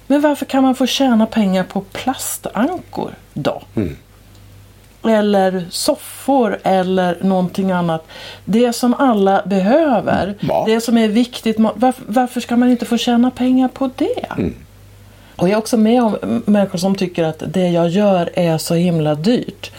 men 0.07 0.21
varför 0.21 0.45
kan 0.45 0.63
man 0.63 0.75
få 0.75 0.85
tjäna 0.85 1.25
pengar 1.25 1.63
på 1.63 1.81
plastankor 1.81 3.13
då? 3.33 3.61
Mm 3.75 3.97
eller 5.09 5.65
soffor 5.69 6.59
eller 6.63 7.17
någonting 7.21 7.71
annat. 7.71 8.07
Det 8.45 8.73
som 8.73 8.93
alla 8.93 9.41
behöver. 9.45 10.35
Ja. 10.39 10.63
Det 10.67 10.81
som 10.81 10.97
är 10.97 11.07
viktigt. 11.07 11.55
Varför, 11.59 12.03
varför, 12.07 12.41
ska 12.41 12.57
man 12.57 12.69
inte 12.69 12.85
få 12.85 12.97
tjäna 12.97 13.31
pengar 13.31 13.67
på 13.67 13.89
det? 13.95 14.25
Mm. 14.37 14.55
Och 15.35 15.47
jag 15.47 15.53
är 15.53 15.57
också 15.57 15.77
med 15.77 16.03
om 16.03 16.43
människor 16.45 16.77
som 16.77 16.95
tycker 16.95 17.23
att 17.23 17.43
det 17.47 17.69
jag 17.69 17.89
gör 17.89 18.29
är 18.33 18.57
så 18.57 18.73
himla 18.73 19.15
dyrt. 19.15 19.71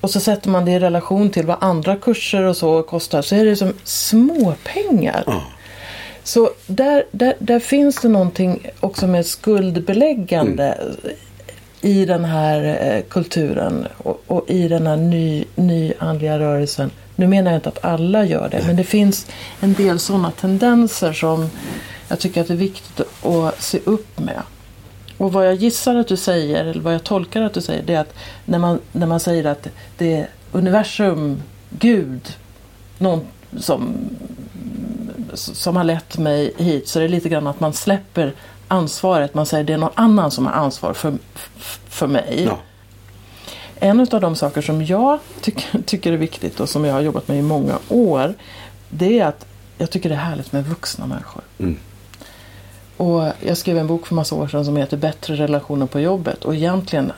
Och 0.00 0.10
så 0.10 0.20
sätter 0.20 0.50
man 0.50 0.64
det 0.64 0.70
i 0.70 0.78
relation 0.78 1.30
till 1.30 1.46
vad 1.46 1.56
andra 1.60 1.96
kurser 1.96 2.42
och 2.42 2.56
så 2.56 2.82
kostar. 2.82 3.22
Så 3.22 3.34
är 3.34 3.44
det 3.44 3.56
som 3.56 3.72
småpengar. 3.84 5.24
Mm. 5.26 5.38
Så 6.22 6.50
där, 6.66 7.04
där, 7.10 7.34
där 7.38 7.58
finns 7.58 7.96
det 7.96 8.08
någonting 8.08 8.66
också 8.80 9.06
med 9.06 9.26
skuldbeläggande 9.26 10.72
mm 10.72 11.16
i 11.80 12.04
den 12.04 12.24
här 12.24 12.78
eh, 12.80 13.02
kulturen 13.02 13.86
och, 13.98 14.22
och, 14.26 14.50
i 14.50 14.68
den 14.68 14.86
här 14.86 14.96
ny, 14.96 15.44
nyandliga 15.54 16.38
rörelsen. 16.38 16.90
Nu 17.16 17.26
menar 17.26 17.50
jag 17.50 17.58
inte 17.58 17.68
att 17.68 17.84
alla 17.84 18.24
gör 18.24 18.48
det, 18.48 18.64
men 18.66 18.76
det 18.76 18.84
finns 18.84 19.26
en 19.60 19.72
del 19.72 19.98
sådana 19.98 20.30
tendenser 20.30 21.12
som 21.12 21.50
jag 22.08 22.18
tycker 22.18 22.40
att 22.40 22.48
det 22.48 22.54
är 22.54 22.58
viktigt 22.58 23.00
att 23.22 23.62
se 23.62 23.78
upp 23.84 24.18
med. 24.18 24.42
Och 25.18 25.32
vad 25.32 25.46
jag 25.46 25.54
gissar 25.54 25.94
att 25.94 26.08
du 26.08 26.16
säger, 26.16 26.64
eller 26.64 26.80
vad 26.80 26.94
jag 26.94 27.04
tolkar 27.04 27.42
att 27.42 27.54
du 27.54 27.60
säger, 27.60 27.82
det 27.82 27.94
är 27.94 28.00
att 28.00 28.14
när 28.44 28.58
man, 28.58 28.80
när 28.92 29.06
man 29.06 29.20
säger 29.20 29.44
att 29.44 29.68
det 29.98 30.14
är 30.14 30.28
universum, 30.52 31.42
Gud, 31.70 32.36
någon 32.98 33.20
som, 33.58 33.94
som 35.34 35.76
har 35.76 35.84
lett 35.84 36.18
mig 36.18 36.52
hit, 36.56 36.88
så 36.88 36.98
det 36.98 37.04
är 37.04 37.08
lite 37.08 37.28
grann 37.28 37.46
att 37.46 37.60
man 37.60 37.72
släpper 37.72 38.32
ansvaret. 38.68 39.34
Man 39.34 39.46
säger 39.46 39.64
det 39.64 39.72
är 39.72 39.78
någon 39.78 39.90
annan 39.94 40.30
som 40.30 40.46
har 40.46 40.52
ansvar 40.52 40.92
för, 40.92 41.14
för 41.88 42.06
mig. 42.06 42.44
Ja. 42.44 42.58
En 43.80 44.00
av 44.00 44.20
de 44.20 44.36
saker 44.36 44.62
som 44.62 44.84
jag 44.84 45.18
tycker, 45.40 45.82
tycker 45.86 46.12
är 46.12 46.16
viktigt 46.16 46.60
och 46.60 46.68
som 46.68 46.84
jag 46.84 46.92
har 46.92 47.00
jobbat 47.00 47.28
med 47.28 47.38
i 47.38 47.42
många 47.42 47.78
år. 47.88 48.34
Det 48.88 49.18
är 49.18 49.26
att 49.26 49.46
jag 49.78 49.90
tycker 49.90 50.08
det 50.08 50.14
är 50.14 50.18
härligt 50.18 50.52
med 50.52 50.66
vuxna 50.66 51.06
människor. 51.06 51.42
Mm. 51.58 51.78
Och 52.96 53.32
jag 53.40 53.56
skrev 53.56 53.78
en 53.78 53.86
bok 53.86 54.06
för 54.06 54.14
massa 54.14 54.34
år 54.34 54.48
sedan 54.48 54.64
som 54.64 54.76
heter 54.76 54.96
Bättre 54.96 55.34
relationer 55.34 55.86
på 55.86 56.00
jobbet. 56.00 56.44
Och 56.44 56.54
egentligen 56.54 57.12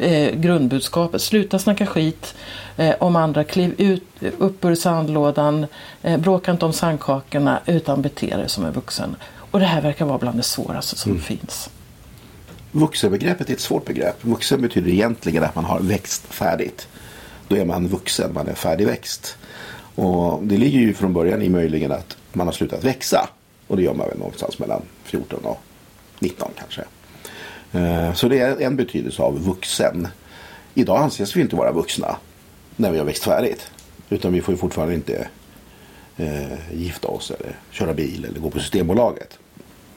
är 0.00 0.32
grundbudskapet 0.32 1.22
sluta 1.22 1.58
snacka 1.58 1.86
skit 1.86 2.34
eh, 2.76 2.94
om 3.00 3.16
andra. 3.16 3.44
Kliv 3.44 3.74
ut, 3.78 4.04
upp 4.38 4.64
ur 4.64 4.74
sandlådan. 4.74 5.66
Eh, 6.02 6.20
bråka 6.20 6.50
inte 6.50 6.64
om 6.64 6.72
sandkakorna 6.72 7.60
utan 7.66 8.02
bete 8.02 8.36
dig 8.36 8.48
som 8.48 8.64
en 8.64 8.72
vuxen. 8.72 9.16
Och 9.56 9.60
det 9.60 9.66
här 9.66 9.80
verkar 9.80 10.04
vara 10.04 10.18
bland 10.18 10.38
det 10.38 10.42
svåraste 10.42 10.96
som 10.96 11.10
mm. 11.10 11.22
finns. 11.22 11.70
Vuxenbegreppet 12.72 13.50
är 13.50 13.52
ett 13.52 13.60
svårt 13.60 13.84
begrepp. 13.84 14.24
Vuxen 14.24 14.62
betyder 14.62 14.90
egentligen 14.90 15.44
att 15.44 15.54
man 15.54 15.64
har 15.64 15.80
växt 15.80 16.26
färdigt. 16.26 16.88
Då 17.48 17.56
är 17.56 17.64
man 17.64 17.88
vuxen, 17.88 18.34
man 18.34 18.48
är 18.48 18.54
färdigväxt. 18.54 19.36
Och 19.94 20.42
det 20.42 20.56
ligger 20.56 20.78
ju 20.78 20.94
från 20.94 21.12
början 21.12 21.42
i 21.42 21.48
möjligen 21.48 21.92
att 21.92 22.16
man 22.32 22.46
har 22.46 22.52
slutat 22.52 22.84
växa. 22.84 23.28
Och 23.66 23.76
det 23.76 23.82
gör 23.82 23.94
man 23.94 24.08
väl 24.08 24.18
någonstans 24.18 24.58
mellan 24.58 24.82
14 25.04 25.44
och 25.44 25.60
19 26.18 26.50
kanske. 26.58 26.84
Eh, 27.72 28.14
så 28.14 28.28
det 28.28 28.38
är 28.38 28.60
en 28.60 28.76
betydelse 28.76 29.22
av 29.22 29.44
vuxen. 29.44 30.08
Idag 30.74 30.98
anses 30.98 31.36
vi 31.36 31.40
inte 31.40 31.56
vara 31.56 31.72
vuxna 31.72 32.16
när 32.76 32.92
vi 32.92 32.98
har 32.98 33.04
växt 33.04 33.24
färdigt. 33.24 33.70
Utan 34.08 34.32
vi 34.32 34.40
får 34.40 34.54
ju 34.54 34.58
fortfarande 34.58 34.94
inte 34.94 35.28
eh, 36.16 36.74
gifta 36.74 37.08
oss 37.08 37.30
eller 37.30 37.56
köra 37.70 37.94
bil 37.94 38.24
eller 38.24 38.40
gå 38.40 38.50
på 38.50 38.58
Systembolaget. 38.58 39.38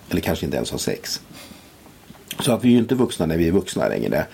Eller 0.09 0.21
kanske 0.21 0.45
inte 0.45 0.57
ens 0.57 0.71
har 0.71 0.77
sex. 0.77 1.21
Så 2.39 2.51
att 2.51 2.63
vi 2.63 2.67
är 2.67 2.71
ju 2.71 2.77
inte 2.77 2.95
vuxna 2.95 3.25
när 3.25 3.37
vi 3.37 3.47
är 3.47 3.51
vuxna 3.51 3.87
längre. 3.87 4.25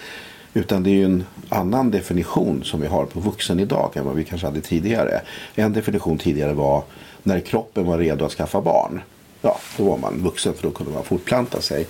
Utan 0.53 0.83
det 0.83 0.89
är 0.89 0.93
ju 0.93 1.05
en 1.05 1.23
annan 1.49 1.91
definition 1.91 2.63
som 2.63 2.81
vi 2.81 2.87
har 2.87 3.05
på 3.05 3.19
vuxen 3.19 3.59
idag 3.59 3.91
än 3.97 4.05
vad 4.05 4.15
vi 4.15 4.23
kanske 4.23 4.47
hade 4.47 4.61
tidigare. 4.61 5.21
En 5.55 5.73
definition 5.73 6.17
tidigare 6.17 6.53
var 6.53 6.83
när 7.23 7.39
kroppen 7.39 7.85
var 7.85 7.97
redo 7.97 8.25
att 8.25 8.31
skaffa 8.31 8.61
barn. 8.61 9.01
Ja, 9.41 9.59
då 9.77 9.83
var 9.83 9.97
man 9.97 10.23
vuxen 10.23 10.53
för 10.53 10.63
då 10.63 10.71
kunde 10.71 10.93
man 10.93 11.03
fortplanta 11.03 11.61
sig. 11.61 11.87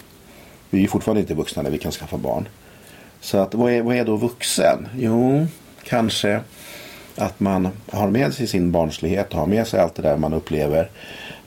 Vi 0.70 0.84
är 0.84 0.88
fortfarande 0.88 1.22
inte 1.22 1.34
vuxna 1.34 1.62
när 1.62 1.70
vi 1.70 1.78
kan 1.78 1.92
skaffa 1.92 2.18
barn. 2.18 2.48
Så 3.22 3.38
att 3.38 3.54
vad 3.54 3.72
är, 3.72 3.82
vad 3.82 3.96
är 3.96 4.06
då 4.06 4.16
vuxen? 4.16 4.88
Jo, 4.98 5.48
kanske 5.84 6.40
att 7.16 7.40
man 7.40 7.70
har 7.92 8.10
med 8.10 8.34
sig 8.34 8.48
sin 8.48 8.72
barnslighet 8.72 9.34
och 9.34 9.40
har 9.40 9.48
med 9.48 9.68
sig 9.68 9.80
allt 9.80 9.96
det 9.96 10.02
där 10.02 10.18
man 10.18 10.34
upplever. 10.34 10.90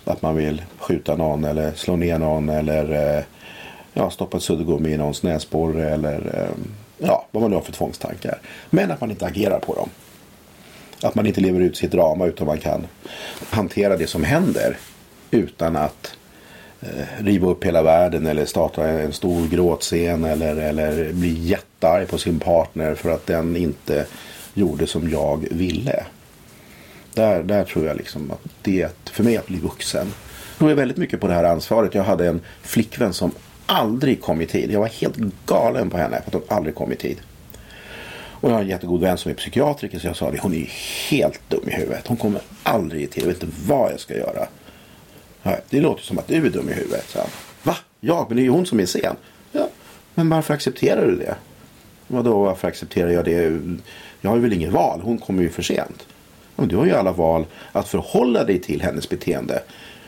Att 0.09 0.23
man 0.23 0.37
vill 0.37 0.63
skjuta 0.79 1.17
någon 1.17 1.45
eller 1.45 1.73
slå 1.73 1.97
ner 1.97 2.19
någon 2.19 2.49
eller 2.49 3.17
eh, 3.17 3.25
ja, 3.93 4.11
stoppa 4.11 4.37
ett 4.37 4.43
suddgummi 4.43 4.91
i 4.91 4.97
någons 4.97 5.23
näsborre 5.23 5.91
eller 5.91 6.15
eh, 6.35 6.65
ja, 6.99 7.27
vad 7.31 7.41
man 7.41 7.51
nu 7.51 7.57
har 7.57 7.63
för 7.63 7.73
tvångstankar. 7.73 8.39
Men 8.71 8.91
att 8.91 9.01
man 9.01 9.11
inte 9.11 9.27
agerar 9.27 9.59
på 9.59 9.75
dem. 9.75 9.89
Att 11.03 11.15
man 11.15 11.27
inte 11.27 11.41
lever 11.41 11.61
ut 11.61 11.77
sitt 11.77 11.93
drama 11.93 12.27
utan 12.27 12.47
man 12.47 12.59
kan 12.59 12.87
hantera 13.51 13.97
det 13.97 14.07
som 14.07 14.25
händer 14.25 14.77
utan 15.31 15.77
att 15.77 16.17
eh, 16.81 17.25
riva 17.25 17.49
upp 17.49 17.65
hela 17.65 17.83
världen 17.83 18.27
eller 18.27 18.45
starta 18.45 18.89
en 18.89 19.13
stor 19.13 19.49
gråtscen 19.49 20.25
eller, 20.25 20.57
eller 20.57 21.13
bli 21.13 21.33
jättearg 21.33 22.09
på 22.09 22.19
sin 22.19 22.39
partner 22.39 22.95
för 22.95 23.11
att 23.11 23.27
den 23.27 23.57
inte 23.57 24.07
gjorde 24.55 24.87
som 24.87 25.11
jag 25.11 25.47
ville. 25.51 26.05
Där, 27.19 27.43
där 27.43 27.65
tror 27.65 27.87
jag 27.87 27.97
liksom 27.97 28.31
att 28.31 28.41
det 28.63 28.83
är 28.83 28.91
för 29.05 29.25
mig 29.25 29.37
att 29.37 29.47
bli 29.47 29.59
vuxen. 29.59 30.07
Jag 30.49 30.59
tror 30.59 30.75
väldigt 30.75 30.97
mycket 30.97 31.21
på 31.21 31.27
det 31.27 31.35
här 31.35 31.45
ansvaret. 31.45 31.95
Jag 31.95 32.03
hade 32.03 32.29
en 32.29 32.41
flickvän 32.63 33.13
som 33.13 33.33
aldrig 33.67 34.23
kom 34.23 34.41
i 34.41 34.47
tid. 34.47 34.71
Jag 34.71 34.81
var 34.81 34.87
helt 34.87 35.17
galen 35.47 35.91
på 35.91 35.97
henne 35.97 36.21
för 36.21 36.27
att 36.27 36.35
hon 36.35 36.57
aldrig 36.57 36.75
kom 36.75 36.93
i 36.93 36.97
tid. 36.97 37.17
Och 38.41 38.51
jag 38.51 38.55
har 38.55 38.63
en 38.63 38.69
jättegod 38.69 39.01
vän 39.01 39.19
som 39.19 39.31
är 39.31 39.35
psykiatriker 39.35 39.99
så 39.99 40.07
jag 40.07 40.17
sa 40.17 40.31
det. 40.31 40.39
Hon 40.41 40.55
är 40.55 40.71
helt 41.11 41.41
dum 41.49 41.69
i 41.69 41.71
huvudet. 41.71 42.07
Hon 42.07 42.17
kommer 42.17 42.41
aldrig 42.63 43.03
i 43.03 43.07
tid. 43.07 43.23
Jag 43.23 43.29
vet 43.29 43.43
inte 43.43 43.57
vad 43.67 43.93
jag 43.93 44.01
ska 44.01 44.17
göra. 44.17 44.47
Det 45.71 45.81
låter 45.81 46.03
som 46.03 46.19
att 46.19 46.29
du 46.29 46.47
är 46.47 46.51
dum 46.51 46.69
i 46.69 46.73
huvudet. 46.73 47.05
Så 47.09 47.19
Va? 47.63 47.77
Ja, 48.01 48.27
men 48.29 48.37
det 48.37 48.43
är 48.43 48.45
ju 48.45 48.51
hon 48.51 48.67
som 48.67 48.81
är 48.81 48.87
sen. 48.87 49.17
Ja, 49.53 49.69
men 50.15 50.29
varför 50.29 50.55
accepterar 50.55 51.07
du 51.07 51.17
det? 51.17 51.35
Vadå 52.07 52.45
varför 52.45 52.69
accepterar 52.69 53.11
jag 53.11 53.25
det? 53.25 53.61
Jag 54.21 54.31
har 54.31 54.39
väl 54.39 54.53
inget 54.53 54.73
val. 54.73 55.01
Hon 55.01 55.19
kommer 55.19 55.43
ju 55.43 55.49
för 55.49 55.63
sent. 55.63 56.07
Men 56.59 56.69
du 56.69 56.77
har 56.77 56.87
ju 56.87 56.93
alla 56.93 57.13
val 57.13 57.47
att 57.73 57.89
förhålla 57.89 58.45
dig 58.45 58.61
till 58.61 58.83
hennes 58.83 59.09
beteende. 59.09 59.63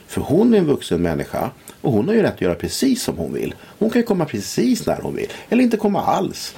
För 0.07 0.21
hon 0.21 0.55
är 0.55 0.59
en 0.59 0.67
vuxen 0.67 1.03
människa 1.03 1.51
och 1.81 1.93
hon 1.93 2.09
har 2.09 2.15
ju 2.15 2.23
rätt 2.23 2.35
att 2.35 2.41
göra 2.41 2.55
precis 2.55 3.03
som 3.03 3.17
hon 3.17 3.33
vill. 3.33 3.55
Hon 3.79 3.91
kan 3.91 4.01
ju 4.01 4.07
komma 4.07 4.25
precis 4.25 4.87
när 4.87 5.01
hon 5.03 5.17
vill. 5.17 5.29
Eller 5.49 5.65
inte 5.65 5.77
komma 5.77 6.03
alls. 6.03 6.55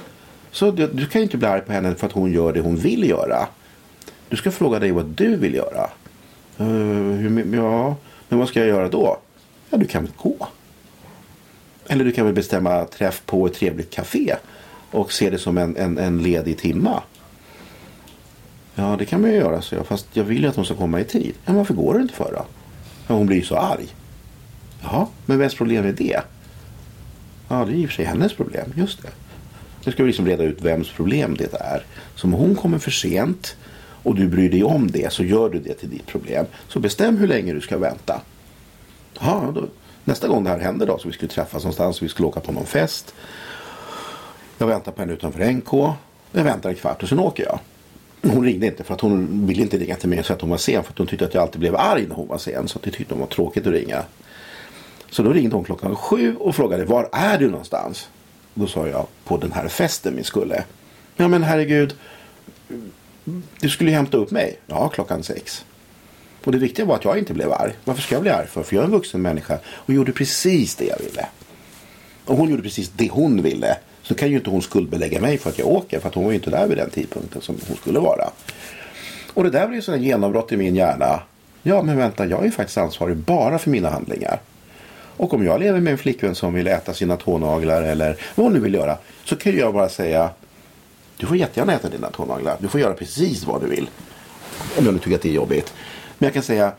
Så 0.51 0.71
du, 0.71 0.87
du 0.87 1.05
kan 1.05 1.21
ju 1.21 1.23
inte 1.23 1.37
bli 1.37 1.47
arg 1.47 1.61
på 1.61 1.71
henne 1.71 1.95
för 1.95 2.07
att 2.07 2.13
hon 2.13 2.31
gör 2.31 2.53
det 2.53 2.59
hon 2.61 2.75
vill 2.75 3.09
göra. 3.09 3.47
Du 4.29 4.37
ska 4.37 4.51
fråga 4.51 4.79
dig 4.79 4.91
vad 4.91 5.05
du 5.05 5.35
vill 5.35 5.53
göra. 5.53 5.89
Uh, 6.59 6.67
hur, 7.11 7.55
ja, 7.55 7.95
men 8.29 8.39
vad 8.39 8.47
ska 8.47 8.59
jag 8.59 8.69
göra 8.69 8.89
då? 8.89 9.17
Ja, 9.69 9.77
du 9.77 9.85
kan 9.85 10.03
väl 10.03 10.13
gå. 10.17 10.47
Eller 11.87 12.05
du 12.05 12.11
kan 12.11 12.25
väl 12.25 12.35
bestämma 12.35 12.85
träff 12.85 13.21
på 13.25 13.45
ett 13.45 13.53
trevligt 13.53 13.89
café 13.89 14.35
och 14.91 15.13
se 15.13 15.29
det 15.29 15.37
som 15.37 15.57
en, 15.57 15.77
en, 15.77 15.97
en 15.97 16.23
ledig 16.23 16.57
timma. 16.57 17.03
Ja, 18.75 18.95
det 18.99 19.05
kan 19.05 19.21
man 19.21 19.29
ju 19.29 19.35
göra, 19.35 19.61
så 19.61 19.75
jag. 19.75 19.87
Fast 19.87 20.07
jag 20.13 20.23
vill 20.23 20.43
ju 20.43 20.49
att 20.49 20.55
hon 20.55 20.65
ska 20.65 20.75
komma 20.75 20.99
i 20.99 21.03
tid. 21.03 21.33
Men 21.45 21.55
varför 21.55 21.73
går 21.73 21.93
det 21.93 22.01
inte 22.01 22.13
för 22.13 22.31
då? 22.31 22.45
Ja, 23.07 23.15
hon 23.15 23.25
blir 23.25 23.37
ju 23.37 23.43
så 23.43 23.55
arg. 23.55 23.87
Jaha, 24.81 25.07
men 25.25 25.39
vems 25.39 25.55
problem 25.55 25.85
är 25.85 25.91
det? 25.91 26.21
Ja, 27.49 27.65
det 27.65 27.71
är 27.71 27.75
i 27.75 27.85
och 27.85 27.89
för 27.89 27.95
sig 27.95 28.05
hennes 28.05 28.33
problem. 28.33 28.73
Just 28.75 29.01
det. 29.01 29.09
Nu 29.85 29.91
ska 29.91 30.03
vi 30.03 30.07
liksom 30.07 30.25
reda 30.25 30.43
ut 30.43 30.61
vems 30.61 30.89
problem 30.89 31.35
det 31.37 31.53
är. 31.53 31.85
Så 32.15 32.27
om 32.27 32.33
hon 32.33 32.55
kommer 32.55 32.79
för 32.79 32.91
sent 32.91 33.55
och 34.03 34.15
du 34.15 34.27
bryr 34.27 34.49
dig 34.49 34.63
om 34.63 34.91
det 34.91 35.13
så 35.13 35.23
gör 35.23 35.49
du 35.49 35.59
det 35.59 35.73
till 35.73 35.89
ditt 35.89 36.07
problem. 36.07 36.45
Så 36.67 36.79
bestäm 36.79 37.17
hur 37.17 37.27
länge 37.27 37.53
du 37.53 37.61
ska 37.61 37.77
vänta. 37.77 38.21
Ja, 39.19 39.51
då, 39.55 39.67
nästa 40.03 40.27
gång 40.27 40.43
det 40.43 40.49
här 40.49 40.59
händer 40.59 40.85
då 40.85 40.97
så 40.97 41.07
vi 41.07 41.13
skulle 41.13 41.31
träffas 41.31 41.63
någonstans, 41.63 42.03
vi 42.03 42.09
skulle 42.09 42.27
åka 42.27 42.39
på 42.39 42.51
någon 42.51 42.65
fest. 42.65 43.13
Jag 44.57 44.67
väntar 44.67 44.91
på 44.91 45.01
henne 45.01 45.13
utanför 45.13 45.51
NK. 45.51 45.95
Jag 46.31 46.43
väntar 46.43 46.69
en 46.69 46.75
kvart 46.75 47.03
och 47.03 47.09
sen 47.09 47.19
åker 47.19 47.43
jag. 47.43 47.59
Hon 48.23 48.43
ringde 48.43 48.67
inte 48.67 48.83
för 48.83 48.93
att 48.93 49.01
hon 49.01 49.47
ville 49.47 49.61
inte 49.61 49.77
ringa 49.77 49.95
till 49.95 50.09
mig 50.09 50.19
och 50.19 50.25
säga 50.25 50.35
att 50.35 50.41
hon 50.41 50.49
var 50.49 50.57
sen. 50.57 50.83
För 50.83 50.91
att 50.91 50.97
hon 50.97 51.07
tyckte 51.07 51.25
att 51.25 51.33
jag 51.33 51.41
alltid 51.41 51.59
blev 51.59 51.75
arg 51.75 52.07
när 52.07 52.15
hon 52.15 52.27
var 52.27 52.37
sen. 52.37 52.67
Så 52.67 52.79
det 52.83 52.91
tyckte 52.91 53.13
hon 53.13 53.21
var 53.21 53.27
tråkigt 53.27 53.67
att 53.67 53.73
ringa. 53.73 54.03
Så 55.09 55.23
då 55.23 55.33
ringde 55.33 55.55
hon 55.55 55.65
klockan 55.65 55.95
sju 55.95 56.35
och 56.35 56.55
frågade 56.55 56.85
var 56.85 57.09
är 57.11 57.37
du 57.37 57.49
någonstans? 57.49 58.09
Då 58.53 58.67
sa 58.67 58.87
jag 58.87 59.07
på 59.23 59.37
den 59.37 59.51
här 59.51 59.67
festen 59.67 60.15
vi 60.15 60.23
skulle. 60.23 60.63
Ja 61.15 61.27
men 61.27 61.43
herregud. 61.43 61.95
Du 63.59 63.69
skulle 63.69 63.89
ju 63.89 63.95
hämta 63.95 64.17
upp 64.17 64.31
mig. 64.31 64.59
Ja 64.67 64.89
klockan 64.89 65.23
sex. 65.23 65.65
Och 66.43 66.51
det 66.51 66.57
viktiga 66.57 66.85
var 66.85 66.95
att 66.95 67.05
jag 67.05 67.17
inte 67.17 67.33
blev 67.33 67.51
arg. 67.51 67.73
Varför 67.83 68.01
ska 68.01 68.15
jag 68.15 68.21
bli 68.21 68.31
arg 68.31 68.47
för? 68.47 68.63
För 68.63 68.75
jag 68.75 68.81
är 68.81 68.85
en 68.85 68.91
vuxen 68.91 69.21
människa 69.21 69.59
och 69.65 69.93
gjorde 69.93 70.11
precis 70.11 70.75
det 70.75 70.85
jag 70.85 70.99
ville. 70.99 71.25
Och 72.25 72.37
hon 72.37 72.49
gjorde 72.49 72.63
precis 72.63 72.89
det 72.89 73.09
hon 73.11 73.41
ville. 73.41 73.77
Så 74.03 74.15
kan 74.15 74.29
ju 74.29 74.35
inte 74.35 74.49
hon 74.49 74.61
skuldbelägga 74.61 75.21
mig 75.21 75.37
för 75.37 75.49
att 75.49 75.59
jag 75.59 75.67
åker. 75.67 75.99
För 75.99 76.09
att 76.09 76.15
hon 76.15 76.23
var 76.23 76.31
ju 76.31 76.35
inte 76.35 76.49
där 76.49 76.67
vid 76.67 76.77
den 76.77 76.89
tidpunkten 76.89 77.41
som 77.41 77.55
hon 77.67 77.77
skulle 77.77 77.99
vara. 77.99 78.29
Och 79.33 79.43
det 79.43 79.49
där 79.49 79.67
blev 79.67 79.83
ju 79.89 79.97
genombrott 79.97 80.51
i 80.51 80.57
min 80.57 80.75
hjärna. 80.75 81.19
Ja 81.63 81.81
men 81.81 81.97
vänta, 81.97 82.25
jag 82.25 82.39
är 82.39 82.45
ju 82.45 82.51
faktiskt 82.51 82.77
ansvarig 82.77 83.17
bara 83.17 83.57
för 83.57 83.69
mina 83.69 83.89
handlingar. 83.89 84.39
Och 85.17 85.33
om 85.33 85.45
jag 85.45 85.59
lever 85.59 85.79
med 85.79 85.91
en 85.91 85.97
flickvän 85.97 86.35
som 86.35 86.53
vill 86.53 86.67
äta 86.67 86.93
sina 86.93 87.17
tånaglar 87.17 87.83
eller 87.83 88.17
vad 88.35 88.45
hon 88.45 88.53
nu 88.53 88.59
vill 88.59 88.73
göra. 88.73 88.97
Så 89.25 89.35
kan 89.35 89.57
jag 89.57 89.73
bara 89.73 89.89
säga. 89.89 90.29
Du 91.17 91.25
får 91.25 91.37
jättegärna 91.37 91.73
äta 91.73 91.89
dina 91.89 92.09
tånaglar. 92.09 92.57
Du 92.59 92.67
får 92.67 92.79
göra 92.79 92.93
precis 92.93 93.45
vad 93.45 93.61
du 93.61 93.67
vill. 93.67 93.89
Om 94.77 94.85
jag 94.85 94.93
nu 94.93 94.99
tycker 94.99 95.15
att 95.15 95.21
det 95.21 95.29
är 95.29 95.33
jobbigt. 95.33 95.73
Men 96.17 96.27
jag 96.27 96.33
kan 96.33 96.43
säga. 96.43 96.71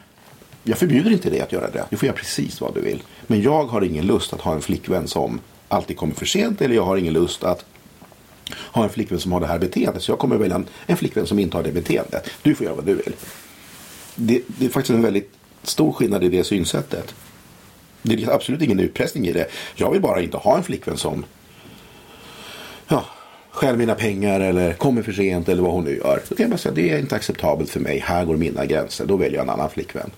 Jag 0.63 0.79
förbjuder 0.79 1.11
inte 1.11 1.31
dig 1.31 1.41
att 1.41 1.53
göra 1.53 1.71
det. 1.71 1.85
Du 1.91 1.97
får 1.97 2.07
göra 2.07 2.17
precis 2.17 2.61
vad 2.61 2.75
du 2.75 2.81
vill. 2.81 3.03
Men 3.27 3.43
jag 3.43 3.65
har 3.65 3.83
ingen 3.83 4.07
lust 4.07 4.33
att 4.33 4.41
ha 4.41 4.55
en 4.55 4.61
flickvän 4.61 5.09
som 5.09 5.41
alltid 5.75 5.97
kommer 5.97 6.15
för 6.15 6.27
sent. 6.27 6.63
Eller 6.63 6.75
jag 6.75 6.85
har 6.85 6.97
ingen 6.97 7.13
lust 7.13 7.45
att 7.45 7.65
ha 8.73 8.85
en 8.85 8.91
flickvän 8.91 9.21
som 9.21 9.33
har 9.33 9.41
det 9.41 9.47
här 9.47 9.59
beteendet. 9.59 10.03
Så 10.03 10.11
jag 10.13 10.19
kommer 10.19 10.37
välja 10.37 10.55
en, 10.55 10.67
en 10.87 10.97
flickvän 10.97 11.27
som 11.27 11.39
inte 11.39 11.57
har 11.57 11.65
det 11.65 11.73
beteendet. 11.73 12.31
Du 12.43 12.55
får 12.55 12.65
göra 12.65 12.77
vad 12.77 12.85
du 12.85 12.95
vill. 12.95 13.15
Det, 14.15 14.43
det 14.47 14.65
är 14.65 14.69
faktiskt 14.69 14.95
en 14.95 15.03
väldigt 15.03 15.31
stor 15.63 15.93
skillnad 15.93 16.25
i 16.25 16.29
det 16.29 16.45
synsättet. 16.45 17.15
Det 18.03 18.23
är 18.23 18.31
absolut 18.31 18.63
ingen 18.63 18.81
utpressning 18.81 19.27
i 19.27 19.33
det. 19.33 19.47
Jag 19.75 19.91
vill 19.91 20.01
bara 20.01 20.21
inte 20.23 20.37
ha 20.37 20.57
en 20.57 20.63
flickvän 20.63 20.97
som 20.97 21.25
ja, 22.89 23.05
stjäl 23.51 23.77
mina 23.77 23.95
pengar 23.95 24.41
eller 24.41 24.73
kommer 24.73 25.03
för 25.03 25.13
sent 25.13 25.49
eller 25.49 25.63
vad 25.63 25.73
hon 25.73 25.85
nu 25.85 25.97
gör. 25.97 26.23
Då 26.29 26.35
kan 26.35 26.45
jag 26.45 26.51
bara 26.51 26.59
säga 26.59 26.75
det 26.75 26.91
är 26.91 26.99
inte 26.99 27.17
acceptabelt 27.17 27.71
för 27.71 27.81
mig. 27.81 27.99
Här 27.99 28.25
går 28.25 28.37
mina 28.37 28.67
gränser. 28.67 29.07
Då 29.07 29.17
väljer 29.17 29.39
jag 29.39 29.45
en 29.45 29.51
annan 29.51 29.71
flickvän. 29.71 30.11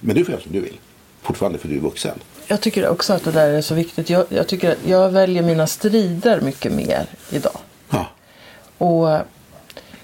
Men 0.00 0.16
du 0.16 0.24
får 0.24 0.32
göra 0.32 0.42
som 0.42 0.52
du 0.52 0.60
vill. 0.60 0.78
Fortfarande 1.22 1.58
för 1.58 1.68
du 1.68 1.76
är 1.76 1.80
vuxen. 1.80 2.18
Jag 2.50 2.60
tycker 2.60 2.88
också 2.88 3.12
att 3.12 3.24
det 3.24 3.30
där 3.30 3.50
är 3.50 3.60
så 3.60 3.74
viktigt. 3.74 4.10
Jag, 4.10 4.24
jag 4.28 4.48
tycker 4.48 4.76
jag 4.86 5.10
väljer 5.10 5.42
mina 5.42 5.66
strider 5.66 6.40
mycket 6.40 6.72
mer 6.72 7.06
idag. 7.30 7.56
Ja. 7.90 8.06
Och 8.78 9.18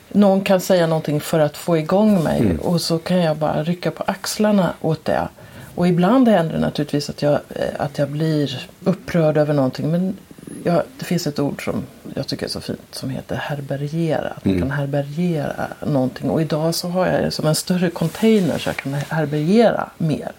någon 0.09 0.41
kan 0.41 0.61
säga 0.61 0.87
någonting 0.87 1.21
för 1.21 1.41
att 1.41 1.57
få 1.57 1.79
igång 1.79 2.25
mig 2.25 2.41
mm. 2.41 2.57
och 2.57 2.81
så 2.81 2.99
kan 2.99 3.17
jag 3.17 3.37
bara 3.37 3.63
rycka 3.63 3.91
på 3.91 4.05
axlarna 4.07 4.75
åt 4.81 5.05
det. 5.05 5.29
Och 5.75 5.89
ibland 5.89 6.29
händer 6.29 6.55
det 6.55 6.61
naturligtvis 6.61 7.11
att 7.11 7.23
jag, 7.23 7.33
eh, 7.33 7.69
att 7.79 7.99
jag 7.99 8.11
blir 8.11 8.69
upprörd 8.85 9.37
över 9.37 9.55
någonting. 9.55 9.91
Men 9.91 10.17
jag, 10.65 10.83
det 10.99 11.05
finns 11.05 11.27
ett 11.27 11.39
ord 11.39 11.65
som 11.65 11.83
jag 12.15 12.27
tycker 12.27 12.47
är 12.47 12.51
så 12.51 12.61
fint 12.61 12.81
som 12.91 13.11
heter 13.11 13.37
härbärgera. 13.37 14.29
Att 14.29 14.45
man 14.45 14.55
mm. 14.55 14.69
kan 14.69 14.79
härbärgera 14.79 15.69
någonting. 15.87 16.31
Och 16.31 16.41
idag 16.41 16.75
så 16.75 16.89
har 16.89 17.07
jag 17.07 17.23
det 17.23 17.31
som 17.31 17.47
en 17.47 17.55
större 17.55 17.91
container 17.91 18.59
så 18.59 18.69
jag 18.69 18.77
kan 18.77 18.95
härbärgera 18.95 19.91
mer. 19.99 20.33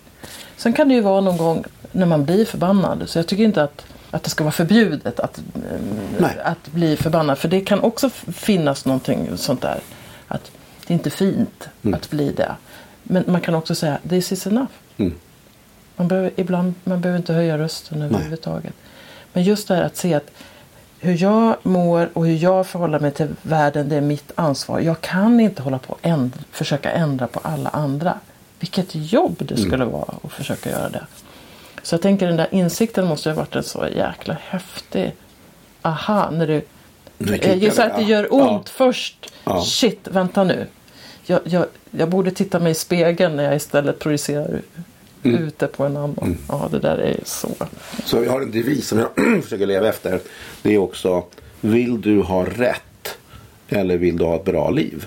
Sen 0.57 0.73
kan 0.73 0.87
det 0.87 0.93
ju 0.93 1.01
vara 1.01 1.21
någon 1.21 1.37
gång 1.37 1.63
när 1.91 2.05
man 2.05 2.25
blir 2.25 2.45
förbannad. 2.45 3.03
Så 3.09 3.19
jag 3.19 3.27
tycker 3.27 3.43
inte 3.43 3.63
att, 3.63 3.85
att 4.11 4.23
det 4.23 4.29
ska 4.29 4.43
vara 4.43 4.51
förbjudet 4.51 5.19
att, 5.19 5.41
Nej. 6.17 6.37
att 6.43 6.67
bli 6.71 6.97
förbannad. 6.97 7.37
För 7.37 7.47
det 7.47 7.61
kan 7.61 7.79
också 7.79 8.09
finnas 8.09 8.85
någonting 8.85 9.37
sånt 9.37 9.61
där. 9.61 9.79
Att 10.27 10.51
det 10.87 10.93
är 10.93 10.95
inte 10.95 11.09
fint 11.09 11.69
mm. 11.83 11.93
att 11.93 12.09
bli 12.09 12.31
det. 12.31 12.55
Men 13.03 13.23
man 13.27 13.41
kan 13.41 13.55
också 13.55 13.75
säga 13.75 13.97
this 14.09 14.31
is 14.31 14.47
enough. 14.47 14.71
Mm. 14.97 15.13
Man 15.95 16.07
behöver, 16.07 16.31
ibland, 16.35 16.73
man 16.83 17.01
behöver 17.01 17.17
inte 17.17 17.33
höja 17.33 17.57
rösten 17.57 18.01
överhuvudtaget. 18.01 18.73
Men 19.33 19.43
just 19.43 19.67
det 19.67 19.75
här 19.75 19.83
att 19.83 19.97
se 19.97 20.13
att 20.13 20.31
hur 20.99 21.21
jag 21.23 21.55
mår 21.63 22.09
och 22.13 22.27
hur 22.27 22.35
jag 22.35 22.67
förhåller 22.67 22.99
mig 22.99 23.11
till 23.11 23.27
världen, 23.41 23.89
det 23.89 23.95
är 23.95 24.01
mitt 24.01 24.31
ansvar. 24.35 24.79
Jag 24.79 25.01
kan 25.01 25.39
inte 25.39 25.61
hålla 25.61 25.79
på 25.79 25.93
och 25.93 25.99
ändra, 26.01 26.39
försöka 26.51 26.91
ändra 26.91 27.27
på 27.27 27.39
alla 27.43 27.69
andra. 27.69 28.19
Vilket 28.59 28.95
jobb 28.95 29.35
det 29.39 29.57
skulle 29.57 29.75
mm. 29.75 29.91
vara 29.91 30.13
att 30.23 30.31
försöka 30.31 30.69
göra 30.69 30.89
det. 30.89 31.05
Så 31.83 31.93
jag 31.93 32.01
tänker 32.01 32.27
den 32.27 32.37
där 32.37 32.47
insikten 32.51 33.05
måste 33.05 33.29
ha 33.29 33.35
varit 33.35 33.55
en 33.55 33.63
så 33.63 33.87
jäkla 33.95 34.37
häftig 34.41 35.13
aha 35.81 36.29
när 36.31 36.47
du 36.47 36.61
Just 37.55 37.79
att 37.79 37.97
det 37.97 38.03
gör 38.03 38.33
ont 38.33 38.63
ja. 38.65 38.71
först. 38.75 39.31
Ja. 39.43 39.61
Shit, 39.61 40.07
vänta 40.07 40.43
nu. 40.43 40.67
Jag, 41.25 41.39
jag, 41.43 41.65
jag 41.91 42.09
borde 42.09 42.31
titta 42.31 42.59
mig 42.59 42.71
i 42.71 42.75
spegeln 42.75 43.35
när 43.35 43.43
jag 43.43 43.55
istället 43.55 43.99
projicerar 43.99 44.61
mm. 45.23 45.43
ute 45.43 45.67
på 45.67 45.85
en 45.85 45.97
annan. 45.97 46.17
Mm. 46.21 46.37
Ja, 46.49 46.67
det 46.71 46.79
där 46.79 46.97
är 46.97 47.19
så. 47.23 47.49
Så 48.05 48.19
vi 48.19 48.27
har 48.27 48.41
en 48.41 48.51
devis 48.51 48.87
som 48.87 48.99
jag 48.99 49.09
försöker 49.43 49.65
leva 49.65 49.87
efter. 49.87 50.19
Det 50.61 50.73
är 50.73 50.77
också 50.77 51.23
Vill 51.61 52.01
du 52.01 52.21
ha 52.21 52.45
rätt? 52.45 53.17
Eller 53.69 53.97
vill 53.97 54.17
du 54.17 54.23
ha 54.23 54.35
ett 54.35 54.45
bra 54.45 54.69
liv? 54.69 55.05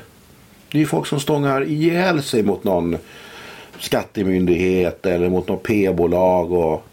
Det 0.71 0.79
är 0.79 0.81
ju 0.81 0.87
folk 0.87 1.07
som 1.07 1.21
stångar 1.21 1.65
ihjäl 1.65 2.23
sig 2.23 2.43
mot 2.43 2.65
någon 2.65 2.99
skattemyndighet 3.81 5.07
eller 5.07 5.29
mot 5.29 5.49
något 5.49 5.63
P-bolag. 5.63 6.53
Och 6.53 6.85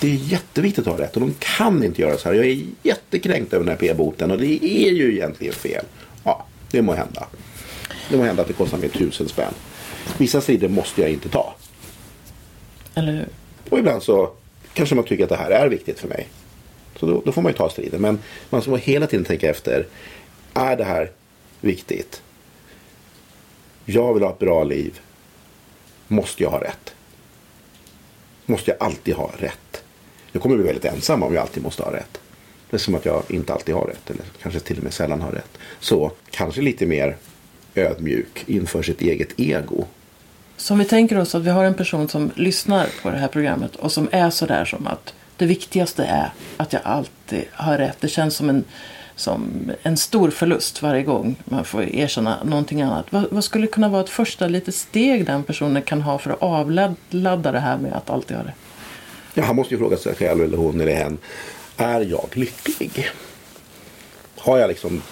det 0.00 0.06
är 0.08 0.14
jätteviktigt 0.14 0.86
att 0.86 0.98
ha 0.98 1.04
rätt 1.04 1.14
och 1.14 1.20
de 1.20 1.34
kan 1.38 1.84
inte 1.84 2.02
göra 2.02 2.18
så 2.18 2.28
här. 2.28 2.36
Jag 2.36 2.46
är 2.46 2.62
jättekränkt 2.82 3.52
över 3.52 3.64
den 3.64 3.70
här 3.70 3.88
P-boten 3.88 4.30
och 4.30 4.38
det 4.38 4.64
är 4.64 4.92
ju 4.92 5.12
egentligen 5.12 5.54
fel. 5.54 5.84
Ja, 6.24 6.46
det 6.70 6.82
må 6.82 6.94
hända. 6.94 7.26
Det 8.10 8.16
må 8.16 8.24
hända 8.24 8.42
att 8.42 8.48
det 8.48 8.54
kostar 8.54 8.78
mig 8.78 8.88
tusen 8.88 9.28
spänn. 9.28 9.52
Vissa 10.18 10.40
strider 10.40 10.68
måste 10.68 11.00
jag 11.00 11.10
inte 11.10 11.28
ta. 11.28 11.54
Eller 12.94 13.12
hur? 13.12 13.28
Och 13.70 13.78
ibland 13.78 14.02
så 14.02 14.30
kanske 14.72 14.94
man 14.94 15.04
tycker 15.04 15.24
att 15.24 15.30
det 15.30 15.36
här 15.36 15.50
är 15.50 15.68
viktigt 15.68 15.98
för 15.98 16.08
mig. 16.08 16.28
Så 16.96 17.06
då, 17.06 17.22
då 17.24 17.32
får 17.32 17.42
man 17.42 17.52
ju 17.52 17.58
ta 17.58 17.70
striden. 17.70 18.00
Men 18.00 18.18
man 18.50 18.62
ska 18.62 18.76
hela 18.76 19.06
tiden 19.06 19.24
tänka 19.24 19.50
efter. 19.50 19.86
Är 20.54 20.76
det 20.76 20.84
här 20.84 21.10
viktigt? 21.60 22.22
Jag 23.84 24.14
vill 24.14 24.22
ha 24.22 24.30
ett 24.30 24.38
bra 24.38 24.64
liv. 24.64 25.00
Måste 26.08 26.42
jag 26.42 26.50
ha 26.50 26.60
rätt? 26.60 26.94
Måste 28.46 28.70
jag 28.70 28.82
alltid 28.82 29.14
ha 29.14 29.30
rätt? 29.38 29.82
Jag 30.32 30.42
kommer 30.42 30.56
bli 30.56 30.66
väldigt 30.66 30.84
ensam 30.84 31.22
om 31.22 31.34
jag 31.34 31.42
alltid 31.42 31.62
måste 31.62 31.82
ha 31.82 31.92
rätt. 31.92 32.20
Det 32.70 32.76
är 32.76 32.78
som 32.78 32.94
att 32.94 33.04
jag 33.04 33.22
inte 33.28 33.52
alltid 33.52 33.74
har 33.74 33.84
rätt. 33.84 34.10
Eller 34.10 34.24
kanske 34.42 34.60
till 34.60 34.78
och 34.78 34.84
med 34.84 34.94
sällan 34.94 35.20
har 35.20 35.32
rätt. 35.32 35.58
Så 35.80 36.12
kanske 36.30 36.60
lite 36.60 36.86
mer 36.86 37.16
ödmjuk 37.74 38.44
inför 38.46 38.82
sitt 38.82 39.00
eget 39.00 39.40
ego. 39.40 39.84
Så 40.56 40.72
om 40.72 40.78
vi 40.78 40.84
tänker 40.84 41.18
oss 41.18 41.34
att 41.34 41.42
vi 41.42 41.50
har 41.50 41.64
en 41.64 41.74
person 41.74 42.08
som 42.08 42.30
lyssnar 42.34 42.88
på 43.02 43.10
det 43.10 43.18
här 43.18 43.28
programmet 43.28 43.76
och 43.76 43.92
som 43.92 44.08
är 44.12 44.30
sådär 44.30 44.64
som 44.64 44.86
att 44.86 45.14
det 45.36 45.46
viktigaste 45.46 46.04
är 46.04 46.32
att 46.56 46.72
jag 46.72 46.82
alltid 46.84 47.44
har 47.52 47.78
rätt. 47.78 47.96
Det 48.00 48.08
känns 48.08 48.36
som 48.36 48.48
en, 48.48 48.64
som 49.16 49.70
en 49.82 49.96
stor 49.96 50.30
förlust 50.30 50.82
varje 50.82 51.02
gång 51.02 51.36
man 51.44 51.64
får 51.64 51.82
erkänna 51.82 52.44
någonting 52.44 52.82
annat. 52.82 53.06
Vad, 53.10 53.26
vad 53.30 53.44
skulle 53.44 53.66
kunna 53.66 53.88
vara 53.88 54.02
ett 54.02 54.08
första 54.08 54.46
litet 54.46 54.74
steg 54.74 55.26
den 55.26 55.42
personen 55.42 55.82
kan 55.82 56.02
ha 56.02 56.18
för 56.18 56.30
att 56.30 56.42
avladda 56.42 57.52
det 57.52 57.60
här 57.60 57.78
med 57.78 57.92
att 57.92 58.10
alltid 58.10 58.36
ha 58.36 58.44
det? 58.44 58.54
Ja, 59.34 59.44
han 59.44 59.56
måste 59.56 59.74
ju 59.74 59.78
fråga 59.78 59.96
sig 59.96 60.14
själv 60.14 60.44
eller 60.44 60.56
hon 60.56 60.80
eller 60.80 60.94
hen. 60.94 61.18
Är 61.76 62.00
jag 62.00 62.28
lycklig? 62.32 63.10
Har 64.38 64.58
jag 64.58 64.68
liksom 64.68 65.02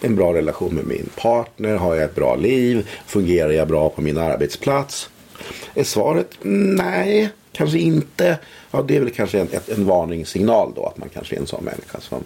en 0.00 0.16
bra 0.16 0.34
relation 0.34 0.74
med 0.74 0.86
min 0.86 1.08
partner? 1.16 1.76
Har 1.76 1.94
jag 1.94 2.04
ett 2.04 2.14
bra 2.14 2.36
liv? 2.36 2.88
Fungerar 3.06 3.50
jag 3.50 3.68
bra 3.68 3.88
på 3.88 4.02
min 4.02 4.18
arbetsplats? 4.18 5.10
Är 5.74 5.84
svaret 5.84 6.30
nej, 6.42 7.30
kanske 7.52 7.78
inte. 7.78 8.38
Ja, 8.70 8.82
det 8.82 8.96
är 8.96 9.00
väl 9.00 9.10
kanske 9.10 9.40
en, 9.40 9.48
en 9.66 9.86
varningssignal 9.86 10.72
då 10.76 10.86
att 10.86 10.98
man 10.98 11.08
kanske 11.08 11.36
är 11.36 11.40
en 11.40 11.46
sån 11.46 11.64
människa 11.64 12.00
som 12.00 12.24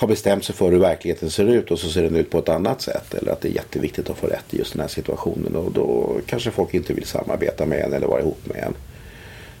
har 0.00 0.08
bestämt 0.08 0.44
sig 0.44 0.54
för 0.54 0.70
hur 0.70 0.78
verkligheten 0.78 1.30
ser 1.30 1.44
ut 1.44 1.70
och 1.70 1.78
så 1.78 1.90
ser 1.90 2.02
den 2.02 2.16
ut 2.16 2.30
på 2.30 2.38
ett 2.38 2.48
annat 2.48 2.82
sätt. 2.82 3.14
Eller 3.14 3.32
att 3.32 3.40
det 3.40 3.48
är 3.48 3.52
jätteviktigt 3.52 4.10
att 4.10 4.18
få 4.18 4.26
rätt 4.26 4.44
i 4.54 4.58
just 4.58 4.72
den 4.72 4.80
här 4.80 4.88
situationen. 4.88 5.56
Och 5.56 5.72
då 5.72 6.16
kanske 6.26 6.50
folk 6.50 6.74
inte 6.74 6.92
vill 6.92 7.06
samarbeta 7.06 7.66
med 7.66 7.80
en 7.80 7.92
eller 7.92 8.06
vara 8.06 8.20
ihop 8.20 8.46
med 8.46 8.56
en. 8.56 8.74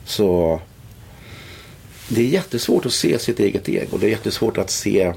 Så 0.04 0.60
det 2.08 2.20
är 2.20 2.26
jättesvårt 2.26 2.86
att 2.86 2.92
se 2.92 3.18
sitt 3.18 3.40
eget 3.40 3.68
ego. 3.68 3.98
Det 3.98 4.06
är 4.06 4.10
jättesvårt 4.10 4.58
att 4.58 4.70
se, 4.70 5.12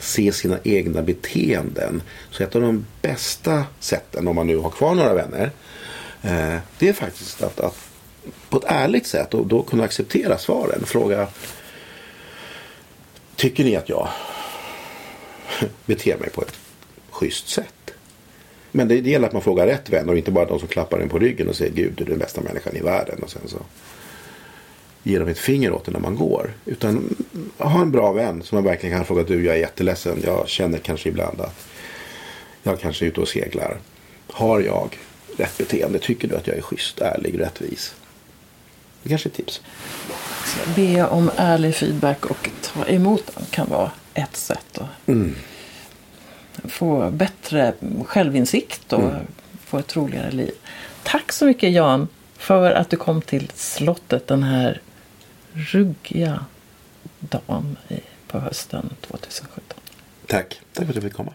se 0.00 0.32
sina 0.32 0.58
egna 0.64 1.02
beteenden. 1.02 2.02
Så 2.30 2.42
ett 2.42 2.56
av 2.56 2.62
de 2.62 2.86
bästa 3.02 3.64
sätten, 3.80 4.28
om 4.28 4.36
man 4.36 4.46
nu 4.46 4.56
har 4.56 4.70
kvar 4.70 4.94
några 4.94 5.14
vänner, 5.14 5.50
eh, 6.22 6.58
det 6.78 6.88
är 6.88 6.92
faktiskt 6.92 7.42
att, 7.42 7.60
att 7.60 7.76
på 8.48 8.56
ett 8.56 8.64
ärligt 8.66 9.06
sätt 9.06 9.34
och 9.34 9.46
då 9.46 9.62
kunna 9.62 9.84
acceptera 9.84 10.38
svaren. 10.38 10.86
Fråga 10.86 11.28
Tycker 13.36 13.64
ni 13.64 13.76
att 13.76 13.88
jag 13.88 14.08
beter 15.86 16.18
mig 16.18 16.30
på 16.30 16.42
ett 16.42 16.54
schysst 17.10 17.48
sätt? 17.48 17.94
Men 18.72 18.88
det, 18.88 19.00
det 19.00 19.10
gäller 19.10 19.26
att 19.26 19.32
man 19.32 19.42
frågar 19.42 19.66
rätt 19.66 19.90
vänner 19.90 20.12
och 20.12 20.18
inte 20.18 20.30
bara 20.30 20.44
de 20.44 20.58
som 20.58 20.68
klappar 20.68 20.98
en 20.98 21.08
på 21.08 21.18
ryggen 21.18 21.48
och 21.48 21.56
säger 21.56 21.72
Gud 21.72 21.92
du 21.96 22.04
är 22.04 22.08
den 22.08 22.18
bästa 22.18 22.40
människan 22.40 22.76
i 22.76 22.80
världen. 22.80 23.22
Och 23.22 23.30
sen 23.30 23.42
så 23.46 23.58
ger 25.02 25.20
de 25.20 25.28
ett 25.28 25.38
finger 25.38 25.72
åt 25.72 25.88
en 25.88 25.92
när 25.92 26.00
man 26.00 26.16
går. 26.16 26.54
Utan 26.64 26.90
mm, 26.90 27.50
ha 27.58 27.80
en 27.80 27.90
bra 27.90 28.12
vän 28.12 28.42
som 28.42 28.56
man 28.56 28.64
verkligen 28.64 28.96
kan 28.96 29.04
fråga 29.04 29.22
du 29.22 29.44
jag 29.44 29.54
är 29.54 29.60
jätteledsen. 29.60 30.18
Jag 30.24 30.48
känner 30.48 30.78
kanske 30.78 31.08
ibland 31.08 31.40
att 31.40 31.66
jag 32.62 32.80
kanske 32.80 33.04
är 33.04 33.06
ute 33.06 33.20
och 33.20 33.28
seglar. 33.28 33.78
Har 34.26 34.60
jag 34.60 34.98
rätt 35.36 35.58
beteende? 35.58 35.98
Tycker 35.98 36.28
du 36.28 36.36
att 36.36 36.46
jag 36.46 36.56
är 36.56 36.62
schysst, 36.62 37.00
ärlig, 37.00 37.40
rättvis? 37.40 37.94
Det 39.02 39.08
kanske 39.08 39.28
är 39.28 39.30
ett 39.30 39.36
tips. 39.36 39.60
Be 40.76 41.06
om 41.06 41.30
ärlig 41.36 41.74
feedback 41.74 42.26
och 42.26 42.50
ta 42.62 42.86
emot 42.86 43.32
den 43.34 43.44
kan 43.50 43.68
vara 43.68 43.90
ett 44.16 44.36
sätt 44.36 44.78
att 44.78 45.08
mm. 45.08 45.34
få 46.64 47.10
bättre 47.10 47.74
självinsikt 48.06 48.92
och 48.92 49.02
mm. 49.02 49.26
få 49.64 49.78
ett 49.78 49.96
roligare 49.96 50.30
liv. 50.30 50.52
Tack 51.02 51.32
så 51.32 51.44
mycket 51.46 51.72
Jan 51.72 52.08
för 52.36 52.70
att 52.72 52.90
du 52.90 52.96
kom 52.96 53.22
till 53.22 53.50
slottet 53.54 54.26
den 54.26 54.42
här 54.42 54.80
ruggiga 55.52 56.44
dagen 57.20 57.76
på 58.26 58.38
hösten 58.38 58.90
2017. 59.00 59.62
Tack. 60.26 60.60
Tack 60.72 60.84
för 60.86 60.92
att 60.92 60.94
du 60.94 61.00
fick 61.00 61.14
komma. 61.14 61.34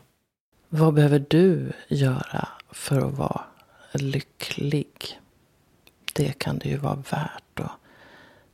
Vad 0.69 0.93
behöver 0.93 1.25
du 1.29 1.71
göra 1.87 2.47
för 2.71 3.07
att 3.07 3.13
vara 3.13 3.41
lycklig? 3.91 5.19
Det 6.13 6.39
kan 6.39 6.57
det 6.57 6.69
ju 6.69 6.77
vara 6.77 6.95
värt 6.95 7.59
att 7.59 7.71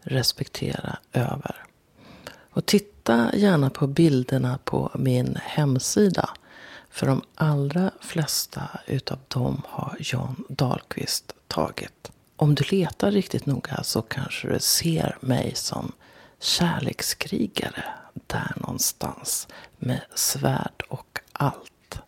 respektera 0.01 0.97
över. 1.13 1.55
Och 2.49 2.65
titta 2.65 2.96
Titta 3.08 3.36
gärna 3.36 3.70
på 3.70 3.88
bilderna 3.88 4.60
på 4.64 4.91
min 4.95 5.38
hemsida. 5.43 6.30
För 6.89 7.08
de 7.08 7.22
allra 7.36 7.91
flesta 8.01 8.70
utav 8.88 9.20
dem 9.28 9.62
har 9.66 9.97
John 9.99 10.43
Dahlqvist 10.49 11.34
tagit. 11.47 12.12
Om 12.36 12.55
du 12.55 12.64
letar 12.72 13.12
riktigt 13.12 13.45
noga 13.45 13.84
så 13.84 14.01
kanske 14.01 14.47
du 14.47 14.60
ser 14.60 15.18
mig 15.20 15.51
som 15.55 15.91
kärlekskrigare 16.39 17.84
där 18.14 18.53
någonstans 18.55 19.47
med 19.78 20.01
svärd 20.16 20.84
och 20.89 21.20
allt. 21.32 21.99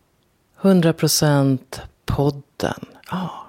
100% 0.61 1.59
podden. 2.05 2.85
Ja, 3.11 3.47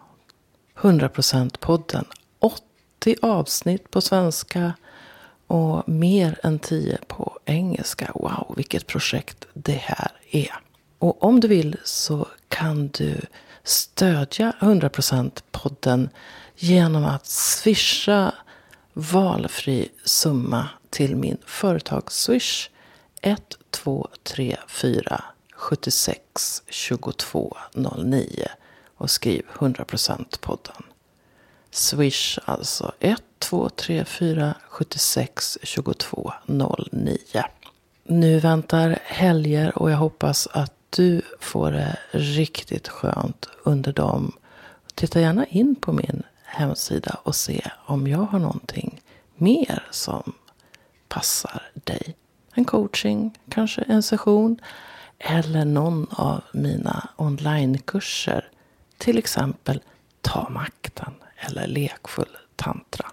100% 0.76 1.58
podden. 1.58 2.04
80 2.38 3.16
avsnitt 3.22 3.90
på 3.90 4.00
svenska 4.00 4.72
och 5.46 5.88
mer 5.88 6.40
än 6.42 6.58
10 6.58 6.98
engelska. 7.50 8.12
Wow, 8.14 8.54
vilket 8.56 8.86
projekt 8.86 9.46
det 9.54 9.80
här 9.82 10.10
är. 10.30 10.60
Och 10.98 11.24
om 11.24 11.40
du 11.40 11.48
vill 11.48 11.76
så 11.84 12.28
kan 12.48 12.88
du 12.88 13.20
stödja 13.64 14.52
100% 14.60 15.42
podden 15.50 16.08
genom 16.56 17.04
att 17.04 17.26
swisha 17.26 18.34
valfri 18.92 19.88
summa 20.04 20.68
till 20.90 21.16
min 21.16 21.38
företagsswish 21.46 22.70
1234 23.22 25.24
76 25.54 26.62
22 26.68 27.56
09 27.74 28.46
och 28.96 29.10
skriv 29.10 29.46
100% 29.54 30.40
podden. 30.40 30.82
Swish 31.70 32.38
alltså 32.44 32.92
1 33.00 33.22
234 33.40 34.54
76 34.68 35.58
22 35.62 36.32
09. 36.46 37.18
Nu 38.04 38.38
väntar 38.38 38.98
helger 39.04 39.78
och 39.78 39.90
jag 39.90 39.96
hoppas 39.96 40.46
att 40.46 40.72
du 40.90 41.22
får 41.40 41.72
det 41.72 41.96
riktigt 42.10 42.88
skönt 42.88 43.48
under 43.64 43.92
dem. 43.92 44.32
Titta 44.94 45.20
gärna 45.20 45.46
in 45.46 45.74
på 45.74 45.92
min 45.92 46.22
hemsida 46.44 47.20
och 47.22 47.36
se 47.36 47.70
om 47.86 48.06
jag 48.06 48.18
har 48.18 48.38
någonting 48.38 49.00
mer 49.36 49.86
som 49.90 50.32
passar 51.08 51.62
dig. 51.74 52.16
En 52.54 52.64
coaching, 52.64 53.38
kanske 53.48 53.82
en 53.82 54.02
session 54.02 54.60
eller 55.18 55.64
någon 55.64 56.06
av 56.10 56.42
mina 56.52 57.08
onlinekurser. 57.16 58.48
Till 58.98 59.18
exempel 59.18 59.80
Ta 60.20 60.48
makten 60.50 61.14
eller 61.36 61.66
Lekfull 61.66 62.36
tantra. 62.56 63.06